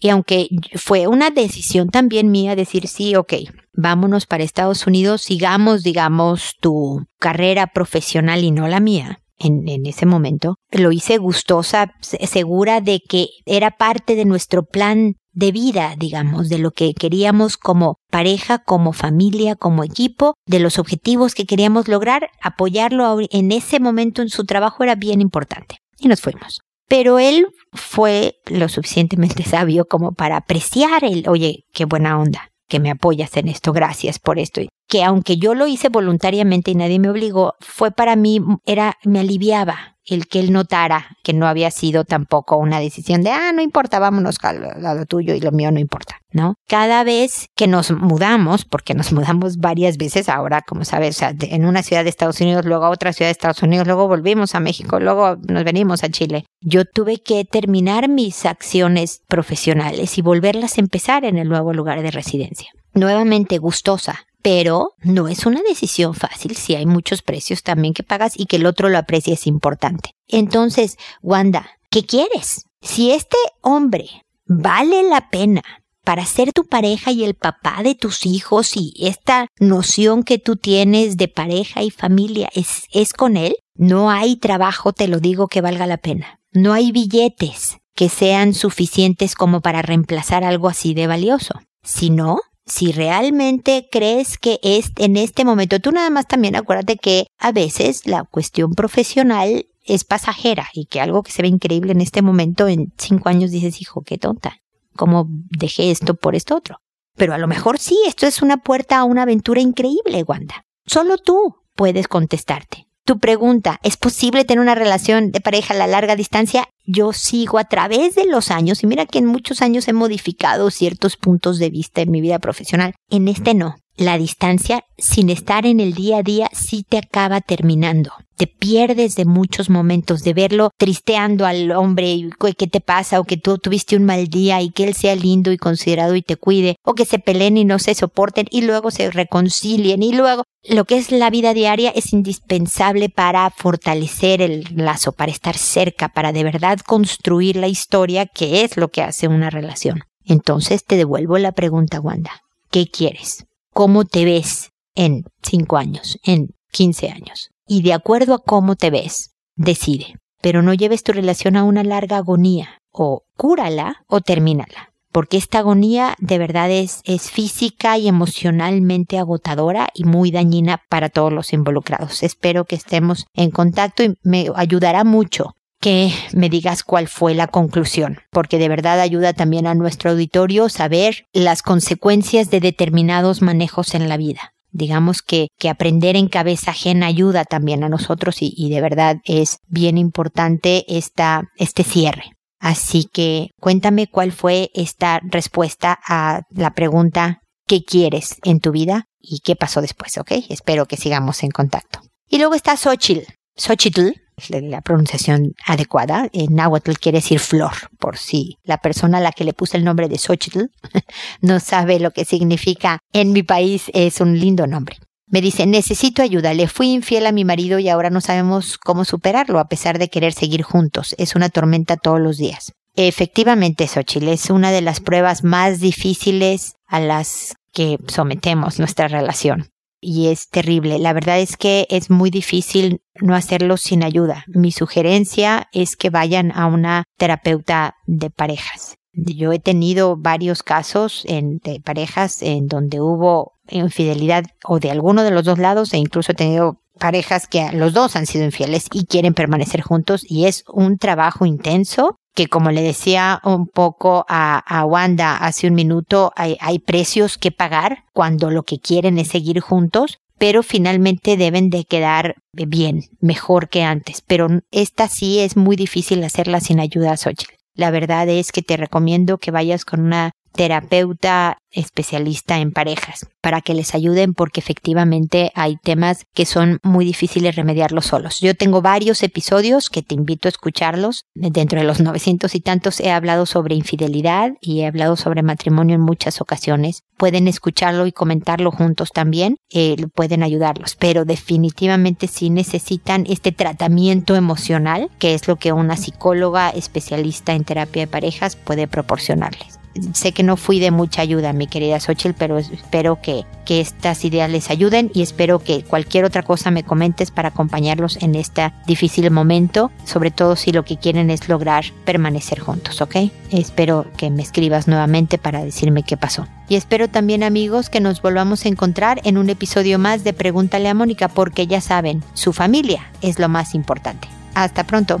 Y 0.00 0.10
aunque 0.10 0.48
fue 0.76 1.06
una 1.06 1.30
decisión 1.30 1.88
también 1.88 2.30
mía 2.30 2.54
decir 2.54 2.86
sí, 2.86 3.16
ok, 3.16 3.34
vámonos 3.72 4.26
para 4.26 4.44
Estados 4.44 4.86
Unidos, 4.86 5.22
sigamos, 5.22 5.82
digamos, 5.82 6.54
tu 6.60 7.04
carrera 7.18 7.68
profesional 7.68 8.44
y 8.44 8.52
no 8.52 8.68
la 8.68 8.80
mía. 8.80 9.20
En, 9.40 9.86
ese 9.86 10.04
momento. 10.04 10.56
Lo 10.72 10.90
hice 10.90 11.16
gustosa, 11.18 11.92
segura 12.00 12.80
de 12.80 12.98
que 12.98 13.28
era 13.46 13.70
parte 13.70 14.16
de 14.16 14.24
nuestro 14.24 14.64
plan 14.64 15.14
de 15.38 15.52
vida, 15.52 15.94
digamos, 15.96 16.48
de 16.48 16.58
lo 16.58 16.72
que 16.72 16.94
queríamos 16.94 17.56
como 17.56 18.00
pareja, 18.10 18.58
como 18.58 18.92
familia, 18.92 19.54
como 19.54 19.84
equipo, 19.84 20.34
de 20.46 20.58
los 20.58 20.80
objetivos 20.80 21.36
que 21.36 21.46
queríamos 21.46 21.86
lograr, 21.86 22.30
apoyarlo 22.42 23.18
en 23.30 23.52
ese 23.52 23.78
momento 23.78 24.20
en 24.20 24.30
su 24.30 24.44
trabajo 24.46 24.82
era 24.82 24.96
bien 24.96 25.20
importante. 25.20 25.76
Y 25.96 26.08
nos 26.08 26.20
fuimos. 26.20 26.60
Pero 26.88 27.20
él 27.20 27.46
fue 27.72 28.34
lo 28.46 28.68
suficientemente 28.68 29.44
sabio 29.48 29.84
como 29.84 30.12
para 30.12 30.38
apreciar 30.38 31.04
el, 31.04 31.28
oye, 31.28 31.64
qué 31.72 31.84
buena 31.84 32.18
onda 32.18 32.50
que 32.68 32.80
me 32.80 32.90
apoyas 32.90 33.36
en 33.36 33.46
esto, 33.46 33.72
gracias 33.72 34.18
por 34.18 34.40
esto. 34.40 34.60
Que 34.88 35.04
aunque 35.04 35.36
yo 35.36 35.54
lo 35.54 35.66
hice 35.66 35.90
voluntariamente 35.90 36.70
y 36.70 36.74
nadie 36.74 36.98
me 36.98 37.10
obligó, 37.10 37.54
fue 37.60 37.90
para 37.90 38.16
mí, 38.16 38.40
era, 38.64 38.96
me 39.04 39.20
aliviaba 39.20 39.98
el 40.08 40.26
que 40.26 40.40
él 40.40 40.52
notara 40.52 41.16
que 41.22 41.32
no 41.32 41.46
había 41.46 41.70
sido 41.70 42.04
tampoco 42.04 42.56
una 42.56 42.80
decisión 42.80 43.22
de, 43.22 43.30
ah, 43.30 43.52
no 43.52 43.62
importa, 43.62 43.98
vámonos 43.98 44.36
a 44.42 44.94
lo, 44.94 45.06
tuyo 45.06 45.34
y 45.34 45.40
lo 45.40 45.52
mío 45.52 45.70
no 45.70 45.78
importa, 45.78 46.20
¿no? 46.32 46.54
Cada 46.66 47.04
vez 47.04 47.48
que 47.54 47.66
nos 47.66 47.90
mudamos, 47.90 48.64
porque 48.64 48.94
nos 48.94 49.12
mudamos 49.18 49.58
varias 49.58 49.96
veces 49.96 50.28
ahora, 50.28 50.62
como 50.62 50.84
sabes, 50.84 51.20
en 51.22 51.64
una 51.64 51.82
ciudad 51.82 52.04
de 52.04 52.10
Estados 52.10 52.40
Unidos, 52.40 52.64
luego 52.64 52.86
a 52.86 52.90
otra 52.90 53.12
ciudad 53.12 53.28
de 53.28 53.32
Estados 53.32 53.62
Unidos, 53.62 53.86
luego 53.86 54.08
volvimos 54.08 54.54
a 54.54 54.60
México, 54.60 54.98
luego 55.00 55.36
nos 55.48 55.64
venimos 55.64 56.02
a 56.04 56.08
Chile. 56.08 56.44
Yo 56.60 56.84
tuve 56.84 57.18
que 57.18 57.44
terminar 57.44 58.08
mis 58.08 58.46
acciones 58.46 59.22
profesionales 59.28 60.18
y 60.18 60.22
volverlas 60.22 60.78
a 60.78 60.80
empezar 60.80 61.24
en 61.24 61.36
el 61.36 61.48
nuevo 61.48 61.72
lugar 61.72 62.02
de 62.02 62.10
residencia. 62.10 62.70
Nuevamente 62.94 63.58
gustosa, 63.58 64.26
pero 64.42 64.94
no 65.02 65.28
es 65.28 65.46
una 65.46 65.60
decisión 65.62 66.14
fácil 66.14 66.56
si 66.56 66.74
hay 66.74 66.86
muchos 66.86 67.22
precios 67.22 67.62
también 67.62 67.94
que 67.94 68.02
pagas 68.02 68.38
y 68.38 68.46
que 68.46 68.56
el 68.56 68.66
otro 68.66 68.88
lo 68.88 68.98
aprecie 68.98 69.34
es 69.34 69.46
importante. 69.46 70.10
Entonces, 70.26 70.96
Wanda, 71.22 71.68
¿qué 71.90 72.04
quieres? 72.04 72.64
Si 72.80 73.10
este 73.10 73.36
hombre 73.62 74.08
vale 74.46 75.02
la 75.02 75.28
pena 75.30 75.62
para 76.04 76.24
ser 76.24 76.52
tu 76.52 76.64
pareja 76.64 77.10
y 77.10 77.24
el 77.24 77.34
papá 77.34 77.82
de 77.82 77.94
tus 77.94 78.24
hijos 78.24 78.76
y 78.76 78.94
esta 78.98 79.48
noción 79.58 80.22
que 80.22 80.38
tú 80.38 80.56
tienes 80.56 81.18
de 81.18 81.28
pareja 81.28 81.82
y 81.82 81.90
familia 81.90 82.48
es, 82.54 82.84
es 82.92 83.12
con 83.12 83.36
él, 83.36 83.56
no 83.74 84.10
hay 84.10 84.36
trabajo, 84.36 84.92
te 84.92 85.06
lo 85.06 85.20
digo, 85.20 85.48
que 85.48 85.60
valga 85.60 85.86
la 85.86 85.98
pena. 85.98 86.40
No 86.50 86.72
hay 86.72 86.92
billetes 86.92 87.76
que 87.94 88.08
sean 88.08 88.54
suficientes 88.54 89.34
como 89.34 89.60
para 89.60 89.82
reemplazar 89.82 90.44
algo 90.44 90.68
así 90.68 90.94
de 90.94 91.06
valioso. 91.06 91.60
Si 91.82 92.08
no, 92.10 92.40
si 92.68 92.92
realmente 92.92 93.88
crees 93.90 94.38
que 94.38 94.60
es 94.62 94.92
en 94.96 95.16
este 95.16 95.44
momento, 95.44 95.80
tú 95.80 95.92
nada 95.92 96.10
más 96.10 96.26
también 96.26 96.56
acuérdate 96.56 96.96
que 96.96 97.26
a 97.38 97.52
veces 97.52 98.06
la 98.06 98.24
cuestión 98.24 98.72
profesional 98.72 99.66
es 99.84 100.04
pasajera 100.04 100.68
y 100.74 100.86
que 100.86 101.00
algo 101.00 101.22
que 101.22 101.32
se 101.32 101.42
ve 101.42 101.48
increíble 101.48 101.92
en 101.92 102.00
este 102.00 102.22
momento, 102.22 102.68
en 102.68 102.92
cinco 102.98 103.28
años 103.28 103.50
dices, 103.50 103.80
hijo, 103.80 104.02
qué 104.02 104.18
tonta, 104.18 104.60
¿cómo 104.96 105.26
dejé 105.28 105.90
esto 105.90 106.14
por 106.14 106.34
esto 106.34 106.56
otro? 106.56 106.78
Pero 107.16 107.34
a 107.34 107.38
lo 107.38 107.48
mejor 107.48 107.78
sí, 107.78 107.98
esto 108.06 108.26
es 108.26 108.42
una 108.42 108.58
puerta 108.58 108.98
a 108.98 109.04
una 109.04 109.22
aventura 109.22 109.60
increíble, 109.60 110.22
Wanda. 110.26 110.64
Solo 110.86 111.18
tú 111.18 111.56
puedes 111.74 112.06
contestarte. 112.06 112.87
Tu 113.08 113.18
pregunta, 113.18 113.80
¿es 113.82 113.96
posible 113.96 114.44
tener 114.44 114.60
una 114.60 114.74
relación 114.74 115.32
de 115.32 115.40
pareja 115.40 115.72
a 115.72 115.76
la 115.78 115.86
larga 115.86 116.14
distancia? 116.14 116.68
Yo 116.84 117.14
sigo 117.14 117.58
a 117.58 117.64
través 117.64 118.14
de 118.14 118.26
los 118.26 118.50
años, 118.50 118.82
y 118.82 118.86
mira 118.86 119.06
que 119.06 119.16
en 119.16 119.24
muchos 119.24 119.62
años 119.62 119.88
he 119.88 119.94
modificado 119.94 120.70
ciertos 120.70 121.16
puntos 121.16 121.58
de 121.58 121.70
vista 121.70 122.02
en 122.02 122.10
mi 122.10 122.20
vida 122.20 122.38
profesional. 122.38 122.92
En 123.08 123.28
este 123.28 123.54
no. 123.54 123.76
La 123.98 124.16
distancia, 124.16 124.84
sin 124.96 125.28
estar 125.28 125.66
en 125.66 125.80
el 125.80 125.92
día 125.92 126.18
a 126.18 126.22
día, 126.22 126.48
sí 126.54 126.86
te 126.88 126.96
acaba 126.96 127.42
terminando 127.42 128.12
te 128.38 128.46
pierdes 128.46 129.16
de 129.16 129.24
muchos 129.24 129.68
momentos, 129.68 130.22
de 130.22 130.32
verlo 130.32 130.70
tristeando 130.78 131.44
al 131.44 131.72
hombre 131.72 132.12
y 132.12 132.30
qué 132.56 132.68
te 132.68 132.80
pasa, 132.80 133.20
o 133.20 133.24
que 133.24 133.36
tú 133.36 133.58
tuviste 133.58 133.96
un 133.96 134.04
mal 134.04 134.28
día 134.28 134.62
y 134.62 134.70
que 134.70 134.84
él 134.84 134.94
sea 134.94 135.16
lindo 135.16 135.50
y 135.50 135.58
considerado 135.58 136.14
y 136.14 136.22
te 136.22 136.36
cuide, 136.36 136.76
o 136.84 136.94
que 136.94 137.04
se 137.04 137.18
peleen 137.18 137.56
y 137.56 137.64
no 137.64 137.80
se 137.80 137.94
soporten 137.94 138.46
y 138.50 138.62
luego 138.62 138.90
se 138.92 139.10
reconcilien 139.10 140.02
y 140.02 140.12
luego 140.12 140.44
lo 140.62 140.84
que 140.84 140.98
es 140.98 141.10
la 141.10 141.30
vida 141.30 141.52
diaria 141.52 141.90
es 141.90 142.12
indispensable 142.12 143.08
para 143.08 143.50
fortalecer 143.50 144.40
el 144.40 144.66
lazo, 144.76 145.12
para 145.12 145.32
estar 145.32 145.56
cerca, 145.56 146.08
para 146.08 146.32
de 146.32 146.44
verdad 146.44 146.78
construir 146.86 147.56
la 147.56 147.66
historia 147.66 148.26
que 148.26 148.62
es 148.62 148.76
lo 148.76 148.88
que 148.88 149.02
hace 149.02 149.26
una 149.26 149.50
relación. 149.50 150.04
Entonces 150.24 150.84
te 150.84 150.96
devuelvo 150.96 151.38
la 151.38 151.52
pregunta, 151.52 152.00
Wanda. 152.00 152.42
¿Qué 152.70 152.86
quieres? 152.86 153.47
¿Cómo 153.78 154.04
te 154.04 154.24
ves 154.24 154.72
en 154.96 155.22
cinco 155.40 155.76
años, 155.76 156.18
en 156.24 156.48
quince 156.72 157.10
años? 157.10 157.50
y 157.68 157.82
de 157.82 157.92
acuerdo 157.92 158.34
a 158.34 158.42
cómo 158.42 158.74
te 158.74 158.90
ves, 158.90 159.36
decide. 159.54 160.16
Pero 160.42 160.62
no 160.62 160.74
lleves 160.74 161.04
tu 161.04 161.12
relación 161.12 161.54
a 161.54 161.62
una 161.62 161.84
larga 161.84 162.16
agonía. 162.16 162.80
O 162.90 163.22
cúrala 163.36 164.02
o 164.08 164.20
termínala. 164.20 164.92
Porque 165.12 165.36
esta 165.36 165.60
agonía 165.60 166.16
de 166.18 166.38
verdad 166.38 166.70
es 166.70 167.30
física 167.30 167.96
y 167.98 168.08
emocionalmente 168.08 169.16
agotadora 169.16 169.90
y 169.94 170.02
muy 170.02 170.32
dañina 170.32 170.82
para 170.88 171.08
todos 171.08 171.32
los 171.32 171.52
involucrados. 171.52 172.24
Espero 172.24 172.64
que 172.64 172.74
estemos 172.74 173.26
en 173.32 173.52
contacto 173.52 174.02
y 174.02 174.14
me 174.24 174.48
ayudará 174.56 175.04
mucho 175.04 175.54
que 175.80 176.12
me 176.32 176.48
digas 176.48 176.82
cuál 176.82 177.08
fue 177.08 177.34
la 177.34 177.46
conclusión, 177.46 178.18
porque 178.30 178.58
de 178.58 178.68
verdad 178.68 179.00
ayuda 179.00 179.32
también 179.32 179.66
a 179.66 179.74
nuestro 179.74 180.10
auditorio 180.10 180.68
saber 180.68 181.26
las 181.32 181.62
consecuencias 181.62 182.50
de 182.50 182.60
determinados 182.60 183.42
manejos 183.42 183.94
en 183.94 184.08
la 184.08 184.16
vida 184.16 184.54
digamos 184.70 185.22
que, 185.22 185.48
que 185.58 185.70
aprender 185.70 186.14
en 186.14 186.28
cabeza 186.28 186.72
ajena 186.72 187.06
ayuda 187.06 187.44
también 187.44 187.84
a 187.84 187.88
nosotros 187.88 188.36
y, 188.40 188.68
de 188.70 188.80
verdad 188.82 189.16
es 189.24 189.58
bien 189.66 189.96
importante 189.98 190.84
esta, 190.88 191.44
este 191.56 191.84
cierre. 191.84 192.32
Así 192.60 193.04
que 193.10 193.50
cuéntame 193.60 194.08
cuál 194.08 194.30
fue 194.30 194.70
esta 194.74 195.20
respuesta 195.24 195.98
a 196.06 196.42
la 196.50 196.72
pregunta 196.74 197.40
¿qué 197.66 197.82
quieres 197.82 198.36
en 198.44 198.60
tu 198.60 198.72
vida? 198.72 199.04
y 199.20 199.40
qué 199.40 199.56
pasó 199.56 199.80
después, 199.80 200.16
¿ok? 200.16 200.32
Espero 200.48 200.86
que 200.86 200.96
sigamos 200.96 201.42
en 201.42 201.50
contacto. 201.50 202.00
Y 202.28 202.38
luego 202.38 202.54
está 202.54 202.76
Xochitl. 202.76 203.30
Xochitl 203.56 204.12
la 204.50 204.80
pronunciación 204.80 205.54
adecuada. 205.66 206.28
En 206.32 206.54
náhuatl 206.54 206.92
quiere 206.92 207.18
decir 207.18 207.40
flor, 207.40 207.72
por 207.98 208.16
si 208.16 208.58
la 208.64 208.78
persona 208.78 209.18
a 209.18 209.20
la 209.20 209.32
que 209.32 209.44
le 209.44 209.52
puse 209.52 209.76
el 209.76 209.84
nombre 209.84 210.08
de 210.08 210.18
Xochitl 210.18 210.70
no 211.40 211.60
sabe 211.60 212.00
lo 212.00 212.10
que 212.10 212.24
significa 212.24 213.00
en 213.12 213.32
mi 213.32 213.42
país, 213.42 213.90
es 213.94 214.20
un 214.20 214.38
lindo 214.38 214.66
nombre. 214.66 214.96
Me 215.26 215.42
dice, 215.42 215.66
necesito 215.66 216.22
ayuda, 216.22 216.54
le 216.54 216.68
fui 216.68 216.92
infiel 216.92 217.26
a 217.26 217.32
mi 217.32 217.44
marido 217.44 217.78
y 217.78 217.88
ahora 217.88 218.08
no 218.08 218.22
sabemos 218.22 218.78
cómo 218.78 219.04
superarlo 219.04 219.58
a 219.58 219.68
pesar 219.68 219.98
de 219.98 220.08
querer 220.08 220.32
seguir 220.32 220.62
juntos. 220.62 221.14
Es 221.18 221.34
una 221.34 221.50
tormenta 221.50 221.96
todos 221.96 222.20
los 222.20 222.38
días. 222.38 222.72
Efectivamente, 222.96 223.86
Xochitl, 223.86 224.28
es 224.28 224.48
una 224.48 224.72
de 224.72 224.80
las 224.80 225.00
pruebas 225.00 225.44
más 225.44 225.80
difíciles 225.80 226.74
a 226.86 227.00
las 227.00 227.56
que 227.72 227.98
sometemos 228.08 228.78
nuestra 228.78 229.06
relación 229.06 229.68
y 230.00 230.28
es 230.28 230.48
terrible. 230.48 230.98
La 230.98 231.12
verdad 231.12 231.40
es 231.40 231.56
que 231.56 231.86
es 231.90 232.10
muy 232.10 232.30
difícil 232.30 233.02
no 233.20 233.34
hacerlo 233.34 233.76
sin 233.76 234.02
ayuda. 234.02 234.44
Mi 234.48 234.72
sugerencia 234.72 235.68
es 235.72 235.96
que 235.96 236.10
vayan 236.10 236.52
a 236.52 236.66
una 236.66 237.04
terapeuta 237.16 237.96
de 238.06 238.30
parejas. 238.30 238.96
Yo 239.12 239.52
he 239.52 239.58
tenido 239.58 240.16
varios 240.16 240.62
casos 240.62 241.24
en, 241.26 241.58
de 241.58 241.80
parejas 241.80 242.42
en 242.42 242.68
donde 242.68 243.00
hubo 243.00 243.54
infidelidad 243.68 244.44
o 244.64 244.78
de 244.78 244.90
alguno 244.90 245.22
de 245.22 245.30
los 245.30 245.44
dos 245.44 245.58
lados 245.58 245.92
e 245.92 245.98
incluso 245.98 246.32
he 246.32 246.36
tenido 246.36 246.80
parejas 246.98 247.46
que 247.46 247.70
los 247.72 247.92
dos 247.92 248.16
han 248.16 248.26
sido 248.26 248.44
infieles 248.44 248.86
y 248.92 249.06
quieren 249.06 249.34
permanecer 249.34 249.82
juntos 249.82 250.24
y 250.28 250.46
es 250.46 250.64
un 250.68 250.98
trabajo 250.98 251.46
intenso 251.46 252.17
que 252.38 252.46
como 252.46 252.70
le 252.70 252.82
decía 252.82 253.40
un 253.42 253.66
poco 253.66 254.24
a, 254.28 254.84
Wanda 254.86 255.38
hace 255.38 255.66
un 255.66 255.74
minuto, 255.74 256.32
hay, 256.36 256.56
hay 256.60 256.78
precios 256.78 257.36
que 257.36 257.50
pagar 257.50 258.04
cuando 258.12 258.52
lo 258.52 258.62
que 258.62 258.78
quieren 258.78 259.18
es 259.18 259.26
seguir 259.26 259.58
juntos, 259.58 260.20
pero 260.38 260.62
finalmente 260.62 261.36
deben 261.36 261.68
de 261.68 261.84
quedar 261.84 262.36
bien, 262.52 263.06
mejor 263.20 263.68
que 263.68 263.82
antes. 263.82 264.22
Pero 264.24 264.46
esta 264.70 265.08
sí 265.08 265.40
es 265.40 265.56
muy 265.56 265.74
difícil 265.74 266.22
hacerla 266.22 266.60
sin 266.60 266.78
ayuda 266.78 267.10
a 267.10 267.16
Xochitl. 267.16 267.54
La 267.74 267.90
verdad 267.90 268.28
es 268.28 268.52
que 268.52 268.62
te 268.62 268.76
recomiendo 268.76 269.38
que 269.38 269.50
vayas 269.50 269.84
con 269.84 269.98
una 269.98 270.30
terapeuta 270.58 271.58
especialista 271.70 272.58
en 272.58 272.72
parejas 272.72 273.28
para 273.40 273.60
que 273.60 273.74
les 273.74 273.94
ayuden 273.94 274.34
porque 274.34 274.58
efectivamente 274.58 275.52
hay 275.54 275.76
temas 275.76 276.24
que 276.34 276.46
son 276.46 276.80
muy 276.82 277.04
difíciles 277.04 277.54
remediarlos 277.54 278.06
solos. 278.06 278.40
Yo 278.40 278.56
tengo 278.56 278.82
varios 278.82 279.22
episodios 279.22 279.88
que 279.88 280.02
te 280.02 280.16
invito 280.16 280.48
a 280.48 280.50
escucharlos. 280.50 281.26
Dentro 281.36 281.78
de 281.78 281.86
los 281.86 282.00
900 282.00 282.52
y 282.56 282.60
tantos 282.60 282.98
he 282.98 283.12
hablado 283.12 283.46
sobre 283.46 283.76
infidelidad 283.76 284.54
y 284.60 284.80
he 284.80 284.88
hablado 284.88 285.14
sobre 285.14 285.44
matrimonio 285.44 285.94
en 285.94 286.00
muchas 286.00 286.40
ocasiones. 286.40 287.04
Pueden 287.16 287.46
escucharlo 287.46 288.08
y 288.08 288.12
comentarlo 288.12 288.72
juntos 288.72 289.12
también, 289.12 289.58
eh, 289.72 289.94
pueden 290.12 290.42
ayudarlos, 290.42 290.96
pero 290.96 291.24
definitivamente 291.24 292.26
si 292.26 292.50
necesitan 292.50 293.26
este 293.28 293.52
tratamiento 293.52 294.34
emocional, 294.34 295.08
que 295.20 295.34
es 295.34 295.46
lo 295.46 295.54
que 295.54 295.70
una 295.70 295.96
psicóloga 295.96 296.70
especialista 296.70 297.52
en 297.52 297.62
terapia 297.62 298.02
de 298.02 298.08
parejas 298.08 298.56
puede 298.56 298.88
proporcionarles 298.88 299.77
sé 300.12 300.32
que 300.32 300.42
no 300.42 300.56
fui 300.56 300.80
de 300.80 300.90
mucha 300.90 301.22
ayuda, 301.22 301.52
mi 301.52 301.66
querida 301.66 302.00
Xochitl, 302.00 302.34
pero 302.36 302.58
espero 302.58 303.20
que, 303.20 303.44
que 303.64 303.80
estas 303.80 304.24
ideas 304.24 304.50
les 304.50 304.70
ayuden 304.70 305.10
y 305.14 305.22
espero 305.22 305.58
que 305.58 305.82
cualquier 305.82 306.24
otra 306.24 306.42
cosa 306.42 306.70
me 306.70 306.82
comentes 306.82 307.30
para 307.30 307.50
acompañarlos 307.50 308.16
en 308.22 308.34
este 308.34 308.72
difícil 308.86 309.30
momento, 309.30 309.90
sobre 310.04 310.30
todo 310.30 310.56
si 310.56 310.72
lo 310.72 310.84
que 310.84 310.96
quieren 310.96 311.30
es 311.30 311.48
lograr 311.48 311.84
permanecer 312.04 312.60
juntos, 312.60 313.00
¿ok? 313.00 313.16
Espero 313.50 314.06
que 314.16 314.30
me 314.30 314.42
escribas 314.42 314.88
nuevamente 314.88 315.38
para 315.38 315.64
decirme 315.64 316.02
qué 316.02 316.16
pasó. 316.16 316.46
Y 316.68 316.76
espero 316.76 317.08
también 317.08 317.42
amigos 317.42 317.88
que 317.88 318.00
nos 318.00 318.20
volvamos 318.20 318.64
a 318.64 318.68
encontrar 318.68 319.20
en 319.24 319.38
un 319.38 319.48
episodio 319.48 319.98
más 319.98 320.24
de 320.24 320.34
Pregúntale 320.34 320.88
a 320.88 320.94
Mónica 320.94 321.28
porque 321.28 321.66
ya 321.66 321.80
saben, 321.80 322.22
su 322.34 322.52
familia 322.52 323.10
es 323.22 323.38
lo 323.38 323.48
más 323.48 323.74
importante. 323.74 324.28
Hasta 324.54 324.84
pronto. 324.84 325.20